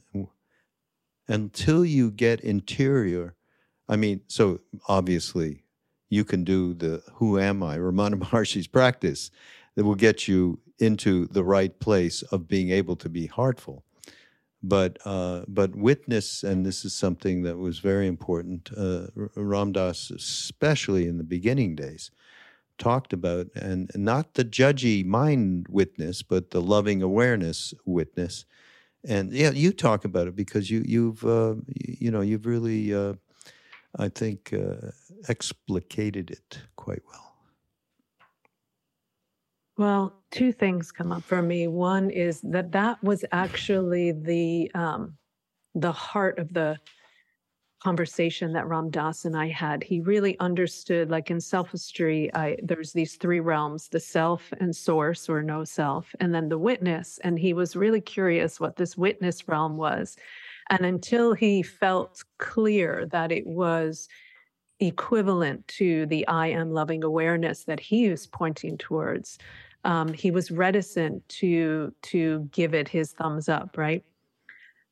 Until 1.27 1.85
you 1.85 2.09
get 2.09 2.41
interior, 2.41 3.35
I 3.87 3.97
mean, 3.97 4.21
so 4.27 4.61
obviously 4.87 5.60
you 6.11 6.25
can 6.25 6.43
do 6.43 6.73
the 6.73 7.01
Who 7.15 7.39
Am 7.39 7.63
I, 7.63 7.77
Ramana 7.77 8.15
Maharshi's 8.19 8.67
practice 8.67 9.31
that 9.75 9.85
will 9.85 9.95
get 9.95 10.27
you 10.27 10.59
into 10.77 11.25
the 11.27 11.43
right 11.43 11.79
place 11.79 12.21
of 12.23 12.47
being 12.47 12.69
able 12.69 12.97
to 12.97 13.09
be 13.09 13.27
heartful. 13.27 13.83
But 14.61 14.99
uh, 15.05 15.43
but 15.47 15.75
witness, 15.75 16.43
and 16.43 16.63
this 16.63 16.85
is 16.85 16.93
something 16.93 17.41
that 17.43 17.57
was 17.57 17.79
very 17.79 18.05
important. 18.05 18.69
Uh, 18.77 19.07
Ram 19.35 19.71
Dass, 19.71 20.11
especially 20.11 21.07
in 21.07 21.17
the 21.17 21.23
beginning 21.23 21.75
days, 21.75 22.11
talked 22.77 23.13
about, 23.13 23.47
and 23.55 23.89
not 23.95 24.35
the 24.35 24.43
judgy 24.43 25.03
mind 25.03 25.65
witness, 25.67 26.21
but 26.21 26.51
the 26.51 26.61
loving 26.61 27.01
awareness 27.01 27.73
witness. 27.85 28.45
And 29.03 29.31
yeah, 29.31 29.49
you 29.49 29.71
talk 29.71 30.05
about 30.05 30.27
it 30.27 30.35
because 30.35 30.69
you 30.69 30.83
you've 30.85 31.25
uh, 31.25 31.55
you 31.75 32.11
know 32.11 32.21
you've 32.21 32.45
really 32.45 32.93
uh, 32.93 33.13
I 33.97 34.09
think 34.09 34.53
uh, 34.53 34.91
explicated 35.27 36.31
it 36.31 36.59
quite 36.75 37.01
well. 37.11 37.31
Well, 39.77 40.13
two 40.31 40.51
things 40.51 40.91
come 40.91 41.11
up 41.11 41.23
for 41.23 41.41
me. 41.41 41.67
One 41.67 42.09
is 42.09 42.41
that 42.41 42.71
that 42.71 43.03
was 43.03 43.25
actually 43.31 44.11
the 44.11 44.71
um, 44.73 45.17
the 45.73 45.91
heart 45.91 46.37
of 46.39 46.53
the 46.53 46.77
conversation 47.81 48.53
that 48.53 48.67
Ram 48.67 48.91
Dass 48.91 49.25
and 49.25 49.35
I 49.35 49.47
had. 49.47 49.83
He 49.83 50.01
really 50.01 50.37
understood, 50.39 51.09
like 51.09 51.31
in 51.31 51.37
selfistry, 51.37 52.29
I 52.35 52.57
there's 52.61 52.93
these 52.93 53.15
three 53.15 53.39
realms: 53.39 53.87
the 53.87 53.99
self 53.99 54.53
and 54.59 54.75
source, 54.75 55.27
or 55.27 55.41
no 55.41 55.63
self, 55.63 56.13
and 56.19 56.33
then 56.33 56.49
the 56.49 56.59
witness. 56.59 57.19
And 57.23 57.39
he 57.39 57.53
was 57.53 57.75
really 57.75 58.01
curious 58.01 58.59
what 58.59 58.75
this 58.75 58.95
witness 58.95 59.47
realm 59.47 59.77
was. 59.77 60.15
And 60.71 60.85
until 60.87 61.33
he 61.35 61.63
felt 61.63 62.23
clear 62.39 63.07
that 63.07 63.31
it 63.31 63.47
was 63.47 64.09
equivalent 64.79 65.67
to 65.69 66.05
the 66.07 66.27
I 66.27 66.47
am 66.47 66.71
loving 66.71 67.03
awareness 67.03 67.65
that 67.65 67.79
he 67.79 68.09
was 68.09 68.27
pointing 68.27 68.77
towards, 68.77 69.37
um, 69.85 70.13
he 70.13 70.31
was 70.31 70.51
reticent 70.51 71.27
to 71.29 71.93
to 72.03 72.49
give 72.51 72.73
it 72.75 72.89
his 72.89 73.13
thumbs 73.13 73.49
up, 73.49 73.77
right? 73.77 74.05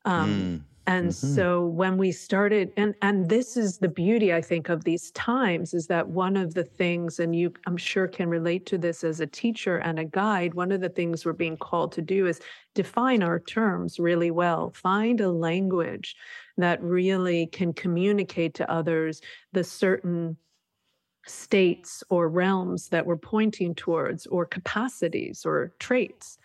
Um, 0.04 0.50
Mm. 0.50 0.64
And 0.90 1.12
Mhm. 1.12 1.14
so 1.14 1.66
when 1.66 1.98
we 1.98 2.12
started, 2.12 2.72
and 2.76 2.94
and 3.02 3.28
this 3.30 3.56
is 3.56 3.78
the 3.78 3.88
beauty, 3.88 4.34
I 4.34 4.42
think, 4.42 4.68
of 4.68 4.84
these 4.84 5.10
times, 5.12 5.74
is 5.74 5.86
that 5.86 6.08
one 6.10 6.36
of 6.36 6.54
the 6.54 6.64
things, 6.64 7.20
and 7.20 7.36
you, 7.36 7.52
I'm 7.66 7.76
sure, 7.76 8.08
can 8.08 8.28
relate 8.28 8.66
to 8.66 8.78
this 8.78 9.04
as 9.04 9.20
a 9.20 9.26
teacher 9.26 9.78
and 9.78 9.98
a 10.00 10.04
guide. 10.04 10.54
One 10.54 10.72
of 10.72 10.80
the 10.80 10.88
things 10.90 11.24
we're 11.24 11.34
being 11.34 11.56
called 11.58 11.92
to 11.92 12.02
do 12.02 12.26
is 12.26 12.40
define 12.74 13.22
our 13.22 13.40
terms 13.40 14.00
really 14.00 14.30
well. 14.32 14.72
Find 14.72 15.20
a 15.20 15.30
language 15.32 16.16
that 16.58 16.82
really 16.82 17.46
can 17.48 17.72
communicate 17.72 18.54
to 18.54 18.70
others 18.70 19.20
the 19.52 19.64
certain 19.64 20.36
states 21.26 22.02
or 22.10 22.28
realms 22.28 22.88
that 22.88 23.06
we're 23.06 23.16
pointing 23.16 23.74
towards, 23.74 24.26
or 24.28 24.46
capacities 24.46 25.44
or 25.46 25.72
traits. 25.80 26.38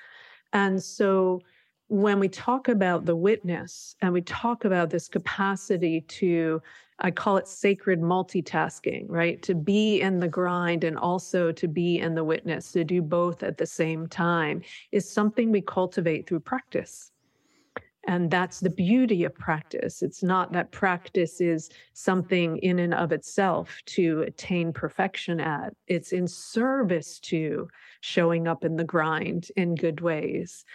And 0.54 0.84
so 0.84 1.41
when 1.88 2.20
we 2.20 2.28
talk 2.28 2.68
about 2.68 3.06
the 3.06 3.16
witness 3.16 3.96
and 4.02 4.12
we 4.12 4.22
talk 4.22 4.66
about 4.66 4.90
this 4.90 5.08
capacity 5.08 6.02
to, 6.02 6.62
I 7.00 7.12
call 7.12 7.38
it 7.38 7.48
sacred 7.48 8.02
multitasking, 8.02 9.06
right? 9.08 9.42
To 9.44 9.54
be 9.54 10.02
in 10.02 10.20
the 10.20 10.28
grind 10.28 10.84
and 10.84 10.98
also 10.98 11.52
to 11.52 11.68
be 11.68 12.00
in 12.00 12.16
the 12.16 12.24
witness, 12.24 12.72
to 12.72 12.84
do 12.84 13.02
both 13.02 13.44
at 13.44 13.58
the 13.58 13.68
same 13.68 14.08
time, 14.08 14.62
is 14.92 15.10
something 15.10 15.52
we 15.52 15.62
cultivate 15.62 16.28
through 16.28 16.40
practice. 16.40 17.12
And 18.08 18.30
that's 18.30 18.60
the 18.60 18.70
beauty 18.70 19.24
of 19.24 19.34
practice. 19.34 20.04
It's 20.04 20.22
not 20.22 20.54
that 20.54 20.72
practice 20.72 21.42
is 21.42 21.70
something 21.94 22.58
in 22.58 22.78
and 22.80 22.94
of 22.94 23.12
itself 23.12 23.82
to 23.88 24.22
attain 24.28 24.72
perfection 24.72 25.40
at, 25.40 25.74
it's 25.88 26.12
in 26.12 26.28
service 26.28 27.20
to 27.22 27.68
showing 28.02 28.48
up 28.48 28.64
in 28.64 28.76
the 28.76 28.84
grind 28.84 29.48
in 29.56 29.74
good 29.74 30.02
ways. 30.02 30.66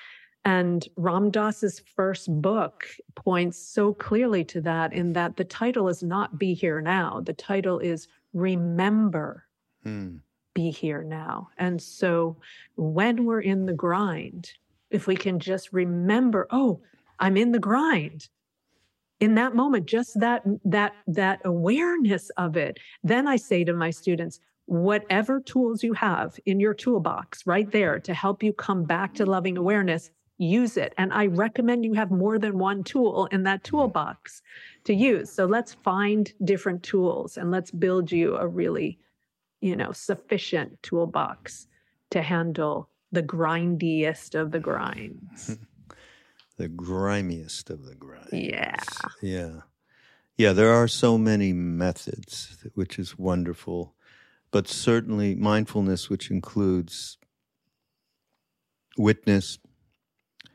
And 0.44 0.88
Ram 0.96 1.30
Dass's 1.30 1.80
first 1.94 2.28
book 2.40 2.86
points 3.14 3.58
so 3.58 3.92
clearly 3.92 4.44
to 4.44 4.60
that, 4.62 4.92
in 4.92 5.12
that 5.12 5.36
the 5.36 5.44
title 5.44 5.88
is 5.88 6.02
not 6.02 6.38
Be 6.38 6.54
Here 6.54 6.80
Now. 6.80 7.20
The 7.20 7.34
title 7.34 7.78
is 7.78 8.08
Remember 8.32 9.46
Mm. 9.84 10.20
Be 10.54 10.70
Here 10.70 11.02
Now. 11.02 11.48
And 11.58 11.80
so 11.80 12.36
when 12.76 13.24
we're 13.24 13.40
in 13.40 13.66
the 13.66 13.72
grind, 13.72 14.52
if 14.90 15.06
we 15.06 15.16
can 15.16 15.38
just 15.38 15.72
remember, 15.72 16.46
oh, 16.50 16.80
I'm 17.18 17.36
in 17.36 17.52
the 17.52 17.58
grind. 17.58 18.28
In 19.20 19.34
that 19.34 19.54
moment, 19.54 19.86
just 19.86 20.18
that 20.20 20.42
that 20.64 20.94
that 21.06 21.40
awareness 21.44 22.30
of 22.30 22.56
it, 22.56 22.78
then 23.04 23.28
I 23.28 23.36
say 23.36 23.64
to 23.64 23.74
my 23.74 23.90
students, 23.90 24.40
whatever 24.64 25.40
tools 25.40 25.82
you 25.82 25.92
have 25.92 26.38
in 26.46 26.60
your 26.60 26.72
toolbox 26.72 27.46
right 27.46 27.70
there 27.70 27.98
to 28.00 28.14
help 28.14 28.42
you 28.42 28.52
come 28.52 28.84
back 28.84 29.14
to 29.14 29.26
loving 29.26 29.58
awareness, 29.58 30.10
use 30.40 30.76
it. 30.78 30.94
And 30.96 31.12
I 31.12 31.26
recommend 31.26 31.84
you 31.84 31.92
have 31.92 32.10
more 32.10 32.38
than 32.38 32.58
one 32.58 32.82
tool 32.82 33.26
in 33.26 33.42
that 33.44 33.62
mm-hmm. 33.62 33.76
toolbox 33.76 34.42
to 34.84 34.94
use. 34.94 35.30
So 35.30 35.44
let's 35.44 35.74
find 35.74 36.32
different 36.42 36.82
tools 36.82 37.36
and 37.36 37.50
let's 37.50 37.70
build 37.70 38.10
you 38.10 38.36
a 38.36 38.46
really, 38.46 38.98
you 39.60 39.76
know, 39.76 39.92
sufficient 39.92 40.82
toolbox 40.82 41.66
to 42.10 42.22
handle 42.22 42.88
the 43.12 43.22
grindiest 43.22 44.34
of 44.34 44.50
the 44.50 44.60
grinds. 44.60 45.58
The 46.56 46.68
grimiest 46.68 47.70
of 47.70 47.86
the 47.86 47.94
grinds. 47.94 48.34
Yeah. 48.34 48.76
Yeah. 49.22 49.60
Yeah, 50.36 50.52
there 50.52 50.72
are 50.72 50.88
so 50.88 51.16
many 51.16 51.54
methods, 51.54 52.58
which 52.74 52.98
is 52.98 53.18
wonderful. 53.18 53.94
But 54.50 54.68
certainly 54.68 55.34
mindfulness, 55.34 56.10
which 56.10 56.30
includes 56.30 57.16
witness, 58.98 59.58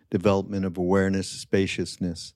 development 0.10 0.66
of 0.66 0.78
awareness, 0.78 1.30
spaciousness, 1.30 2.34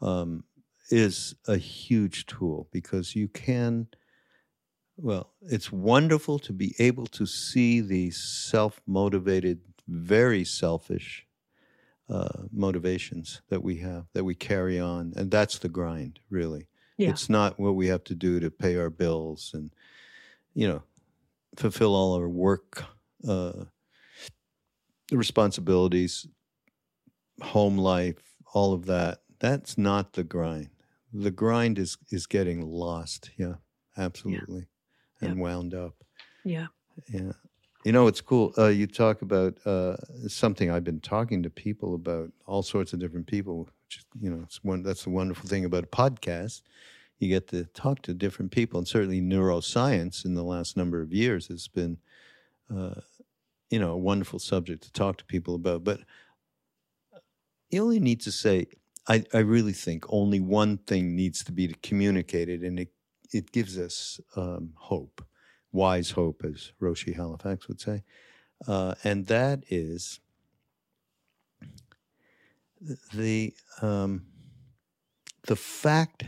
um, 0.00 0.44
is 0.90 1.34
a 1.46 1.56
huge 1.56 2.26
tool 2.26 2.68
because 2.72 3.14
you 3.14 3.28
can, 3.28 3.86
well, 4.96 5.32
it's 5.42 5.70
wonderful 5.70 6.38
to 6.40 6.52
be 6.52 6.74
able 6.78 7.06
to 7.06 7.26
see 7.26 7.80
the 7.80 8.10
self 8.10 8.80
motivated, 8.86 9.60
very 9.86 10.44
selfish 10.44 11.26
uh, 12.08 12.42
motivations 12.52 13.40
that 13.48 13.62
we 13.62 13.76
have, 13.78 14.06
that 14.14 14.24
we 14.24 14.34
carry 14.34 14.80
on. 14.80 15.12
And 15.16 15.30
that's 15.30 15.58
the 15.58 15.68
grind, 15.68 16.18
really. 16.28 16.66
Yeah. 16.96 17.10
It's 17.10 17.30
not 17.30 17.58
what 17.58 17.76
we 17.76 17.86
have 17.86 18.04
to 18.04 18.14
do 18.14 18.40
to 18.40 18.50
pay 18.50 18.76
our 18.76 18.90
bills 18.90 19.52
and, 19.54 19.70
you 20.54 20.68
know, 20.68 20.82
fulfill 21.56 21.94
all 21.94 22.14
our 22.14 22.28
work 22.28 22.84
uh, 23.26 23.64
responsibilities, 25.12 26.26
home 27.42 27.76
life, 27.78 28.16
all 28.54 28.72
of 28.72 28.86
that. 28.86 29.20
That's 29.38 29.78
not 29.78 30.12
the 30.12 30.24
grind. 30.24 30.68
The 31.12 31.30
grind 31.30 31.78
is 31.78 31.96
is 32.10 32.26
getting 32.26 32.60
lost. 32.66 33.30
Yeah, 33.36 33.54
absolutely, 33.96 34.66
Yeah. 35.20 35.28
and 35.30 35.40
wound 35.40 35.74
up. 35.74 35.94
Yeah. 36.44 36.66
Yeah. 37.12 37.32
You 37.84 37.92
know, 37.92 38.06
it's 38.08 38.20
cool. 38.20 38.52
Uh, 38.58 38.66
you 38.68 38.86
talk 38.86 39.22
about 39.22 39.56
uh, 39.66 39.96
something 40.28 40.70
I've 40.70 40.84
been 40.84 41.00
talking 41.00 41.42
to 41.42 41.50
people 41.50 41.94
about, 41.94 42.30
all 42.46 42.62
sorts 42.62 42.92
of 42.92 42.98
different 42.98 43.26
people. 43.26 43.60
Which 43.86 43.96
is, 43.98 44.04
you 44.20 44.30
know, 44.30 44.42
it's 44.44 44.62
one. 44.62 44.82
That's 44.82 45.04
the 45.04 45.10
wonderful 45.10 45.48
thing 45.48 45.64
about 45.64 45.84
a 45.84 45.86
podcast. 45.88 46.60
You 47.18 47.28
get 47.28 47.48
to 47.48 47.64
talk 47.64 48.02
to 48.02 48.14
different 48.14 48.50
people, 48.52 48.78
and 48.78 48.86
certainly 48.86 49.20
neuroscience 49.22 50.24
in 50.26 50.34
the 50.34 50.44
last 50.44 50.76
number 50.76 51.00
of 51.00 51.12
years 51.12 51.48
has 51.48 51.68
been, 51.68 51.98
uh, 52.74 53.00
you 53.70 53.78
know, 53.78 53.92
a 53.92 53.98
wonderful 53.98 54.38
subject 54.38 54.82
to 54.84 54.92
talk 54.92 55.16
to 55.18 55.24
people 55.24 55.54
about. 55.54 55.82
But 55.82 56.00
you 57.70 57.82
only 57.82 58.00
need 58.00 58.20
to 58.22 58.32
say, 58.32 58.66
I, 59.08 59.24
I 59.32 59.38
really 59.38 59.72
think 59.72 60.04
only 60.08 60.40
one 60.40 60.78
thing 60.78 61.16
needs 61.16 61.42
to 61.44 61.52
be 61.52 61.74
communicated, 61.82 62.62
and 62.62 62.78
it 62.78 62.88
it 63.32 63.52
gives 63.52 63.78
us 63.78 64.20
um, 64.36 64.72
hope 64.74 65.22
wise 65.72 66.10
hope, 66.10 66.42
as 66.44 66.72
Roshi 66.80 67.14
Halifax 67.14 67.68
would 67.68 67.80
say. 67.80 68.02
Uh, 68.66 68.94
and 69.04 69.26
that 69.26 69.64
is 69.68 70.20
the, 73.12 73.54
um, 73.80 74.26
the 75.46 75.56
fact 75.56 76.24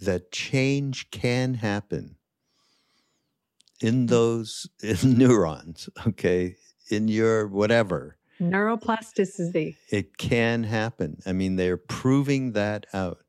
that 0.00 0.32
change 0.32 1.10
can 1.10 1.54
happen 1.54 2.16
in 3.80 4.06
those 4.06 4.68
in 4.82 4.96
neurons, 5.18 5.88
okay, 6.06 6.56
in 6.90 7.08
your 7.08 7.46
whatever. 7.46 8.16
Neuroplasticity. 8.40 9.76
It 9.90 10.18
can 10.18 10.64
happen. 10.64 11.18
I 11.24 11.32
mean, 11.32 11.56
they're 11.56 11.76
proving 11.76 12.52
that 12.52 12.86
out. 12.92 13.20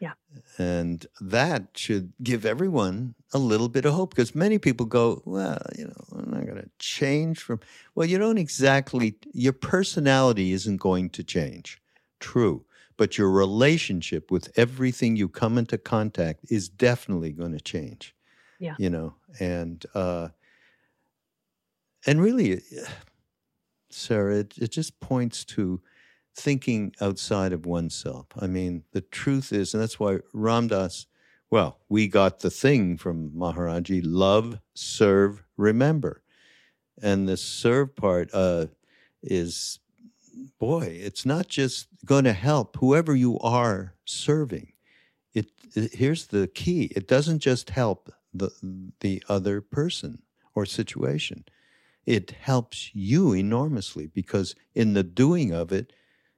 Yeah. 0.00 0.12
And 0.58 1.06
that 1.20 1.68
should 1.74 2.12
give 2.22 2.44
everyone 2.44 3.14
a 3.32 3.38
little 3.38 3.68
bit 3.68 3.84
of 3.84 3.94
hope 3.94 4.10
because 4.10 4.34
many 4.34 4.58
people 4.58 4.86
go, 4.86 5.22
well, 5.24 5.60
you 5.76 5.86
know, 5.86 6.04
I'm 6.12 6.30
not 6.30 6.46
going 6.46 6.60
to 6.60 6.70
change 6.78 7.40
from. 7.40 7.60
Well, 7.94 8.06
you 8.06 8.18
don't 8.18 8.38
exactly, 8.38 9.16
your 9.32 9.52
personality 9.52 10.52
isn't 10.52 10.78
going 10.78 11.10
to 11.10 11.24
change. 11.24 11.80
True. 12.20 12.64
But 12.98 13.18
your 13.18 13.30
relationship 13.30 14.30
with 14.30 14.50
everything 14.56 15.16
you 15.16 15.28
come 15.28 15.58
into 15.58 15.76
contact 15.76 16.46
is 16.50 16.68
definitely 16.68 17.32
going 17.32 17.52
to 17.52 17.60
change. 17.60 18.14
Yeah. 18.58 18.74
You 18.78 18.88
know, 18.88 19.14
and, 19.38 19.84
uh, 19.94 20.28
and 22.06 22.22
really, 22.22 22.62
Sarah, 23.96 24.36
it, 24.36 24.58
it 24.58 24.70
just 24.70 25.00
points 25.00 25.44
to 25.44 25.80
thinking 26.34 26.94
outside 27.00 27.52
of 27.52 27.64
oneself. 27.64 28.26
I 28.38 28.46
mean, 28.46 28.84
the 28.92 29.00
truth 29.00 29.52
is, 29.52 29.72
and 29.72 29.82
that's 29.82 29.98
why 29.98 30.18
Ram 30.32 30.68
Dass, 30.68 31.06
well, 31.50 31.78
we 31.88 32.06
got 32.06 32.40
the 32.40 32.50
thing 32.50 32.98
from 32.98 33.30
Maharaji 33.30 34.02
love, 34.04 34.60
serve, 34.74 35.42
remember. 35.56 36.22
And 37.02 37.28
the 37.28 37.36
serve 37.36 37.96
part 37.96 38.30
uh, 38.32 38.66
is, 39.22 39.78
boy, 40.58 40.98
it's 41.00 41.24
not 41.24 41.48
just 41.48 41.88
going 42.04 42.24
to 42.24 42.32
help 42.32 42.76
whoever 42.76 43.16
you 43.16 43.38
are 43.40 43.94
serving. 44.04 44.72
It, 45.32 45.50
it, 45.74 45.94
here's 45.94 46.26
the 46.26 46.48
key 46.48 46.92
it 46.96 47.08
doesn't 47.08 47.38
just 47.38 47.70
help 47.70 48.12
the, 48.34 48.50
the 49.00 49.22
other 49.28 49.60
person 49.60 50.22
or 50.54 50.66
situation, 50.66 51.44
it 52.06 52.30
helps 52.30 52.90
you 52.94 53.32
enormously 53.32 54.06
because 54.06 54.54
in 54.74 54.94
the 54.94 55.02
doing 55.02 55.52
of 55.52 55.72
it, 55.72 55.92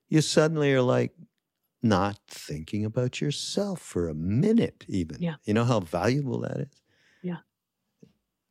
you 0.08 0.20
suddenly 0.22 0.72
are 0.72 0.82
like 0.82 1.14
not 1.82 2.18
thinking 2.28 2.84
about 2.84 3.20
yourself 3.20 3.80
for 3.80 4.08
a 4.08 4.14
minute, 4.14 4.84
even. 4.88 5.18
Yeah. 5.20 5.36
You 5.44 5.54
know 5.54 5.64
how 5.64 5.80
valuable 5.80 6.40
that 6.40 6.58
is? 6.60 6.68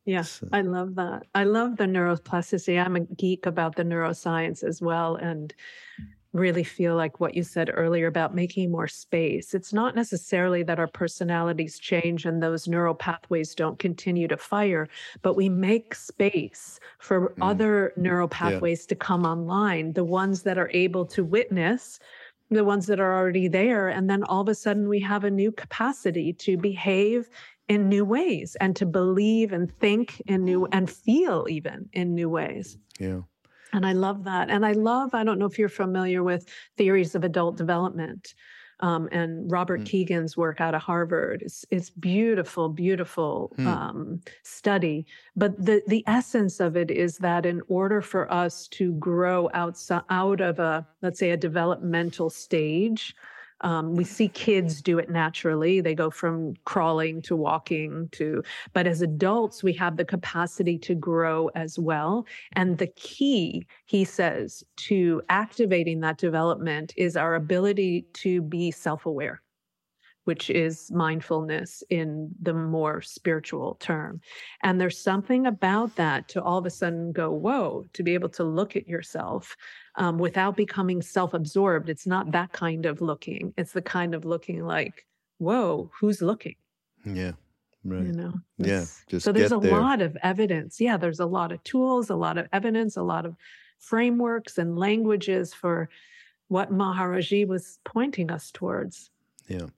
Yeah, 0.04 0.22
So- 0.22 0.48
I 0.52 0.62
love 0.62 0.94
that. 0.94 1.26
I 1.34 1.44
love 1.44 1.76
the 1.76 1.84
neuroplasticity. 1.84 2.82
I'm 2.82 2.96
a 2.96 3.00
geek 3.00 3.44
about 3.44 3.76
the 3.76 3.82
neuroscience 3.82 4.64
as 4.64 4.80
well 4.80 5.16
and 5.16 5.52
really 6.38 6.64
feel 6.64 6.96
like 6.96 7.20
what 7.20 7.34
you 7.34 7.42
said 7.42 7.70
earlier 7.74 8.06
about 8.06 8.34
making 8.34 8.70
more 8.70 8.88
space. 8.88 9.54
It's 9.54 9.72
not 9.72 9.94
necessarily 9.94 10.62
that 10.64 10.78
our 10.78 10.86
personalities 10.88 11.78
change 11.78 12.24
and 12.24 12.42
those 12.42 12.68
neural 12.68 12.94
pathways 12.94 13.54
don't 13.54 13.78
continue 13.78 14.28
to 14.28 14.36
fire, 14.36 14.88
but 15.22 15.34
we 15.34 15.48
make 15.48 15.94
space 15.94 16.80
for 16.98 17.34
Mm. 17.38 17.42
other 17.42 17.92
neural 17.96 18.28
pathways 18.28 18.86
to 18.86 18.94
come 18.96 19.24
online, 19.24 19.92
the 19.92 20.04
ones 20.04 20.42
that 20.44 20.58
are 20.58 20.70
able 20.72 21.04
to 21.06 21.24
witness 21.24 21.98
the 22.50 22.64
ones 22.64 22.86
that 22.86 22.98
are 22.98 23.14
already 23.14 23.46
there 23.46 23.88
and 23.88 24.08
then 24.08 24.22
all 24.24 24.40
of 24.40 24.48
a 24.48 24.54
sudden 24.54 24.88
we 24.88 25.00
have 25.00 25.22
a 25.24 25.30
new 25.30 25.52
capacity 25.52 26.32
to 26.32 26.56
behave 26.56 27.28
in 27.68 27.88
new 27.88 28.04
ways 28.04 28.56
and 28.60 28.74
to 28.76 28.86
believe 28.86 29.52
and 29.52 29.70
think 29.80 30.20
in 30.26 30.44
new 30.44 30.66
and 30.72 30.90
feel 30.90 31.46
even 31.50 31.88
in 31.92 32.14
new 32.14 32.28
ways. 32.30 32.78
Yeah. 32.98 33.20
And 33.72 33.84
I 33.86 33.92
love 33.92 34.24
that. 34.24 34.50
And 34.50 34.64
I 34.64 34.72
love, 34.72 35.14
I 35.14 35.24
don't 35.24 35.38
know 35.38 35.46
if 35.46 35.58
you're 35.58 35.68
familiar 35.68 36.22
with 36.22 36.46
theories 36.76 37.14
of 37.14 37.24
adult 37.24 37.56
development 37.56 38.34
um, 38.80 39.08
and 39.10 39.50
Robert 39.50 39.80
Mm. 39.80 39.86
Kegan's 39.86 40.36
work 40.36 40.60
out 40.60 40.74
of 40.74 40.82
Harvard. 40.82 41.42
It's, 41.42 41.64
it's 41.70 41.90
beautiful, 41.90 42.68
beautiful 42.68 43.52
Hmm. 43.56 43.66
um, 43.66 44.20
study. 44.42 45.06
But 45.34 45.62
the, 45.64 45.82
the 45.88 46.04
essence 46.06 46.60
of 46.60 46.76
it 46.76 46.90
is 46.90 47.18
that 47.18 47.44
in 47.44 47.60
order 47.68 48.00
for 48.00 48.30
us 48.32 48.68
to 48.68 48.92
grow 48.94 49.50
outside, 49.52 50.02
out 50.10 50.40
of 50.40 50.58
a, 50.60 50.86
let's 51.02 51.18
say, 51.18 51.30
a 51.30 51.36
developmental 51.36 52.30
stage, 52.30 53.14
um, 53.60 53.94
we 53.96 54.04
see 54.04 54.28
kids 54.28 54.80
do 54.82 54.98
it 54.98 55.10
naturally. 55.10 55.80
They 55.80 55.94
go 55.94 56.10
from 56.10 56.54
crawling 56.64 57.22
to 57.22 57.36
walking 57.36 58.08
to, 58.12 58.42
but 58.72 58.86
as 58.86 59.02
adults, 59.02 59.62
we 59.62 59.72
have 59.74 59.96
the 59.96 60.04
capacity 60.04 60.78
to 60.78 60.94
grow 60.94 61.50
as 61.54 61.78
well. 61.78 62.26
And 62.52 62.78
the 62.78 62.86
key, 62.88 63.66
he 63.86 64.04
says, 64.04 64.62
to 64.76 65.22
activating 65.28 66.00
that 66.00 66.18
development 66.18 66.92
is 66.96 67.16
our 67.16 67.34
ability 67.34 68.06
to 68.14 68.42
be 68.42 68.70
self 68.70 69.06
aware, 69.06 69.42
which 70.28 70.50
is 70.50 70.90
mindfulness 70.90 71.82
in 71.88 72.30
the 72.42 72.52
more 72.52 73.00
spiritual 73.00 73.78
term. 73.80 74.20
And 74.62 74.78
there's 74.78 75.02
something 75.02 75.46
about 75.46 75.96
that 75.96 76.28
to 76.28 76.42
all 76.42 76.58
of 76.58 76.66
a 76.66 76.70
sudden 76.70 77.12
go, 77.12 77.30
whoa, 77.30 77.86
to 77.94 78.02
be 78.02 78.12
able 78.12 78.28
to 78.28 78.44
look 78.44 78.76
at 78.76 78.86
yourself 78.86 79.56
um, 79.94 80.18
without 80.18 80.54
becoming 80.54 81.00
self 81.00 81.32
absorbed. 81.32 81.88
It's 81.88 82.06
not 82.06 82.30
that 82.32 82.52
kind 82.52 82.84
of 82.84 83.00
looking, 83.00 83.54
it's 83.56 83.72
the 83.72 83.80
kind 83.80 84.14
of 84.14 84.26
looking 84.26 84.62
like, 84.66 85.06
whoa, 85.38 85.90
who's 85.98 86.20
looking? 86.20 86.56
Yeah. 87.06 87.32
Right. 87.82 88.04
You 88.04 88.12
know? 88.12 88.34
Yeah, 88.58 88.84
just 89.08 89.24
so 89.24 89.32
there's 89.32 89.50
a 89.50 89.56
there. 89.56 89.80
lot 89.80 90.02
of 90.02 90.14
evidence. 90.22 90.78
Yeah, 90.78 90.98
there's 90.98 91.20
a 91.20 91.32
lot 91.38 91.52
of 91.52 91.64
tools, 91.64 92.10
a 92.10 92.16
lot 92.16 92.36
of 92.36 92.48
evidence, 92.52 92.98
a 92.98 93.02
lot 93.02 93.24
of 93.24 93.34
frameworks 93.78 94.58
and 94.58 94.78
languages 94.78 95.54
for 95.54 95.88
what 96.48 96.70
Maharaji 96.70 97.48
was 97.48 97.78
pointing 97.86 98.30
us 98.30 98.50
towards. 98.50 99.08
Yeah. 99.46 99.68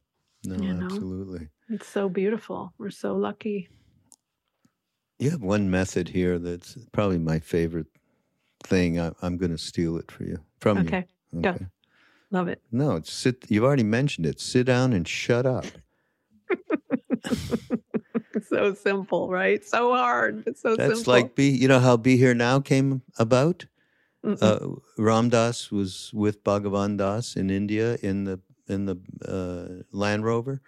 No, 0.44 0.62
You 0.62 0.74
know? 0.74 0.86
absolutely. 0.86 1.48
It's 1.68 1.88
so 1.88 2.08
beautiful. 2.08 2.72
We're 2.78 2.90
so 2.90 3.14
lucky. 3.14 3.68
You 5.18 5.30
have 5.30 5.42
one 5.42 5.70
method 5.70 6.08
here 6.08 6.38
that's 6.38 6.78
probably 6.92 7.18
my 7.18 7.38
favorite 7.38 7.86
thing. 8.64 8.98
I, 8.98 9.12
I'm 9.22 9.36
going 9.36 9.52
to 9.52 9.58
steal 9.58 9.96
it 9.98 10.10
for 10.10 10.24
you 10.24 10.38
from 10.60 10.78
Okay. 10.78 11.06
you. 11.32 11.42
Go. 11.42 11.56
Love 12.30 12.48
it. 12.48 12.62
No, 12.72 12.96
it's 12.96 13.12
sit. 13.12 13.44
You've 13.48 13.64
already 13.64 13.82
mentioned 13.82 14.26
it. 14.26 14.40
Sit 14.40 14.66
down 14.66 14.92
and 14.92 15.06
shut 15.06 15.44
up. 15.46 15.66
so 18.48 18.72
simple, 18.74 19.28
right? 19.28 19.64
So 19.64 19.94
hard, 19.94 20.44
but 20.44 20.56
so 20.56 20.76
That's 20.76 20.96
simple. 20.96 21.12
like 21.12 21.34
be. 21.34 21.48
You 21.50 21.68
know 21.68 21.80
how 21.80 21.96
Be 21.96 22.16
Here 22.16 22.34
Now 22.34 22.60
came 22.60 23.02
about. 23.18 23.66
Uh, 24.22 24.58
Ram 24.96 25.28
Dass 25.30 25.70
was 25.72 26.12
with 26.14 26.44
Bhagavan 26.44 26.96
Das 26.98 27.36
in 27.36 27.50
India 27.50 27.96
in 28.02 28.24
the 28.24 28.38
in 28.70 28.86
the 28.86 28.96
uh, 29.26 29.82
Land 29.92 30.24
Rover, 30.24 30.62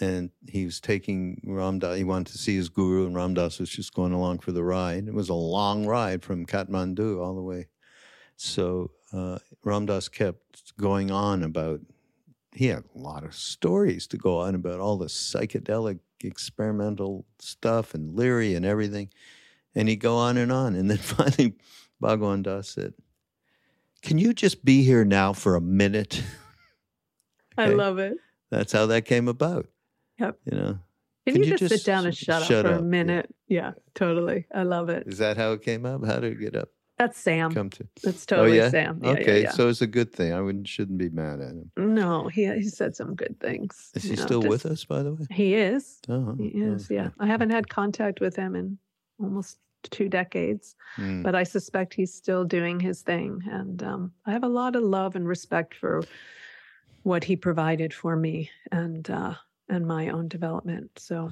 and 0.00 0.30
he 0.48 0.64
was 0.64 0.80
taking 0.80 1.40
Ram 1.44 1.78
Dass. 1.78 1.96
He 1.96 2.04
wanted 2.04 2.32
to 2.32 2.38
see 2.38 2.56
his 2.56 2.68
guru, 2.68 3.06
and 3.06 3.14
Ram 3.14 3.34
Dass 3.34 3.58
was 3.58 3.70
just 3.70 3.94
going 3.94 4.12
along 4.12 4.38
for 4.38 4.52
the 4.52 4.64
ride. 4.64 5.08
It 5.08 5.14
was 5.14 5.28
a 5.28 5.34
long 5.34 5.86
ride 5.86 6.22
from 6.22 6.46
Kathmandu 6.46 7.20
all 7.20 7.34
the 7.34 7.42
way. 7.42 7.68
So 8.36 8.90
uh, 9.12 9.38
Ram 9.62 9.86
Dass 9.86 10.08
kept 10.08 10.76
going 10.76 11.10
on 11.10 11.42
about. 11.42 11.80
He 12.52 12.68
had 12.68 12.84
a 12.94 12.98
lot 12.98 13.24
of 13.24 13.34
stories 13.34 14.06
to 14.06 14.16
go 14.16 14.38
on 14.38 14.54
about 14.54 14.78
all 14.78 14.96
the 14.96 15.06
psychedelic 15.06 15.98
experimental 16.22 17.26
stuff 17.40 17.94
and 17.94 18.14
Leary 18.14 18.54
and 18.54 18.64
everything. 18.64 19.10
And 19.74 19.88
he'd 19.88 19.96
go 19.96 20.16
on 20.16 20.36
and 20.36 20.52
on. 20.52 20.76
And 20.76 20.88
then 20.88 20.98
finally, 20.98 21.54
Bhagavan 22.00 22.44
Das 22.44 22.68
said, 22.68 22.94
Can 24.02 24.18
you 24.18 24.32
just 24.32 24.64
be 24.64 24.84
here 24.84 25.04
now 25.04 25.32
for 25.32 25.56
a 25.56 25.60
minute? 25.60 26.22
I 27.56 27.66
okay. 27.66 27.74
love 27.74 27.98
it. 27.98 28.16
That's 28.50 28.72
how 28.72 28.86
that 28.86 29.04
came 29.04 29.28
about. 29.28 29.66
Yep. 30.18 30.38
You 30.44 30.56
know, 30.56 30.78
Can, 31.26 31.42
you, 31.42 31.56
just, 31.56 31.74
sit 31.74 31.84
down 31.84 32.06
and 32.06 32.16
shut, 32.16 32.44
shut 32.44 32.64
up 32.64 32.70
for 32.70 32.74
up, 32.74 32.80
a 32.80 32.84
minute? 32.84 33.34
Yeah. 33.48 33.60
yeah. 33.60 33.72
totally. 33.94 34.46
I 34.54 34.62
love 34.62 34.88
it. 34.88 35.06
Is 35.06 35.18
that 35.18 35.36
how 35.36 35.52
it 35.52 35.62
came 35.62 35.86
up? 35.86 36.04
How 36.04 36.20
did 36.20 36.32
it 36.32 36.40
get 36.40 36.56
up? 36.56 36.68
That's 36.98 37.18
Sam. 37.18 37.52
Come 37.52 37.70
to. 37.70 37.88
That's 38.04 38.24
oh, 38.30 38.36
totally 38.36 38.60
oh, 38.60 38.64
yeah? 38.64 38.70
Sam. 38.70 39.00
Yeah, 39.02 39.10
okay, 39.10 39.42
yeah, 39.42 39.50
so 39.50 39.68
it's 39.68 39.80
a 39.80 39.86
good 39.86 40.12
thing. 40.12 40.32
I 40.32 40.40
wouldn't 40.40 40.68
shouldn't 40.68 40.98
be 40.98 41.08
mad 41.08 41.40
at 41.40 41.50
him. 41.50 41.72
No, 41.76 42.28
he 42.28 42.46
he 42.54 42.68
said 42.68 42.94
some 42.94 43.16
good 43.16 43.40
things. 43.40 43.90
Is 43.94 44.04
he 44.04 44.14
know, 44.14 44.22
still 44.22 44.40
just, 44.42 44.50
with 44.50 44.66
us, 44.66 44.84
by 44.84 45.02
the 45.02 45.12
way? 45.12 45.26
He 45.30 45.54
is. 45.54 45.98
Oh, 46.08 46.36
he 46.38 46.48
is. 46.48 46.86
Okay. 46.86 46.94
Yeah, 46.96 47.08
I 47.18 47.26
haven't 47.26 47.50
had 47.50 47.68
contact 47.68 48.20
with 48.20 48.36
him 48.36 48.54
in 48.54 48.78
almost 49.18 49.58
two 49.90 50.08
decades, 50.08 50.76
mm. 50.96 51.24
but 51.24 51.34
I 51.34 51.42
suspect 51.42 51.94
he's 51.94 52.14
still 52.14 52.44
doing 52.44 52.78
his 52.78 53.02
thing, 53.02 53.42
and 53.50 53.82
um, 53.82 54.12
I 54.24 54.30
have 54.30 54.44
a 54.44 54.48
lot 54.48 54.76
of 54.76 54.84
love 54.84 55.16
and 55.16 55.26
respect 55.26 55.74
for 55.74 56.02
what 57.04 57.22
he 57.22 57.36
provided 57.36 57.94
for 57.94 58.16
me 58.16 58.50
and 58.72 59.08
uh, 59.08 59.34
and 59.68 59.86
my 59.86 60.08
own 60.08 60.26
development. 60.26 60.90
So 60.96 61.30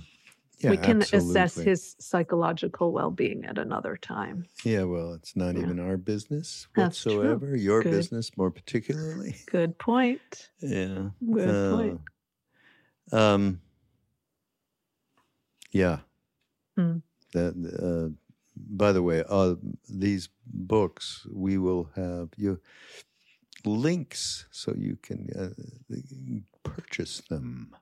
yeah, 0.58 0.70
we 0.70 0.76
can 0.76 1.02
absolutely. 1.02 1.30
assess 1.30 1.54
his 1.56 1.96
psychological 1.98 2.92
well-being 2.92 3.44
at 3.44 3.58
another 3.58 3.96
time. 3.96 4.46
Yeah, 4.64 4.84
well, 4.84 5.14
it's 5.14 5.34
not 5.34 5.56
yeah. 5.56 5.62
even 5.62 5.80
our 5.80 5.96
business 5.96 6.68
whatsoever. 6.76 7.56
Your 7.56 7.82
Good. 7.82 7.90
business, 7.90 8.30
more 8.36 8.50
particularly. 8.50 9.36
Good 9.50 9.76
point. 9.78 10.50
Yeah. 10.60 11.08
Good 11.32 11.48
uh, 11.48 11.76
point. 11.76 12.00
Um. 13.10 13.60
Yeah. 15.72 15.98
Hmm. 16.76 16.98
That. 17.32 18.12
Uh, 18.12 18.14
by 18.54 18.92
the 18.92 19.02
way, 19.02 19.24
uh, 19.28 19.54
these 19.88 20.28
books 20.46 21.26
we 21.32 21.56
will 21.56 21.88
have 21.96 22.28
you 22.36 22.60
links 23.66 24.46
so 24.50 24.74
you 24.76 24.96
can 25.02 25.28
uh, 25.38 25.96
purchase 26.62 27.22
them. 27.28 27.74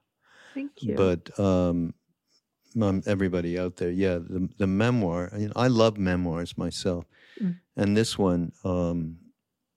Thank 0.53 0.83
you. 0.83 0.95
But 0.95 1.39
um, 1.39 1.93
um, 2.81 3.01
everybody 3.05 3.57
out 3.59 3.77
there, 3.77 3.91
yeah, 3.91 4.15
the 4.15 4.49
the 4.57 4.67
memoir. 4.67 5.29
I, 5.33 5.37
mean, 5.37 5.51
I 5.55 5.67
love 5.67 5.97
memoirs 5.97 6.57
myself, 6.57 7.05
mm. 7.41 7.57
and 7.75 7.97
this 7.97 8.17
one, 8.17 8.51
um, 8.63 9.17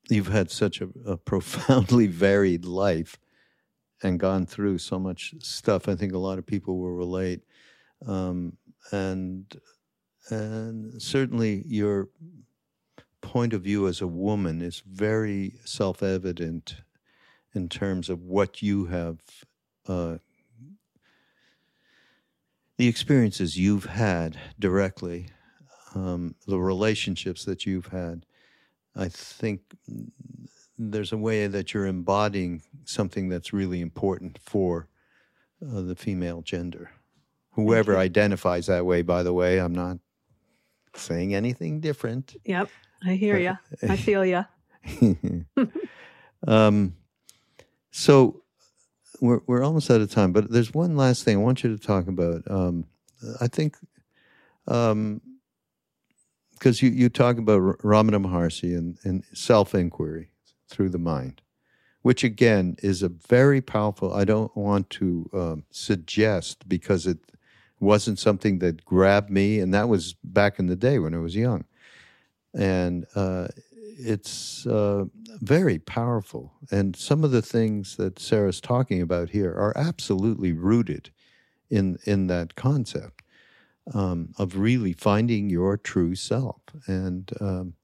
you've 0.09 0.29
had 0.29 0.51
such 0.51 0.81
a, 0.81 0.89
a, 1.07 1.17
profoundly 1.17 2.07
varied 2.27 2.65
life, 2.65 3.19
and 4.03 4.21
gone 4.21 4.47
through 4.47 4.79
so 4.79 4.99
much 4.99 5.35
stuff. 5.41 5.89
I 5.89 5.95
think 5.95 6.13
a 6.13 6.19
lot 6.19 6.39
of 6.39 6.47
people 6.47 6.79
will 6.79 6.93
relate, 6.93 7.43
um, 8.07 8.57
and 8.93 9.45
and 10.31 11.01
certainly 11.03 11.63
your 11.67 12.09
point 13.25 13.55
of 13.55 13.62
view 13.62 13.89
as 13.89 14.01
a 14.03 14.07
woman 14.07 14.61
is 14.61 14.83
very 14.87 15.55
self 15.64 16.03
evident 16.03 16.77
in 17.55 17.68
terms 17.68 18.09
of 18.09 18.22
what 18.22 18.62
you 18.62 18.85
have. 18.87 19.18
Uh, 19.89 20.18
the 22.77 22.87
experiences 22.89 23.57
you've 23.57 23.87
had 23.87 24.37
directly, 24.59 25.29
um, 25.95 26.35
the 26.47 26.59
relationships 26.59 27.45
that 27.45 27.64
you've 27.64 27.87
had, 27.87 28.27
I 28.95 29.09
think 29.09 29.61
there's 30.77 31.12
a 31.12 31.16
way 31.16 31.47
that 31.47 31.72
you're 31.72 31.87
embodying 31.87 32.62
something 32.85 33.29
that's 33.29 33.53
really 33.53 33.81
important 33.81 34.39
for 34.43 34.89
uh, 35.62 35.81
the 35.81 35.97
female 35.97 36.43
gender. 36.43 36.91
Whoever 37.53 37.97
identifies 37.97 38.66
that 38.66 38.85
way, 38.85 39.03
by 39.03 39.22
the 39.22 39.33
way, 39.33 39.59
I'm 39.59 39.75
not 39.75 39.99
saying 40.95 41.35
anything 41.35 41.81
different. 41.81 42.35
Yep, 42.45 42.68
I 43.05 43.15
hear 43.15 43.39
you. 43.39 43.57
I 43.89 43.97
feel 44.09 44.25
you. 44.25 44.45
um, 46.47 46.95
so 47.91 48.43
we're 49.21 49.41
we're 49.47 49.63
almost 49.63 49.91
out 49.91 50.01
of 50.01 50.11
time, 50.11 50.33
but 50.33 50.51
there's 50.51 50.75
one 50.75 50.97
last 50.97 51.25
thing 51.25 51.37
I 51.37 51.41
want 51.41 51.63
you 51.65 51.77
to 51.77 51.83
talk 51.83 52.07
about. 52.09 52.43
Um, 52.51 52.87
I 53.41 53.47
think, 53.47 53.77
because 54.67 54.93
um, 54.93 55.21
you 56.63 56.91
you 56.91 57.09
talk 57.09 57.39
about 57.39 57.61
Ramana 57.79 58.25
Maharshi 58.25 58.77
and, 58.77 58.99
and 59.05 59.25
self 59.33 59.75
inquiry 59.75 60.31
through 60.69 60.91
the 60.91 60.99
mind, 60.99 61.43
which 62.03 62.25
again 62.25 62.77
is 62.83 63.03
a 63.03 63.09
very 63.09 63.61
powerful. 63.61 64.13
I 64.13 64.25
don't 64.25 64.55
want 64.57 64.91
to 64.91 65.31
um, 65.33 65.65
suggest 65.71 66.69
because 66.69 67.07
it 67.07 67.19
wasn't 67.81 68.19
something 68.19 68.59
that 68.61 68.85
grabbed 68.85 69.31
me, 69.31 69.61
and 69.61 69.73
that 69.75 69.89
was 69.89 70.15
back 70.25 70.59
in 70.59 70.67
the 70.67 70.77
day 70.77 70.99
when 70.99 71.15
I 71.15 71.19
was 71.19 71.37
young, 71.37 71.65
and 72.55 73.07
uh, 73.15 73.49
it's 73.99 74.67
uh, 74.67 75.05
very 75.41 75.79
powerful. 75.79 76.53
And 76.71 76.97
some 76.97 77.25
of 77.25 77.31
the 77.31 77.43
things 77.43 77.97
that 77.97 78.19
Sarah's 78.19 78.61
talking 78.61 79.01
about 79.03 79.31
here 79.31 79.51
are 79.51 79.77
absolutely 79.77 80.53
rooted 80.53 81.11
in 81.71 81.99
in 82.05 82.27
that 82.29 82.55
concept 82.55 83.23
um, 83.93 84.35
of 84.39 84.57
really 84.57 84.93
finding 84.93 85.51
your 85.51 85.77
true 85.77 86.15
self. 86.15 86.63
And 86.87 87.31
um, 87.41 87.75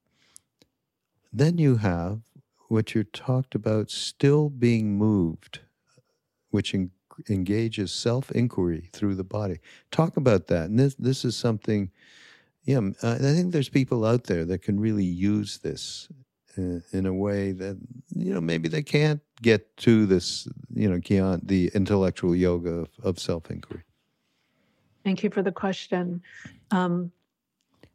then 1.31 1.57
you 1.57 1.77
have 1.77 2.21
what 2.67 2.95
you 2.95 3.03
talked 3.03 3.53
about, 3.53 3.91
still 3.91 4.49
being 4.49 4.97
moved, 4.97 5.59
which 6.51 6.73
en- 6.73 6.91
engages 7.29 7.91
self 7.91 8.31
inquiry 8.31 8.89
through 8.93 9.15
the 9.15 9.23
body. 9.23 9.59
Talk 9.91 10.17
about 10.17 10.47
that. 10.47 10.69
And 10.69 10.79
this 10.79 10.95
this 10.95 11.25
is 11.25 11.35
something 11.35 11.91
yeah, 12.63 12.79
I 13.01 13.17
think 13.17 13.51
there's 13.51 13.69
people 13.69 14.05
out 14.05 14.25
there 14.25 14.45
that 14.45 14.61
can 14.61 14.79
really 14.79 15.05
use 15.05 15.59
this 15.59 16.09
in, 16.57 16.83
in 16.91 17.05
a 17.05 17.13
way 17.13 17.51
that 17.53 17.77
you 18.15 18.33
know 18.33 18.41
maybe 18.41 18.69
they 18.69 18.83
can't 18.83 19.21
get 19.41 19.75
to 19.77 20.05
this 20.05 20.47
you 20.73 20.89
know 20.89 21.39
the 21.41 21.71
intellectual 21.73 22.35
yoga 22.35 22.69
of, 22.69 22.89
of 23.03 23.19
self 23.19 23.49
inquiry. 23.49 23.83
Thank 25.03 25.23
you 25.23 25.29
for 25.29 25.41
the 25.41 25.51
question. 25.51 26.21
Um, 26.69 27.11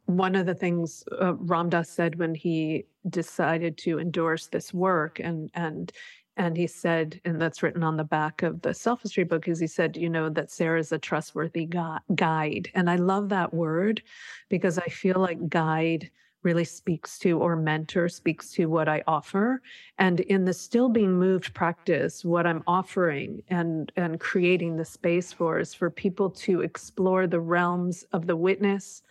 one 0.07 0.35
of 0.35 0.47
the 0.47 0.55
things 0.55 1.05
uh, 1.21 1.35
Ram 1.35 1.69
Dass 1.69 1.89
said 1.89 2.19
when 2.19 2.35
he 2.35 2.87
decided 3.09 3.77
to 3.79 3.99
endorse 3.99 4.47
this 4.47 4.75
work 4.75 5.21
and 5.21 5.51
and 5.55 5.93
and 6.37 6.57
he 6.57 6.67
said, 6.67 7.21
and 7.25 7.41
that's 7.41 7.63
written 7.63 7.83
on 7.83 7.97
the 7.97 8.05
back 8.05 8.43
of 8.43 8.61
the 8.63 8.71
Selfistry 8.71 9.27
book, 9.27 9.49
is 9.49 9.59
he 9.59 9.67
said, 9.67 9.97
you 9.97 10.11
know, 10.11 10.29
that 10.29 10.51
Sarah 10.51 10.79
is 10.79 10.93
a 10.93 10.99
trustworthy 10.99 11.65
gu- 11.65 11.99
guide. 12.15 12.71
And 12.75 12.91
I 12.91 12.97
love 12.97 13.31
that 13.31 13.55
word 13.55 14.03
because 14.51 14.79
I 14.79 14.87
feel 14.87 15.19
like 15.19 15.49
guide 15.49 16.11
really 16.43 16.65
speaks 16.65 17.19
to 17.19 17.39
or 17.41 17.57
mentor 17.57 18.09
speaks 18.09 18.53
to 18.53 18.67
what 18.67 18.89
I 18.89 19.03
offer. 19.07 19.63
And 19.99 20.21
in 20.21 20.45
the 20.45 20.53
still 20.53 20.89
being 20.89 21.13
moved 21.13 21.55
practice, 21.55 22.25
what 22.25 22.47
I'm 22.47 22.63
offering 22.67 23.43
and, 23.49 23.91
and 23.97 24.21
creating 24.21 24.77
the 24.77 24.85
space 24.85 25.33
for 25.33 25.59
is 25.59 25.75
for 25.75 25.91
people 25.91 26.31
to 26.31 26.61
explore 26.61 27.27
the 27.27 27.41
realms 27.41 28.05
of 28.13 28.27
the 28.27 28.37
witness, 28.37 29.03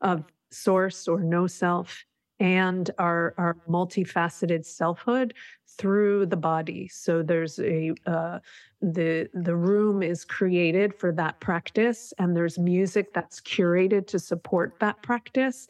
of 0.00 0.24
source 0.50 1.08
or 1.08 1.20
no 1.20 1.46
self, 1.46 2.04
and 2.40 2.90
our, 2.98 3.34
our 3.36 3.56
multifaceted 3.68 4.64
selfhood 4.64 5.34
through 5.78 6.26
the 6.26 6.36
body. 6.36 6.88
So 6.88 7.22
there's 7.22 7.58
a 7.60 7.94
uh, 8.06 8.40
the 8.82 9.28
the 9.32 9.56
room 9.56 10.02
is 10.02 10.24
created 10.24 10.94
for 10.94 11.12
that 11.12 11.40
practice, 11.40 12.12
and 12.18 12.36
there's 12.36 12.58
music 12.58 13.14
that's 13.14 13.40
curated 13.40 14.06
to 14.08 14.18
support 14.18 14.74
that 14.80 15.00
practice. 15.02 15.68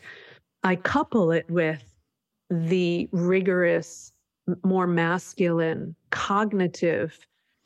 I 0.65 0.77
couple 0.77 1.31
it 1.31 1.49
with 1.49 1.85
the 2.51 3.09
rigorous, 3.13 4.13
more 4.65 4.87
masculine, 4.87 5.95
cognitive 6.11 7.19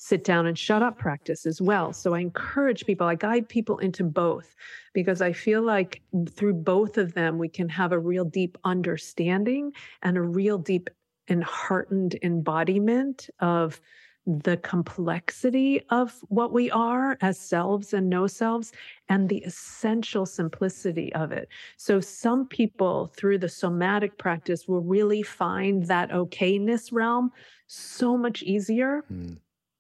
sit 0.03 0.25
down 0.25 0.47
and 0.47 0.59
shut 0.59 0.83
up 0.83 0.99
practice 0.99 1.47
as 1.47 1.63
well. 1.63 1.93
So 1.93 2.13
I 2.13 2.19
encourage 2.19 2.85
people, 2.85 3.07
I 3.07 3.15
guide 3.15 3.49
people 3.49 3.79
into 3.79 4.03
both 4.03 4.57
because 4.95 5.23
I 5.23 5.33
feel 5.33 5.63
like 5.63 6.03
through 6.29 6.55
both 6.55 6.99
of 6.99 7.15
them, 7.15 7.39
we 7.39 7.49
can 7.49 7.69
have 7.69 7.93
a 7.93 8.01
real 8.01 8.25
deep 8.25 8.59
understanding 8.65 9.71
and 10.03 10.17
a 10.17 10.23
real 10.23 10.59
deep 10.59 10.91
and 11.29 11.45
heartened 11.45 12.19
embodiment 12.23 13.29
of 13.41 13.81
the 14.27 14.57
complexity 14.59 15.83
of 15.91 16.17
what 16.29 16.53
we 16.53 16.71
are 16.71 17.19
as 17.21 17.39
selves 17.39 17.93
and 17.93 18.09
no 18.09 18.27
selves 18.27 18.73
and 19.09 19.29
the 19.29 19.39
essential 19.39 20.25
simplicity 20.25 21.13
of 21.15 21.33
it. 21.33 21.49
So, 21.77 22.01
some 22.01 22.47
people 22.47 23.09
through 23.17 23.39
the 23.39 23.49
somatic 23.49 24.19
practice 24.19 24.69
will 24.69 24.83
really 24.83 25.23
find 25.23 25.85
that 25.87 26.11
okayness 26.11 26.93
realm 26.93 27.33
so 27.67 28.17
much 28.17 28.43
easier. 28.43 29.05
Mm. 29.13 29.39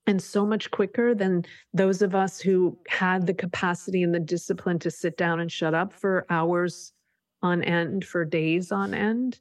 And 0.08 0.20
so 0.20 0.44
much 0.44 0.72
quicker 0.72 1.14
than 1.14 1.44
those 1.72 2.02
of 2.02 2.16
us 2.16 2.40
who 2.40 2.76
had 2.88 3.24
the 3.24 3.32
capacity 3.32 4.02
and 4.02 4.12
the 4.12 4.18
discipline 4.18 4.80
to 4.80 4.90
sit 4.90 5.16
down 5.16 5.38
and 5.38 5.50
shut 5.50 5.74
up 5.74 5.92
for 5.92 6.26
hours 6.28 6.92
on 7.40 7.62
end, 7.62 8.04
for 8.04 8.24
days 8.24 8.72
on 8.72 8.94
end. 8.94 9.38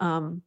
Um, 0.00 0.40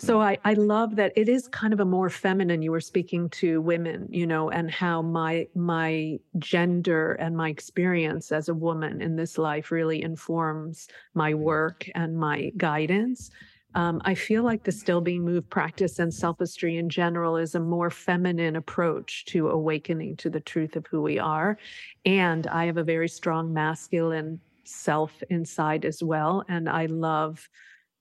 so 0.00 0.20
I, 0.20 0.38
I 0.44 0.54
love 0.54 0.96
that 0.96 1.12
it 1.14 1.28
is 1.28 1.46
kind 1.48 1.72
of 1.72 1.80
a 1.80 1.84
more 1.84 2.08
feminine. 2.08 2.62
You 2.62 2.70
were 2.70 2.80
speaking 2.80 3.28
to 3.30 3.60
women, 3.60 4.08
you 4.10 4.26
know, 4.26 4.50
and 4.50 4.70
how 4.70 5.02
my 5.02 5.46
my 5.54 6.18
gender 6.38 7.12
and 7.12 7.36
my 7.36 7.50
experience 7.50 8.32
as 8.32 8.48
a 8.48 8.54
woman 8.54 9.02
in 9.02 9.16
this 9.16 9.36
life 9.36 9.70
really 9.70 10.02
informs 10.02 10.88
my 11.14 11.34
work 11.34 11.86
and 11.94 12.16
my 12.16 12.50
guidance. 12.56 13.30
Um, 13.74 14.00
I 14.04 14.14
feel 14.14 14.42
like 14.42 14.64
the 14.64 14.72
still 14.72 15.00
being 15.00 15.22
moved 15.22 15.48
practice 15.50 15.98
and 15.98 16.10
selfistry 16.10 16.78
in 16.78 16.88
general 16.88 17.36
is 17.36 17.54
a 17.54 17.60
more 17.60 17.90
feminine 17.90 18.56
approach 18.56 19.26
to 19.26 19.50
awakening 19.50 20.16
to 20.16 20.30
the 20.30 20.40
truth 20.40 20.74
of 20.76 20.86
who 20.86 21.02
we 21.02 21.18
are. 21.18 21.56
And 22.04 22.46
I 22.48 22.64
have 22.64 22.78
a 22.78 22.84
very 22.84 23.08
strong 23.08 23.52
masculine 23.52 24.40
self 24.64 25.22
inside 25.30 25.84
as 25.84 26.02
well. 26.02 26.42
And 26.48 26.68
I 26.68 26.86
love 26.86 27.48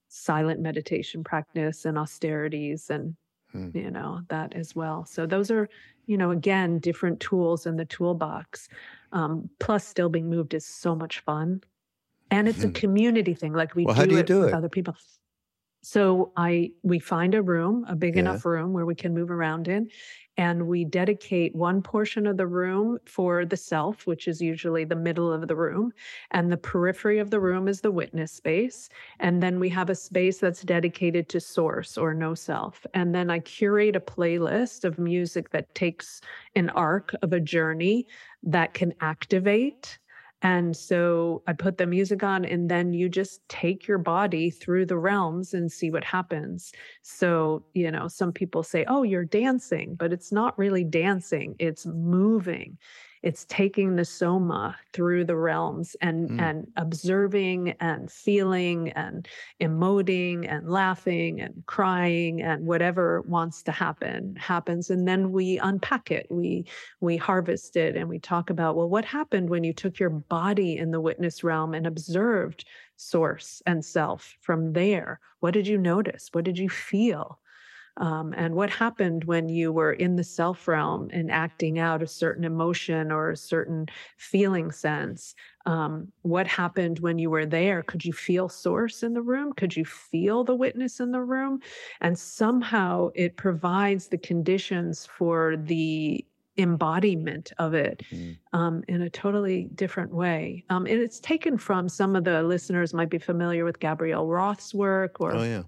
silent 0.10 0.60
meditation 0.60 1.24
practice 1.24 1.86
and 1.86 1.97
austerities 1.97 2.89
and 2.89 3.16
hmm. 3.51 3.70
you 3.74 3.91
know 3.91 4.20
that 4.28 4.53
as 4.53 4.76
well 4.76 5.05
so 5.05 5.26
those 5.26 5.49
are 5.51 5.70
you 6.07 6.18
know 6.18 6.32
again 6.32 6.80
different 6.80 7.20
tools 7.20 7.66
in 7.66 7.78
the 7.78 7.86
toolbox 7.86 8.68
um, 9.12 9.49
plus 9.60 9.88
still 9.88 10.10
being 10.10 10.30
moved 10.30 10.53
is 10.53 10.66
so 10.66 10.95
much 10.95 11.20
fun 11.20 11.62
and 12.32 12.47
it's 12.47 12.64
a 12.64 12.68
hmm. 12.68 12.74
community 12.74 13.34
thing 13.34 13.53
like 13.53 13.76
we 13.76 13.86
well, 13.86 13.95
do, 13.95 14.07
do 14.07 14.18
it 14.18 14.26
do 14.26 14.39
with 14.41 14.49
it? 14.49 14.53
other 14.55 14.70
people 14.70 14.95
so 15.82 16.32
i 16.36 16.72
we 16.84 17.00
find 17.00 17.34
a 17.36 17.42
room 17.42 17.86
a 17.88 17.96
big 17.96 18.16
yeah. 18.16 18.22
enough 18.22 18.46
room 18.46 18.74
where 18.74 18.86
we 18.86 18.96
can 18.96 19.14
move 19.14 19.32
around 19.32 19.68
in 19.68 19.88
and 20.38 20.68
we 20.68 20.86
dedicate 20.86 21.54
one 21.54 21.82
portion 21.82 22.26
of 22.26 22.38
the 22.38 22.48
room 22.48 22.98
for 23.06 23.46
the 23.46 23.58
self 23.58 24.08
which 24.08 24.28
is 24.28 24.42
usually 24.42 24.86
the 24.86 24.96
middle 24.96 25.34
of 25.34 25.48
the 25.48 25.56
room 25.56 25.92
and 26.32 26.50
the 26.50 26.58
periphery 26.58 27.20
of 27.20 27.30
the 27.30 27.40
room 27.40 27.68
is 27.68 27.82
the 27.82 27.92
witness 27.92 28.32
space 28.32 28.90
and 29.20 29.44
then 29.44 29.60
we 29.60 29.68
have 29.68 29.90
a 29.90 29.96
space 29.96 30.38
that's 30.38 30.62
dedicated 30.62 31.28
to 31.28 31.40
source 31.40 31.98
or 31.98 32.14
no 32.14 32.34
self 32.34 32.86
and 32.94 33.14
then 33.14 33.30
i 33.30 33.40
curate 33.40 33.96
a 33.96 34.00
playlist 34.00 34.86
of 34.86 34.98
music 34.98 35.50
that 35.50 35.74
takes 35.76 36.22
an 36.56 36.70
arc 36.70 37.14
of 37.22 37.34
a 37.34 37.40
journey 37.40 38.08
that 38.44 38.74
can 38.74 38.94
activate 39.02 40.00
and 40.42 40.76
so 40.76 41.44
I 41.48 41.54
put 41.54 41.78
the 41.78 41.86
music 41.86 42.24
on, 42.24 42.46
and 42.46 42.70
then 42.70 42.94
you 42.94 43.10
just 43.10 43.48
take 43.50 43.88
your 43.88 43.98
body 43.98 44.50
through 44.50 44.86
the 44.86 44.98
realms 44.98 45.54
and 45.54 45.72
see 45.72 45.92
what 45.92 46.04
happens. 46.04 46.72
So, 47.02 47.64
you 47.74 47.92
know, 47.92 48.08
some 48.08 48.32
people 48.32 48.64
say, 48.64 48.86
oh, 48.88 49.04
you're 49.04 49.26
dancing, 49.26 49.96
but 49.96 50.14
it's 50.14 50.32
not 50.32 50.58
really 50.58 50.84
dancing, 50.84 51.56
it's 51.60 51.86
moving 51.86 52.78
it's 53.22 53.45
taking 53.49 53.95
the 53.95 54.05
soma 54.05 54.78
through 54.93 55.26
the 55.26 55.36
realms 55.36 55.95
and 56.01 56.30
mm. 56.30 56.41
and 56.41 56.67
observing 56.78 57.72
and 57.80 58.11
feeling 58.11 58.89
and 58.91 59.28
emoting 59.61 60.47
and 60.49 60.70
laughing 60.70 61.41
and 61.41 61.63
crying 61.65 62.41
and 62.41 62.65
whatever 62.65 63.22
wants 63.22 63.61
to 63.63 63.72
happen 63.72 64.36
happens 64.38 64.89
and 64.89 65.07
then 65.07 65.32
we 65.32 65.59
unpack 65.59 66.11
it. 66.11 66.28
We 66.30 66.65
we 67.01 67.17
harvest 67.17 67.76
it 67.76 67.95
and 67.95 68.07
we 68.07 68.20
talk 68.20 68.49
about 68.49 68.76
well 68.76 68.89
what 68.89 69.05
happened 69.05 69.49
when 69.49 69.63
you 69.63 69.74
took 69.74 69.99
your 69.99 70.09
body 70.09 70.78
in 70.78 70.91
the 70.91 71.01
witness 71.01 71.43
realm 71.43 71.74
and 71.74 71.86
observed 71.86 72.65
source 72.95 73.61
and 73.65 73.84
self 73.84 74.38
from 74.41 74.74
there? 74.74 75.20
What 75.39 75.53
did 75.53 75.67
you 75.67 75.78
notice? 75.78 76.30
What 76.32 76.45
did 76.45 76.57
you 76.57 76.70
feel 76.70 77.39
um, 77.98 78.34
and 78.38 78.56
what 78.56 78.70
happened 78.70 79.26
when 79.26 79.50
you 79.50 79.72
were 79.72 79.94
in 79.94 80.16
the 80.16 80.24
self 80.24 80.68
realm 80.68 81.10
and 81.12 81.30
acting 81.30 81.80
out 81.80 82.02
a 82.02 82.08
certain 82.08 82.44
emotion 82.44 83.12
or 83.12 83.32
a 83.32 83.38
certain 83.38 83.88
feeling 84.18 84.72
sense? 84.72 85.36
Um, 85.66 86.12
what 86.22 86.48
happened 86.48 87.00
when 87.00 87.20
you 87.20 87.30
were 87.30 87.46
there? 87.46 87.84
Could 87.84 88.06
you 88.06 88.14
feel 88.14 88.48
source 88.48 89.04
in 89.04 89.14
the 89.14 89.22
room? 89.22 89.54
Could 89.54 89.76
you 89.76 89.86
feel 89.86 90.44
the 90.44 90.56
witness 90.56 91.00
in 91.00 91.12
the 91.12 91.22
room? 91.22 91.60
And 92.02 92.18
somehow 92.18 93.10
it 93.16 93.36
provides 93.36 94.08
the 94.08 94.18
conditions 94.18 95.06
for 95.06 95.58
the 95.58 96.26
embodiment 96.58 97.52
of 97.58 97.74
it 97.74 98.02
mm. 98.12 98.38
um, 98.54 98.84
in 98.88 99.02
a 99.02 99.10
totally 99.10 99.70
different 99.76 100.14
way. 100.14 100.64
Um, 100.70 100.86
and 100.86 101.00
it's 101.02 101.20
taken 101.20 101.58
from 101.58 101.88
some 101.88 102.16
of 102.16 102.24
the 102.24 102.44
listeners 102.44 102.94
might 102.94 103.10
be 103.10 103.20
familiar 103.20 103.66
with 103.66 103.80
Gabrielle 103.80 104.28
Roth's 104.28 104.74
work 104.74 105.22
or 105.22 105.36
oh, 105.36 105.44
yeah 105.44 105.64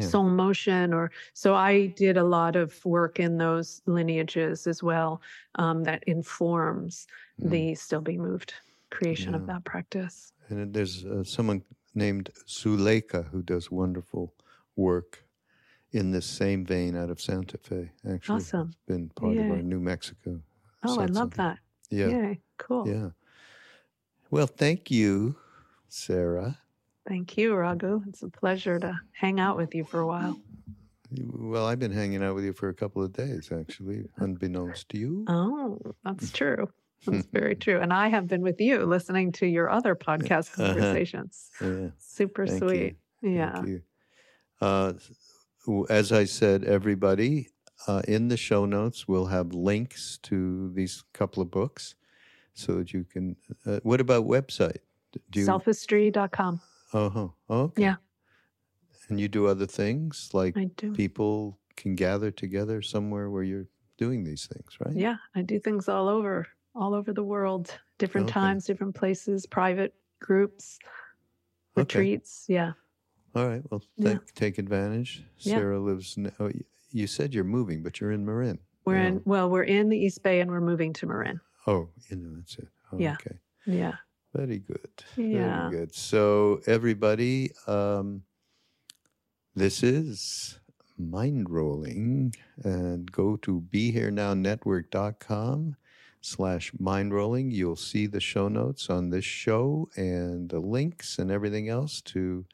soul 0.00 0.24
motion 0.24 0.92
or 0.92 1.10
so 1.34 1.54
i 1.54 1.86
did 1.86 2.16
a 2.16 2.24
lot 2.24 2.56
of 2.56 2.84
work 2.84 3.20
in 3.20 3.38
those 3.38 3.80
lineages 3.86 4.66
as 4.66 4.82
well 4.82 5.20
um, 5.56 5.84
that 5.84 6.02
informs 6.06 7.06
mm. 7.40 7.50
the 7.50 7.74
still 7.74 8.00
be 8.00 8.18
moved 8.18 8.54
creation 8.90 9.30
yeah. 9.30 9.36
of 9.36 9.46
that 9.46 9.64
practice 9.64 10.32
and 10.48 10.74
there's 10.74 11.04
uh, 11.04 11.22
someone 11.22 11.62
named 11.94 12.30
Suleika 12.46 13.28
who 13.30 13.42
does 13.42 13.70
wonderful 13.70 14.32
work 14.76 15.24
in 15.92 16.10
this 16.10 16.26
same 16.26 16.64
vein 16.64 16.96
out 16.96 17.10
of 17.10 17.20
Santa 17.20 17.58
Fe. 17.58 17.90
Actually, 18.08 18.36
awesome. 18.36 18.68
It's 18.68 18.78
been 18.86 19.08
part 19.10 19.34
Yay. 19.34 19.44
of 19.44 19.50
our 19.50 19.62
New 19.62 19.80
Mexico. 19.80 20.40
Oh, 20.84 21.00
I 21.00 21.06
love 21.06 21.34
that. 21.34 21.58
Yeah. 21.90 22.08
Yay. 22.08 22.40
Cool. 22.58 22.88
Yeah. 22.88 23.08
Well, 24.30 24.46
thank 24.46 24.90
you, 24.90 25.36
Sarah. 25.88 26.58
Thank 27.08 27.38
you, 27.38 27.54
Raghu. 27.54 28.02
It's 28.06 28.22
a 28.22 28.28
pleasure 28.28 28.78
to 28.78 29.00
hang 29.12 29.40
out 29.40 29.56
with 29.56 29.74
you 29.74 29.84
for 29.84 30.00
a 30.00 30.06
while. 30.06 30.38
Well, 31.10 31.66
I've 31.66 31.78
been 31.78 31.92
hanging 31.92 32.22
out 32.22 32.34
with 32.34 32.44
you 32.44 32.52
for 32.52 32.68
a 32.68 32.74
couple 32.74 33.02
of 33.02 33.14
days, 33.14 33.50
actually, 33.50 34.04
unbeknownst 34.18 34.90
to 34.90 34.98
you. 34.98 35.24
Oh, 35.26 35.80
that's 36.04 36.30
true. 36.32 36.68
That's 37.06 37.26
very 37.28 37.54
true. 37.54 37.80
And 37.80 37.94
I 37.94 38.08
have 38.08 38.26
been 38.26 38.42
with 38.42 38.60
you 38.60 38.84
listening 38.84 39.32
to 39.32 39.46
your 39.46 39.70
other 39.70 39.94
podcast 39.94 40.52
uh-huh. 40.52 40.66
conversations. 40.66 41.50
Uh-huh. 41.60 41.70
Yeah. 41.70 41.88
Super 41.96 42.46
Thank 42.46 42.58
sweet. 42.58 42.96
You. 43.22 43.30
Yeah. 43.30 43.62
Uh, 44.60 44.92
as 45.88 46.12
I 46.12 46.24
said, 46.24 46.64
everybody, 46.64 47.48
uh, 47.86 48.02
in 48.06 48.28
the 48.28 48.36
show 48.36 48.66
notes, 48.66 49.08
we'll 49.08 49.26
have 49.26 49.54
links 49.54 50.18
to 50.24 50.70
these 50.74 51.04
couple 51.14 51.42
of 51.42 51.50
books 51.50 51.94
so 52.52 52.74
that 52.74 52.92
you 52.92 53.04
can. 53.04 53.36
Uh, 53.64 53.80
what 53.82 54.00
about 54.00 54.26
website? 54.26 54.78
Do 55.30 55.40
you, 55.40 55.46
Selfistry.com. 55.46 56.60
Uh 56.92 57.08
huh. 57.10 57.28
Okay. 57.50 57.82
Yeah. 57.82 57.96
And 59.08 59.18
you 59.18 59.28
do 59.28 59.46
other 59.46 59.66
things 59.66 60.30
like 60.32 60.54
people 60.94 61.58
can 61.76 61.94
gather 61.94 62.30
together 62.30 62.82
somewhere 62.82 63.30
where 63.30 63.42
you're 63.42 63.66
doing 63.96 64.22
these 64.22 64.46
things, 64.46 64.76
right? 64.84 64.94
Yeah, 64.94 65.16
I 65.34 65.42
do 65.42 65.58
things 65.58 65.88
all 65.88 66.08
over, 66.08 66.46
all 66.74 66.94
over 66.94 67.12
the 67.12 67.22
world, 67.22 67.78
different 67.98 68.26
okay. 68.26 68.34
times, 68.34 68.66
different 68.66 68.94
places, 68.94 69.46
private 69.46 69.94
groups, 70.20 70.78
retreats. 71.74 72.44
Okay. 72.46 72.54
Yeah. 72.54 72.72
All 73.34 73.48
right. 73.48 73.62
Well, 73.70 73.82
take, 74.00 74.12
yeah. 74.12 74.18
take 74.34 74.58
advantage. 74.58 75.24
Sarah 75.38 75.76
yeah. 75.76 75.82
lives. 75.82 76.16
In, 76.16 76.30
oh, 76.38 76.50
you 76.90 77.06
said 77.06 77.32
you're 77.32 77.44
moving, 77.44 77.82
but 77.82 78.00
you're 78.00 78.12
in 78.12 78.26
Marin. 78.26 78.58
We're 78.84 78.96
in. 78.96 79.22
Well, 79.24 79.50
we're 79.50 79.64
in 79.64 79.88
the 79.88 79.98
East 79.98 80.22
Bay, 80.22 80.40
and 80.40 80.50
we're 80.50 80.60
moving 80.60 80.92
to 80.94 81.06
Marin. 81.06 81.40
Oh, 81.66 81.88
you 82.08 82.16
know 82.16 82.36
that's 82.36 82.58
it. 82.58 82.68
Oh, 82.92 82.98
yeah. 82.98 83.14
Okay. 83.14 83.36
Yeah. 83.66 83.94
Very 84.38 84.60
good. 84.60 85.04
Yeah. 85.16 85.68
Very 85.68 85.80
good. 85.80 85.94
So, 85.94 86.60
everybody, 86.66 87.50
um, 87.66 88.22
this 89.56 89.82
is 89.82 90.60
Mindrolling. 91.00 92.34
And 92.62 93.10
go 93.10 93.36
to 93.38 93.64
BeHereNowNetwork.com 93.72 95.76
slash 96.20 96.72
mindrolling. 96.72 97.52
You'll 97.52 97.76
see 97.76 98.06
the 98.06 98.20
show 98.20 98.48
notes 98.48 98.90
on 98.90 99.10
this 99.10 99.24
show 99.24 99.88
and 99.96 100.48
the 100.48 100.60
links 100.60 101.18
and 101.18 101.30
everything 101.30 101.68
else 101.68 102.00
to 102.02 102.44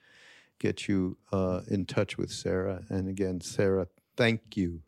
get 0.59 0.89
you 0.89 1.17
uh, 1.33 1.61
in 1.69 1.87
touch 1.87 2.17
with 2.17 2.31
Sarah. 2.31 2.83
And 2.89 3.09
again, 3.09 3.41
Sarah, 3.41 3.89
thank 4.17 4.57
you 4.57 4.81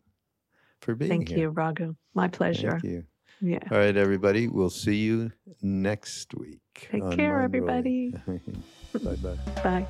for 0.81 0.95
being 0.95 1.09
thank 1.09 1.29
here. 1.29 1.37
Thank 1.37 1.41
you, 1.41 1.49
Raghu. 1.49 1.95
My 2.13 2.27
pleasure. 2.27 2.71
Thank 2.71 2.83
you. 2.83 3.05
Yeah. 3.41 3.59
All 3.71 3.77
right, 3.77 3.95
everybody. 3.95 4.47
We'll 4.47 4.69
see 4.69 4.95
you 4.95 5.31
next 5.61 6.33
week. 6.35 6.61
Take 6.91 7.11
care, 7.11 7.41
everybody. 7.41 8.13
bye 8.93 9.15
bye. 9.15 9.37
Bye. 9.63 9.87